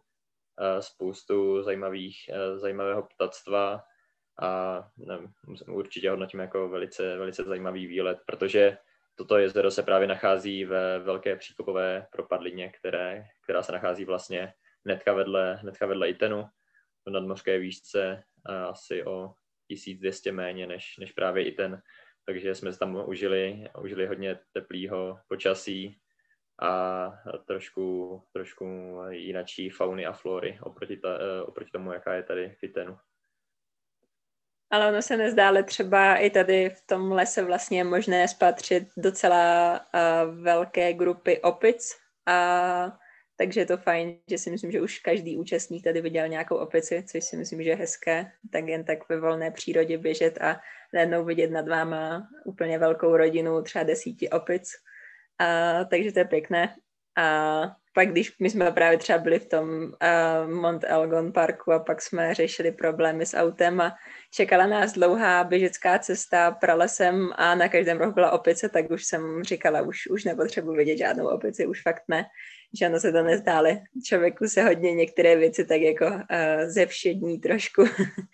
spoustu 0.79 1.63
zajímavých, 1.63 2.29
eh, 2.29 2.57
zajímavého 2.57 3.03
ptactva 3.03 3.83
a 4.41 4.83
nevím, 4.97 5.33
určitě 5.67 6.09
hodnotím 6.09 6.39
jako 6.39 6.69
velice, 6.69 7.17
velice 7.17 7.43
zajímavý 7.43 7.87
výlet, 7.87 8.17
protože 8.25 8.77
toto 9.15 9.37
jezero 9.37 9.71
se 9.71 9.83
právě 9.83 10.07
nachází 10.07 10.65
ve 10.65 10.99
velké 10.99 11.35
příkopové 11.35 12.07
propadlině, 12.11 12.69
které, 12.69 13.25
která 13.43 13.63
se 13.63 13.71
nachází 13.71 14.05
vlastně 14.05 14.53
hnedka 14.85 15.13
vedle, 15.13 15.55
hnedka 15.55 15.85
vedle 15.85 16.09
Itenu, 16.09 16.45
v 17.05 17.09
nadmořské 17.09 17.59
výšce 17.59 18.23
asi 18.69 19.05
o 19.05 19.33
1200 19.69 20.31
méně 20.31 20.67
než, 20.67 20.97
než 20.97 21.11
právě 21.11 21.43
Iten, 21.43 21.81
takže 22.25 22.55
jsme 22.55 22.77
tam 22.77 23.03
užili, 23.07 23.69
užili 23.81 24.07
hodně 24.07 24.39
teplého 24.53 25.19
počasí, 25.27 25.99
a 26.61 27.11
trošku, 27.45 28.21
trošku 28.33 28.65
jinačí 29.09 29.69
fauny 29.69 30.05
a 30.05 30.13
flory 30.13 30.59
oproti, 30.61 30.97
ta, 30.97 31.09
eh, 31.09 31.43
oproti 31.43 31.71
tomu, 31.71 31.93
jaká 31.93 32.13
je 32.13 32.23
tady 32.23 32.55
v 32.59 32.63
Itenu. 32.63 32.97
Ale 34.71 34.87
ono 34.87 35.01
se 35.01 35.17
nezdá, 35.17 35.47
ale 35.47 35.63
třeba 35.63 36.15
i 36.15 36.29
tady 36.29 36.69
v 36.69 36.87
tom 36.87 37.11
lese 37.11 37.43
vlastně 37.43 37.79
je 37.79 37.83
možné 37.83 38.27
spatřit 38.27 38.87
docela 38.97 39.79
uh, 39.79 40.43
velké 40.43 40.93
grupy 40.93 41.41
opic 41.41 41.95
a 42.25 42.99
takže 43.39 43.59
je 43.61 43.65
to 43.65 43.77
fajn, 43.77 44.19
že 44.27 44.37
si 44.37 44.51
myslím, 44.51 44.71
že 44.71 44.81
už 44.81 44.99
každý 44.99 45.37
účastník 45.37 45.83
tady 45.83 46.01
viděl 46.01 46.27
nějakou 46.27 46.55
opici, 46.55 47.03
což 47.07 47.23
si 47.23 47.37
myslím, 47.37 47.63
že 47.63 47.69
je 47.69 47.75
hezké, 47.75 48.31
tak 48.51 48.67
jen 48.67 48.83
tak 48.83 49.09
ve 49.09 49.19
volné 49.19 49.51
přírodě 49.51 49.97
běžet 49.97 50.41
a 50.41 50.59
najednou 50.93 51.25
vidět 51.25 51.51
nad 51.51 51.67
váma 51.67 52.27
úplně 52.45 52.79
velkou 52.79 53.17
rodinu, 53.17 53.61
třeba 53.61 53.83
desíti 53.83 54.29
opic 54.29 54.71
a, 55.39 55.83
takže 55.83 56.11
to 56.11 56.19
je 56.19 56.25
pěkné. 56.25 56.75
A 57.17 57.61
pak, 57.93 58.09
když 58.11 58.39
my 58.39 58.49
jsme 58.49 58.71
právě 58.71 58.97
třeba 58.97 59.19
byli 59.19 59.39
v 59.39 59.49
tom 59.49 59.69
uh, 59.69 60.51
Mont 60.51 60.83
Elgon 60.87 61.31
parku 61.31 61.71
a 61.71 61.79
pak 61.79 62.01
jsme 62.01 62.33
řešili 62.33 62.71
problémy 62.71 63.25
s 63.25 63.37
autem 63.37 63.81
a 63.81 63.95
čekala 64.33 64.67
nás 64.67 64.93
dlouhá 64.93 65.43
běžecká 65.43 65.99
cesta 65.99 66.51
pralesem 66.51 67.29
a 67.35 67.55
na 67.55 67.69
každém 67.69 67.97
rohu 67.97 68.11
byla 68.11 68.31
opice, 68.31 68.69
tak 68.69 68.91
už 68.91 69.05
jsem 69.05 69.43
říkala, 69.43 69.81
už, 69.81 70.07
už 70.07 70.23
nepotřebuji 70.23 70.77
vidět 70.77 70.97
žádnou 70.97 71.27
opici, 71.27 71.65
už 71.65 71.81
fakt 71.81 72.03
ne, 72.07 72.25
že 72.73 72.87
ono 72.87 72.99
se 72.99 73.11
to 73.11 73.23
nezdále. 73.23 73.81
Člověku 74.05 74.47
se 74.47 74.63
hodně 74.63 74.93
některé 74.93 75.35
věci 75.35 75.65
tak 75.65 75.81
jako 75.81 76.05
uh, 76.05 76.21
zevšední 76.65 77.39
trošku. 77.39 77.83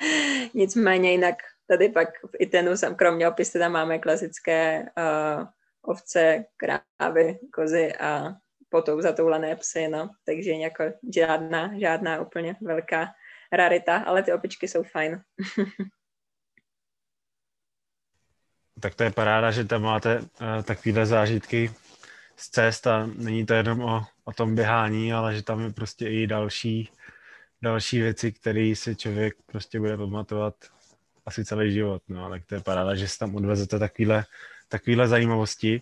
Nicméně 0.54 1.12
jinak 1.12 1.36
tady 1.68 1.90
pak 1.90 2.10
v 2.26 2.36
Itenu, 2.40 2.72
kromě 2.96 3.30
opisy, 3.30 3.60
tam 3.60 3.72
máme 3.72 4.00
klasické 4.00 4.86
uh, 4.98 5.48
ovce, 5.82 6.46
krávy, 6.58 7.40
kozy 7.54 7.94
a 7.96 8.34
potou 8.70 9.02
zatoulené 9.02 9.56
psy, 9.56 9.88
no. 9.88 10.10
Takže 10.26 10.52
jako 10.52 10.84
žádná, 11.16 11.80
žádná 11.80 12.22
úplně 12.22 12.56
velká 12.62 13.08
rarita, 13.52 13.98
ale 13.98 14.24
ty 14.24 14.34
opičky 14.34 14.68
jsou 14.68 14.84
fajn. 14.84 15.22
tak 18.80 18.96
to 18.96 19.04
je 19.04 19.12
paráda, 19.12 19.52
že 19.52 19.64
tam 19.64 19.82
máte 19.82 20.20
uh, 20.20 20.28
takovéhle 20.64 21.06
zážitky 21.06 21.72
z 22.36 22.50
cest 22.50 22.88
a 22.88 23.10
není 23.18 23.46
to 23.46 23.54
jenom 23.54 23.82
o, 23.82 24.04
o 24.24 24.32
tom 24.32 24.56
běhání, 24.56 25.14
ale 25.14 25.36
že 25.36 25.44
tam 25.44 25.62
je 25.62 25.70
prostě 25.70 26.08
i 26.08 26.28
další, 26.28 26.90
další 27.62 28.02
věci, 28.02 28.32
které 28.32 28.74
si 28.76 28.96
člověk 28.96 29.36
prostě 29.46 29.80
bude 29.80 29.98
pamatovat 29.98 30.56
asi 31.26 31.46
celý 31.46 31.72
život, 31.74 32.02
no, 32.08 32.26
ale 32.26 32.40
to 32.46 32.56
je 32.56 32.62
paráda, 32.62 32.96
že 32.96 33.08
si 33.08 33.20
tam 33.20 33.36
odvezete 33.36 33.80
takovéhle, 33.80 34.26
takovéhle 34.70 35.08
zajímavosti. 35.08 35.82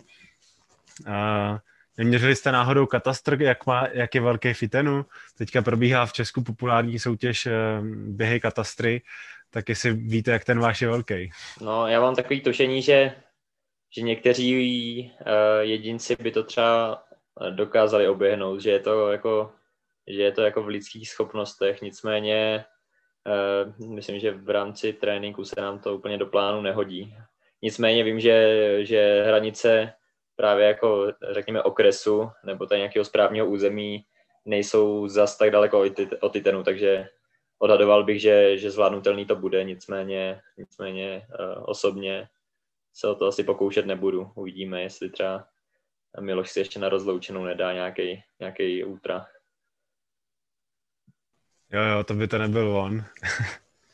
A 1.06 1.58
neměřili 1.98 2.36
jste 2.36 2.52
náhodou 2.52 2.86
katastr, 2.86 3.42
jak, 3.42 3.66
má, 3.66 3.88
jak 3.92 4.14
je 4.14 4.20
velký 4.20 4.52
fitenu? 4.52 5.06
Teďka 5.38 5.62
probíhá 5.62 6.06
v 6.06 6.12
Česku 6.12 6.42
populární 6.42 6.98
soutěž 6.98 7.46
eh, 7.46 7.52
běhy 8.08 8.40
katastry, 8.40 9.02
tak 9.50 9.68
jestli 9.68 9.92
víte, 9.92 10.30
jak 10.30 10.44
ten 10.44 10.58
váš 10.58 10.82
je 10.82 10.88
velký. 10.88 11.30
No, 11.60 11.86
já 11.86 12.00
mám 12.00 12.14
takový 12.14 12.40
tušení, 12.40 12.82
že, 12.82 13.12
že 13.96 14.02
někteří 14.02 15.12
uh, 15.20 15.60
jedinci 15.60 16.16
by 16.20 16.30
to 16.30 16.42
třeba 16.42 17.02
eh, 17.40 17.50
dokázali 17.50 18.08
oběhnout, 18.08 18.60
že 18.60 18.70
je 18.70 18.80
to 18.80 19.12
jako, 19.12 19.52
že 20.06 20.22
je 20.22 20.32
to 20.32 20.42
jako 20.42 20.62
v 20.62 20.68
lidských 20.68 21.08
schopnostech, 21.08 21.82
nicméně 21.82 22.64
uh, 23.26 23.88
myslím, 23.88 24.18
že 24.18 24.30
v 24.30 24.50
rámci 24.50 24.92
tréninku 24.92 25.44
se 25.44 25.60
nám 25.60 25.78
to 25.78 25.94
úplně 25.94 26.18
do 26.18 26.26
plánu 26.26 26.62
nehodí. 26.62 27.16
Nicméně 27.62 28.04
vím, 28.04 28.20
že, 28.20 28.78
že 28.84 29.24
hranice 29.26 29.92
právě 30.36 30.66
jako 30.66 31.12
řekněme 31.30 31.62
okresu 31.62 32.30
nebo 32.44 32.66
tady 32.66 32.78
nějakého 32.78 33.04
správního 33.04 33.46
území 33.46 34.04
nejsou 34.44 35.08
zas 35.08 35.38
tak 35.38 35.50
daleko 35.50 35.84
od 36.20 36.32
Titanu, 36.32 36.62
takže 36.62 37.08
odhadoval 37.58 38.04
bych, 38.04 38.20
že, 38.20 38.58
že 38.58 38.70
zvládnutelný 38.70 39.26
to 39.26 39.36
bude, 39.36 39.64
nicméně, 39.64 40.40
nicméně 40.58 41.26
osobně 41.64 42.28
se 42.94 43.08
o 43.08 43.14
to 43.14 43.26
asi 43.26 43.44
pokoušet 43.44 43.86
nebudu. 43.86 44.32
Uvidíme, 44.34 44.82
jestli 44.82 45.10
třeba 45.10 45.48
Miloš 46.20 46.50
si 46.50 46.58
ještě 46.58 46.78
na 46.78 46.88
rozloučenou 46.88 47.44
nedá 47.44 47.72
nějaký, 47.72 48.22
nějaký. 48.40 48.78
Jo, 51.72 51.82
jo, 51.82 52.04
to 52.04 52.14
by 52.14 52.28
to 52.28 52.38
nebyl 52.38 52.76
on. 52.76 53.04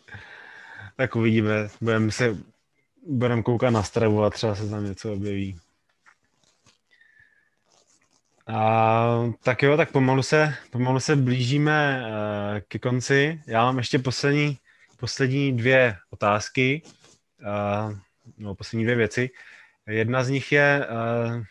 tak 0.96 1.16
uvidíme, 1.16 1.68
budeme 1.80 2.12
se 2.12 2.36
budeme 3.06 3.42
koukat 3.42 3.72
na 3.72 3.82
stravu 3.82 4.24
a 4.24 4.30
třeba 4.30 4.54
se 4.54 4.70
tam 4.70 4.84
něco 4.84 5.12
objeví. 5.12 5.58
A, 8.46 9.32
tak 9.42 9.62
jo, 9.62 9.76
tak 9.76 9.92
pomalu 9.92 10.22
se, 10.22 10.54
pomalu 10.70 11.00
se 11.00 11.16
blížíme 11.16 12.02
uh, 12.02 12.60
ke 12.68 12.78
konci. 12.78 13.42
Já 13.46 13.64
mám 13.64 13.78
ještě 13.78 13.98
poslední, 13.98 14.58
poslední 14.96 15.56
dvě 15.56 15.96
otázky, 16.10 16.82
uh, 17.40 17.98
no, 18.40 18.54
poslední 18.54 18.84
dvě 18.84 18.96
věci. 18.96 19.30
Jedna 19.86 20.24
z 20.24 20.28
nich 20.28 20.52
je 20.52 20.86
uh, 20.90 21.42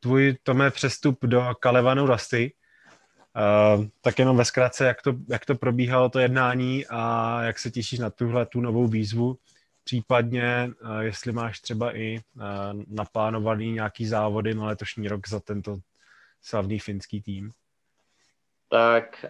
tvůj, 0.00 0.36
Tome, 0.42 0.70
přestup 0.70 1.24
do 1.24 1.54
Kalevanu 1.60 2.06
Rasty. 2.06 2.52
Uh, 3.78 3.84
tak 4.00 4.18
jenom 4.18 4.36
ve 4.36 4.44
zkratce, 4.44 4.86
jak 4.86 5.02
to, 5.02 5.14
jak 5.28 5.46
to 5.46 5.54
probíhalo 5.54 6.08
to 6.08 6.18
jednání 6.18 6.86
a 6.90 7.38
jak 7.42 7.58
se 7.58 7.70
těšíš 7.70 7.98
na 7.98 8.10
tuhle 8.10 8.46
tu 8.46 8.60
novou 8.60 8.86
výzvu, 8.86 9.38
případně 9.84 10.70
uh, 10.82 10.98
jestli 10.98 11.32
máš 11.32 11.60
třeba 11.60 11.96
i 11.96 12.20
uh, 12.36 12.42
naplánovaný 12.86 13.72
nějaký 13.72 14.06
závody 14.06 14.54
na 14.54 14.66
letošní 14.66 15.08
rok 15.08 15.28
za 15.28 15.40
tento 15.40 15.78
slavný 16.42 16.78
finský 16.78 17.22
tým? 17.22 17.52
Tak 18.70 19.26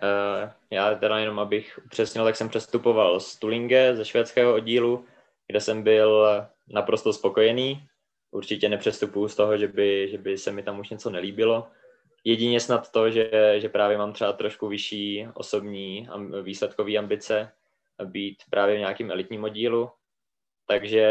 já 0.70 0.94
teda 0.94 1.18
jenom 1.18 1.38
abych 1.38 1.78
upřesnil, 1.84 2.24
tak 2.24 2.36
jsem 2.36 2.48
přestupoval 2.48 3.20
z 3.20 3.36
Tulinge, 3.36 3.96
ze 3.96 4.04
švédského 4.04 4.54
oddílu, 4.54 5.04
kde 5.48 5.60
jsem 5.60 5.82
byl 5.82 6.28
naprosto 6.68 7.12
spokojený. 7.12 7.82
Určitě 8.30 8.68
nepřestupuju 8.68 9.28
z 9.28 9.36
toho, 9.36 9.58
že 9.58 9.68
by, 9.68 10.08
že 10.10 10.18
by 10.18 10.38
se 10.38 10.52
mi 10.52 10.62
tam 10.62 10.80
už 10.80 10.90
něco 10.90 11.10
nelíbilo. 11.10 11.68
Jedině 12.24 12.60
snad 12.60 12.92
to, 12.92 13.10
že, 13.10 13.54
že 13.56 13.68
právě 13.68 13.98
mám 13.98 14.12
třeba 14.12 14.32
trošku 14.32 14.68
vyšší 14.68 15.28
osobní 15.34 16.08
výsledkové 16.42 16.96
ambice 16.96 17.52
být 18.04 18.42
právě 18.50 18.76
v 18.76 18.78
nějakým 18.78 19.10
elitním 19.10 19.44
oddílu. 19.44 19.90
Takže, 20.66 21.08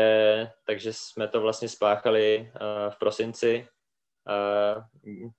takže 0.66 0.94
jsme 0.94 1.28
to 1.28 1.42
vlastně 1.42 1.70
spáchali 1.70 2.40
uh, 2.40 2.92
v 2.92 3.00
prosinci 3.00 3.68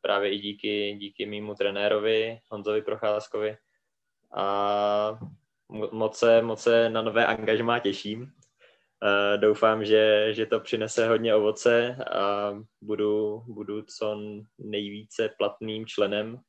právě 0.00 0.34
i 0.34 0.38
díky, 0.38 0.96
díky 0.98 1.26
mýmu 1.26 1.54
trenérovi 1.54 2.40
Honzovi 2.50 2.82
Procházkovi 2.82 3.56
a 4.34 5.18
moc 5.92 6.18
se, 6.18 6.42
moc 6.42 6.62
se 6.62 6.90
na 6.90 7.02
nové 7.02 7.26
angažmá 7.26 7.78
těším. 7.78 8.32
Doufám, 9.36 9.84
že, 9.84 10.34
že 10.34 10.46
to 10.46 10.60
přinese 10.60 11.08
hodně 11.08 11.34
ovoce 11.34 11.96
a 12.10 12.54
budu, 12.80 13.42
budu 13.46 13.82
co 13.82 14.20
nejvíce 14.58 15.28
platným 15.38 15.86
členem 15.86 16.40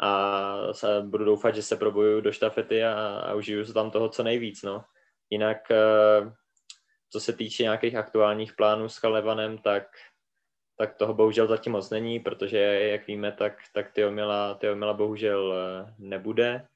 a 0.00 0.54
budu 1.02 1.24
doufat, 1.24 1.54
že 1.54 1.62
se 1.62 1.76
proboju 1.76 2.20
do 2.20 2.32
štafety 2.32 2.84
a, 2.84 2.94
a 3.18 3.34
užiju 3.34 3.64
se 3.64 3.72
tam 3.72 3.90
toho 3.90 4.08
co 4.08 4.22
nejvíc. 4.22 4.62
No. 4.62 4.84
Jinak, 5.30 5.58
co 7.10 7.20
se 7.20 7.32
týče 7.32 7.62
nějakých 7.62 7.94
aktuálních 7.94 8.52
plánů 8.52 8.88
s 8.88 8.96
Chalevanem, 8.96 9.58
tak 9.58 9.84
tak 10.78 10.94
toho 10.94 11.14
bohužel 11.14 11.46
zatím 11.46 11.72
moc 11.72 11.90
není, 11.90 12.20
protože 12.20 12.58
jak 12.90 13.06
víme, 13.06 13.32
tak, 13.32 13.52
tak 13.74 13.92
Tyomila, 13.92 14.54
Tyomila 14.54 14.92
bohužel 14.92 15.54
eh, 15.54 15.94
nebude. 15.98 16.66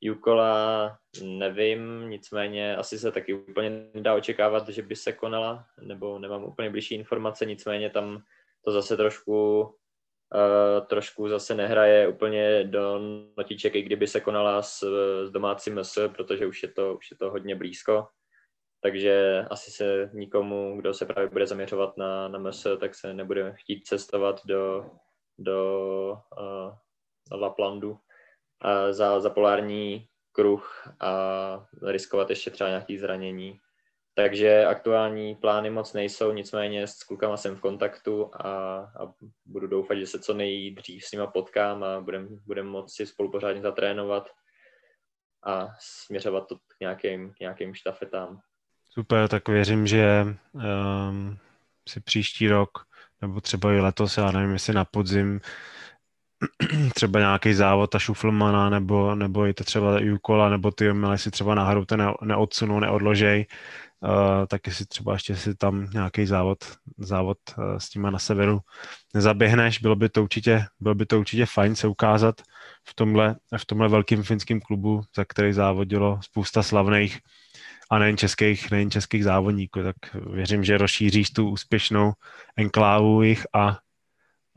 Jukola 0.00 0.98
nevím, 1.24 2.10
nicméně 2.10 2.76
asi 2.76 2.98
se 2.98 3.12
taky 3.12 3.34
úplně 3.34 3.90
nedá 3.94 4.14
očekávat, 4.14 4.68
že 4.68 4.82
by 4.82 4.96
se 4.96 5.12
konala, 5.12 5.66
nebo 5.82 6.18
nemám 6.18 6.44
úplně 6.44 6.70
blížší 6.70 6.94
informace, 6.94 7.46
nicméně 7.46 7.90
tam 7.90 8.22
to 8.64 8.72
zase 8.72 8.96
trošku 8.96 9.60
uh, 9.62 10.86
trošku 10.86 11.28
zase 11.28 11.54
nehraje 11.54 12.08
úplně 12.08 12.64
do 12.64 13.00
notiček, 13.36 13.74
i 13.74 13.82
kdyby 13.82 14.06
se 14.06 14.20
konala 14.20 14.62
s, 14.62 14.84
s 15.26 15.30
domácím 15.30 15.74
MS, 15.74 15.98
protože 16.16 16.46
už 16.46 16.62
je 16.62 16.68
to, 16.68 16.94
už 16.94 17.10
je 17.10 17.16
to 17.16 17.30
hodně 17.30 17.56
blízko. 17.56 18.08
Takže 18.80 19.44
asi 19.50 19.70
se 19.70 20.10
nikomu, 20.12 20.76
kdo 20.76 20.94
se 20.94 21.06
právě 21.06 21.30
bude 21.30 21.46
zaměřovat 21.46 21.96
na, 21.96 22.28
na 22.28 22.38
MS, 22.38 22.66
tak 22.80 22.94
se 22.94 23.14
nebude 23.14 23.54
chtít 23.56 23.86
cestovat 23.86 24.46
do, 24.46 24.90
do 25.38 26.16
uh, 26.38 27.40
Laplandu 27.40 27.98
za, 28.90 29.20
za 29.20 29.30
polární 29.30 30.06
kruh 30.32 30.88
a 31.00 31.12
riskovat 31.82 32.30
ještě 32.30 32.50
třeba 32.50 32.68
nějaké 32.70 32.98
zranění. 32.98 33.60
Takže 34.14 34.66
aktuální 34.66 35.34
plány 35.34 35.70
moc 35.70 35.92
nejsou, 35.92 36.32
nicméně 36.32 36.86
s 36.86 37.02
klukama 37.02 37.36
jsem 37.36 37.56
v 37.56 37.60
kontaktu 37.60 38.30
a, 38.34 38.48
a 38.78 39.12
budu 39.44 39.66
doufat, 39.66 39.94
že 39.94 40.06
se 40.06 40.18
co 40.18 40.34
nejdřív 40.34 41.04
s 41.04 41.12
nima 41.12 41.26
potkám 41.26 41.84
a 41.84 42.00
budeme 42.00 42.28
budem 42.46 42.66
moci 42.66 43.06
spolu 43.06 43.30
pořádně 43.30 43.62
zatrénovat 43.62 44.30
a 45.46 45.68
směřovat 45.80 46.48
to 46.48 46.56
k 46.56 46.80
nějakým, 46.80 47.34
nějakým 47.40 47.74
štafetám. 47.74 48.40
Super, 48.90 49.28
tak 49.28 49.48
věřím, 49.48 49.86
že 49.86 50.26
um, 50.52 51.38
si 51.88 52.00
příští 52.00 52.48
rok, 52.48 52.70
nebo 53.22 53.40
třeba 53.40 53.72
i 53.72 53.80
letos, 53.80 54.18
já 54.18 54.30
nevím, 54.30 54.52
jestli 54.52 54.74
na 54.74 54.84
podzim, 54.84 55.40
třeba 56.94 57.18
nějaký 57.18 57.54
závod 57.54 57.94
a 57.94 57.98
šuflmana, 57.98 58.70
nebo, 58.70 59.14
nebo 59.14 59.46
i 59.46 59.54
to 59.54 59.64
třeba 59.64 60.00
Jukola, 60.00 60.48
nebo 60.48 60.70
ty 60.70 60.92
měli 60.92 61.18
si 61.18 61.30
třeba 61.30 61.54
náhodou 61.54 61.84
to 61.84 61.96
ne, 61.96 62.12
neodsunou, 62.22 62.80
neodložej, 62.80 63.46
uh, 64.00 64.10
tak 64.46 64.66
jestli 64.66 64.86
třeba 64.86 65.12
ještě 65.12 65.36
si 65.36 65.54
tam 65.54 65.90
nějaký 65.92 66.26
závod, 66.26 66.58
závod 66.98 67.38
uh, 67.58 67.78
s 67.78 67.88
tím 67.88 68.02
na 68.02 68.18
severu 68.18 68.60
nezaběhneš, 69.14 69.78
bylo 69.78 69.96
by 69.96 70.08
to 70.08 70.22
určitě, 70.22 70.64
bylo 70.80 70.94
by 70.94 71.06
to 71.06 71.18
určitě 71.18 71.46
fajn 71.46 71.76
se 71.76 71.86
ukázat 71.86 72.42
v 72.88 72.94
tomhle, 72.94 73.36
v 73.56 73.66
tomhle 73.66 73.88
velkým 73.88 74.22
finském 74.22 74.60
klubu, 74.60 75.02
za 75.16 75.24
který 75.24 75.52
závodilo 75.52 76.18
spousta 76.22 76.62
slavných 76.62 77.18
a 77.90 77.98
nejen 77.98 78.16
českých, 78.16 78.70
nejen 78.70 78.90
českých 78.90 79.24
závodníků, 79.24 79.82
tak 79.82 79.96
věřím, 80.14 80.64
že 80.64 80.78
rozšíříš 80.78 81.30
tu 81.30 81.50
úspěšnou 81.50 82.12
enklávu 82.56 83.22
jich 83.22 83.46
a, 83.52 83.78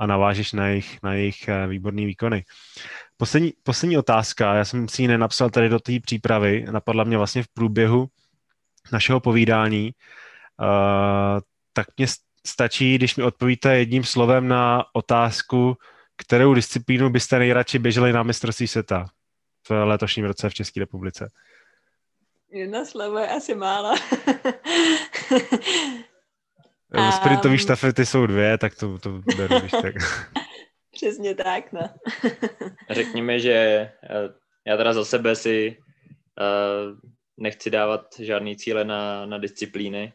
a 0.01 0.05
navážeš 0.05 0.53
na 0.53 0.67
jejich, 0.67 0.99
na 1.03 1.13
jejich 1.13 1.47
eh, 1.47 1.67
výborný 1.67 2.05
výkony. 2.05 2.45
Poslední, 3.17 3.53
poslední 3.63 3.97
otázka, 3.97 4.53
já 4.53 4.65
jsem 4.65 4.87
si 4.87 5.01
ji 5.01 5.07
nenapsal 5.07 5.49
tady 5.49 5.69
do 5.69 5.79
té 5.79 5.99
přípravy, 5.99 6.65
napadla 6.71 7.03
mě 7.03 7.17
vlastně 7.17 7.43
v 7.43 7.47
průběhu 7.47 8.07
našeho 8.91 9.19
povídání, 9.19 9.91
uh, 10.59 11.39
tak 11.73 11.87
mě 11.97 12.07
stačí, 12.47 12.95
když 12.95 13.15
mi 13.15 13.23
odpovíte 13.23 13.77
jedním 13.77 14.03
slovem 14.03 14.47
na 14.47 14.85
otázku, 14.93 15.77
kterou 16.17 16.53
disciplínu 16.53 17.09
byste 17.09 17.39
nejradši 17.39 17.79
běželi 17.79 18.13
na 18.13 18.23
mistrovství 18.23 18.67
světa 18.67 19.05
v 19.69 19.85
letošním 19.85 20.25
roce 20.25 20.49
v 20.49 20.53
České 20.53 20.79
republice. 20.79 21.29
Jedna 22.51 22.85
slova 22.85 23.21
je 23.21 23.29
asi 23.29 23.55
málo. 23.55 23.95
um, 26.97 27.11
Sprintový 27.11 27.57
štafety 27.57 28.05
jsou 28.05 28.25
dvě, 28.25 28.57
tak 28.57 28.75
to, 28.75 28.99
to 28.99 29.21
beru, 29.37 29.59
když 29.59 29.71
tak. 29.71 29.95
Přesně 30.91 31.35
tak, 31.35 31.71
no. 31.71 31.81
Řekněme, 32.89 33.39
že 33.39 33.51
eh, 33.53 34.33
já 34.67 34.77
teda 34.77 34.93
za 34.93 35.05
sebe 35.05 35.35
si 35.35 35.77
uh, 35.77 36.97
nechci 37.37 37.69
dávat 37.69 38.19
žádný 38.19 38.55
cíle 38.55 38.85
na, 38.85 39.25
na 39.25 39.37
disciplíny. 39.37 40.13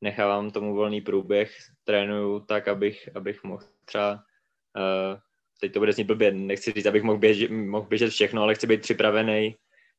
Nechávám 0.00 0.50
tomu 0.50 0.74
volný 0.74 1.00
průběh, 1.00 1.56
trénuju 1.84 2.40
tak, 2.40 2.68
abych, 2.68 3.08
abych 3.14 3.44
mohl 3.44 3.64
třeba, 3.84 4.12
uh, 4.12 5.18
teď 5.60 5.72
to 5.72 5.78
bude 5.78 5.92
znít 5.92 6.06
blbě, 6.06 6.32
nechci 6.32 6.72
říct, 6.72 6.86
abych 6.86 7.02
mohl 7.02 7.18
běžet, 7.18 7.50
mohl 7.50 7.86
běžet 7.86 8.10
všechno, 8.10 8.42
ale 8.42 8.54
chci 8.54 8.66
být 8.66 8.80
připravený 8.80 9.56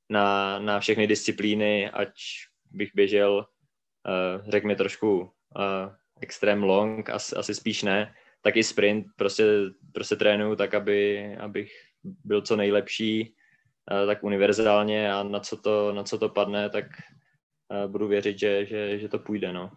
na, 0.10 0.60
na 0.60 0.80
všechny 0.80 1.08
disciplíny, 1.08 1.90
ať 1.90 2.12
bych 2.72 2.90
běžel, 2.96 3.38
uh, 3.38 4.50
řekněme 4.50 4.76
trošku 4.76 5.20
uh, 5.20 5.30
extrém 6.22 6.64
long, 6.64 7.10
asi, 7.10 7.36
asi 7.36 7.56
spíš 7.56 7.84
ne, 7.84 8.14
tak 8.42 8.56
i 8.56 8.64
sprint, 8.64 9.06
prostě, 9.16 9.46
prostě 9.94 10.16
trénuju 10.16 10.56
tak, 10.56 10.74
aby, 10.74 11.28
abych 11.40 11.72
byl 12.04 12.42
co 12.42 12.56
nejlepší, 12.56 13.36
uh, 13.92 14.08
tak 14.08 14.24
univerzálně 14.24 15.14
a 15.14 15.24
na 15.24 15.40
co 15.40 15.58
to, 15.58 15.94
na 15.94 16.04
co 16.04 16.18
to 16.18 16.30
padne, 16.30 16.70
tak 16.70 16.86
uh, 16.86 17.92
budu 17.92 18.08
věřit, 18.08 18.40
že, 18.40 18.66
že, 18.66 19.00
že 19.00 19.10
to 19.10 19.20
půjde, 19.20 19.54
no. 19.54 19.72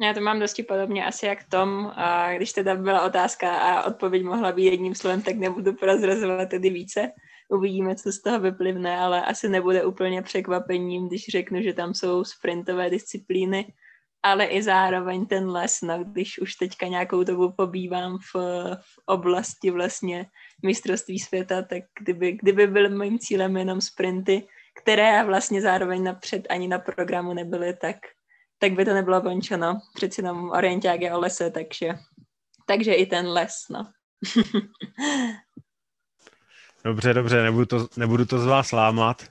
Já 0.00 0.14
to 0.14 0.20
mám 0.20 0.40
dosti 0.40 0.62
podobně 0.62 1.06
asi 1.06 1.26
jak 1.26 1.44
Tom, 1.50 1.92
a 1.96 2.34
když 2.34 2.52
teda 2.52 2.74
byla 2.74 3.06
otázka 3.06 3.58
a 3.58 3.86
odpověď 3.86 4.22
mohla 4.22 4.52
být 4.52 4.64
jedním 4.64 4.94
slovem, 4.94 5.22
tak 5.22 5.36
nebudu 5.36 5.72
prozrazovat 5.72 6.48
tedy 6.48 6.70
více. 6.70 7.12
Uvidíme, 7.48 7.96
co 7.96 8.12
z 8.12 8.22
toho 8.22 8.40
vyplivne, 8.40 8.98
ale 8.98 9.24
asi 9.24 9.48
nebude 9.48 9.84
úplně 9.84 10.22
překvapením, 10.22 11.08
když 11.08 11.28
řeknu, 11.28 11.62
že 11.62 11.72
tam 11.72 11.94
jsou 11.94 12.24
sprintové 12.24 12.90
disciplíny, 12.90 13.72
ale 14.22 14.44
i 14.44 14.62
zároveň 14.62 15.26
ten 15.26 15.50
les, 15.50 15.80
no, 15.82 16.04
když 16.04 16.38
už 16.38 16.54
teďka 16.54 16.86
nějakou 16.86 17.22
dobu 17.22 17.52
pobývám 17.52 18.18
v, 18.18 18.34
v 18.80 18.98
oblasti 19.06 19.70
vlastně 19.70 20.26
mistrovství 20.62 21.18
světa, 21.18 21.62
tak 21.62 21.82
kdyby, 22.00 22.32
kdyby 22.32 22.66
byl 22.66 22.90
mým 22.90 23.18
cílem 23.18 23.56
jenom 23.56 23.80
sprinty, 23.80 24.46
které 24.82 25.24
vlastně 25.24 25.62
zároveň 25.62 26.02
napřed 26.02 26.46
ani 26.50 26.68
na 26.68 26.78
programu 26.78 27.34
nebyly, 27.34 27.74
tak 27.74 27.96
tak 28.58 28.72
by 28.72 28.84
to 28.84 28.94
nebylo 28.94 29.20
končeno. 29.20 29.80
Přeci 29.94 30.20
jenom 30.20 30.50
orienták 30.50 31.00
je 31.00 31.14
o 31.14 31.20
lese, 31.20 31.50
takže, 31.50 31.88
takže 32.66 32.94
i 32.94 33.06
ten 33.06 33.28
les, 33.28 33.52
no. 33.70 33.90
dobře, 36.84 37.14
dobře, 37.14 37.42
nebudu 37.42 37.66
to, 37.66 37.88
nebudu 37.96 38.26
to 38.26 38.38
z 38.38 38.46
vás 38.46 38.72
lámat 38.72 39.22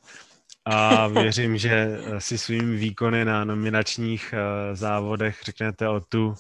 a 0.70 1.08
věřím, 1.08 1.58
že 1.58 2.00
si 2.18 2.38
svými 2.38 2.76
výkony 2.76 3.26
na 3.26 3.44
nominačních 3.44 4.34
uh, 4.34 4.76
závodech 4.76 5.40
řeknete 5.46 5.90
o 5.90 6.00
tu, 6.00 6.36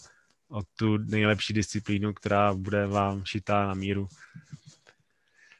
o 0.49 0.61
tu 0.75 0.97
nejlepší 0.97 1.53
disciplínu, 1.53 2.13
která 2.13 2.53
bude 2.53 2.87
vám 2.87 3.25
šitá 3.25 3.67
na 3.67 3.73
míru. 3.73 4.07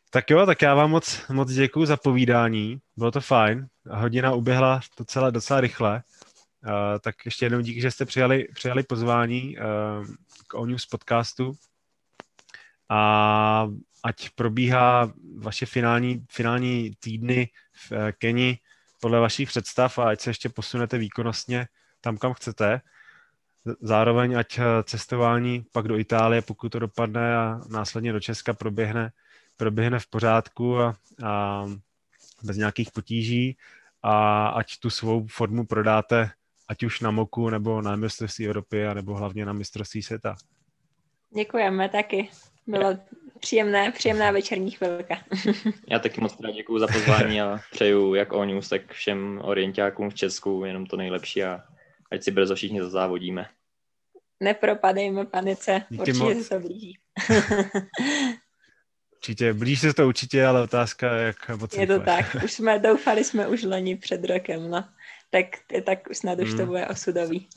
Tak 0.10 0.30
jo, 0.30 0.46
tak 0.46 0.62
já 0.62 0.76
vám 0.76 0.92
moc, 0.92 1.22
moc 1.30 1.52
děkuji 1.52 1.86
za 1.86 1.98
povídání, 1.98 2.80
bylo 2.98 3.12
to 3.12 3.22
fajn, 3.22 3.68
hodina 3.90 4.34
uběhla 4.34 4.80
docela, 4.98 5.30
docela 5.30 5.62
rychle. 5.62 6.04
Uh, 6.66 7.00
tak 7.02 7.16
ještě 7.26 7.46
jednou 7.46 7.62
díky, 7.62 7.82
že 7.82 7.92
jste 7.92 8.06
přijali, 8.06 8.48
přijali 8.54 8.84
pozvání 8.84 9.58
uh, 9.58 10.06
k 10.48 10.54
ONews 10.54 10.86
podcastu 10.86 11.54
a 12.90 13.68
ať 14.04 14.30
probíhá 14.30 15.12
vaše 15.38 15.66
finální, 15.66 16.26
finální 16.30 16.92
týdny 17.00 17.50
v 17.72 17.92
uh, 17.92 17.98
Keni 18.18 18.60
podle 19.02 19.20
vašich 19.20 19.50
představ 19.50 20.00
a 20.00 20.10
ať 20.10 20.22
se 20.22 20.30
ještě 20.30 20.50
posunete 20.50 20.98
výkonnostně 20.98 21.68
tam, 22.02 22.18
kam 22.18 22.34
chcete. 22.34 22.82
Zároveň 23.82 24.38
ať 24.38 24.60
cestování 24.84 25.66
pak 25.72 25.88
do 25.88 25.98
Itálie, 25.98 26.42
pokud 26.42 26.70
to 26.70 26.80
dopadne 26.80 27.38
a 27.38 27.62
následně 27.70 28.14
do 28.14 28.20
Česka 28.20 28.54
proběhne, 28.54 29.12
proběhne 29.58 30.00
v 30.00 30.08
pořádku 30.08 30.80
a, 30.80 30.96
a 31.24 31.66
bez 32.44 32.58
nějakých 32.58 32.92
potíží 32.92 33.58
a 34.04 34.48
ať 34.48 34.80
tu 34.80 34.90
svou 34.90 35.28
formu 35.28 35.66
prodáte 35.66 36.32
ať 36.68 36.84
už 36.84 37.00
na 37.00 37.12
Moku, 37.12 37.50
nebo 37.50 37.82
na 37.82 37.96
mistrovství 37.96 38.46
Evropy, 38.46 38.84
nebo 38.94 39.16
hlavně 39.16 39.46
na 39.46 39.54
mistrovství 39.54 40.04
světa. 40.04 40.36
Děkujeme 41.36 41.90
taky. 41.90 42.30
Bylo 42.68 42.98
příjemné, 43.40 43.92
příjemná 43.92 44.32
večerní 44.32 44.72
chvilka. 44.72 45.18
Já 45.88 46.00
taky 46.00 46.22
moc 46.22 46.36
krát 46.36 46.52
děkuji 46.52 46.80
za 46.80 46.88
pozvání 46.88 47.42
a 47.42 47.60
přeju 47.72 48.16
jak 48.16 48.34
Onius, 48.34 48.70
tak 48.70 48.94
všem 48.94 49.42
orientákům 49.44 50.10
v 50.10 50.14
Česku 50.16 50.64
jenom 50.66 50.86
to 50.86 50.98
nejlepší 50.98 51.44
a 51.44 51.64
ať 52.12 52.24
si 52.24 52.32
brzo 52.32 52.56
všichni 52.56 52.82
zazávodíme. 52.82 53.50
Nepropadejme 54.40 55.26
panice, 55.26 55.82
Díky 55.90 56.02
určitě 56.02 56.20
moc. 56.20 56.44
se 56.44 56.50
to 56.50 56.60
blíží. 56.60 56.98
určitě, 59.16 59.54
blíží 59.54 59.82
se 59.82 59.94
to 59.94 60.08
určitě, 60.08 60.46
ale 60.46 60.62
otázka, 60.62 61.14
jak 61.14 61.50
moc 61.50 61.78
Je 61.78 61.88
to 61.88 62.00
tak, 62.00 62.36
už 62.44 62.52
jsme, 62.52 62.80
doufali 62.90 63.24
jsme 63.24 63.48
už 63.48 63.64
loni 63.64 63.96
před 63.96 64.26
rokem, 64.26 64.70
no 64.70 64.84
tak, 65.30 65.46
tak 65.84 66.00
snad 66.16 66.40
už 66.40 66.50
to 66.50 66.58
hmm. 66.58 66.68
bude 66.68 66.88
osudový. 66.88 67.48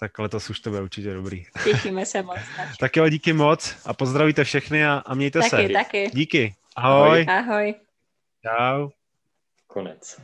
Tak 0.00 0.18
letos 0.18 0.50
už 0.50 0.60
to 0.60 0.70
bude 0.70 0.82
určitě 0.82 1.14
dobrý. 1.14 1.46
Těšíme 1.64 2.06
se 2.06 2.22
moc. 2.22 2.36
tak 2.80 2.96
jo, 2.96 3.08
díky 3.08 3.32
moc 3.32 3.76
a 3.84 3.94
pozdravíte 3.94 4.44
všechny 4.44 4.86
a, 4.86 5.02
a 5.06 5.14
mějte 5.14 5.38
taky, 5.38 5.50
se. 5.50 5.56
Taky, 5.56 5.72
taky. 5.72 6.10
Díky. 6.14 6.54
Ahoj. 6.76 7.26
Ahoj. 7.28 7.74
Čau. 8.42 8.88
Konec. 9.66 10.20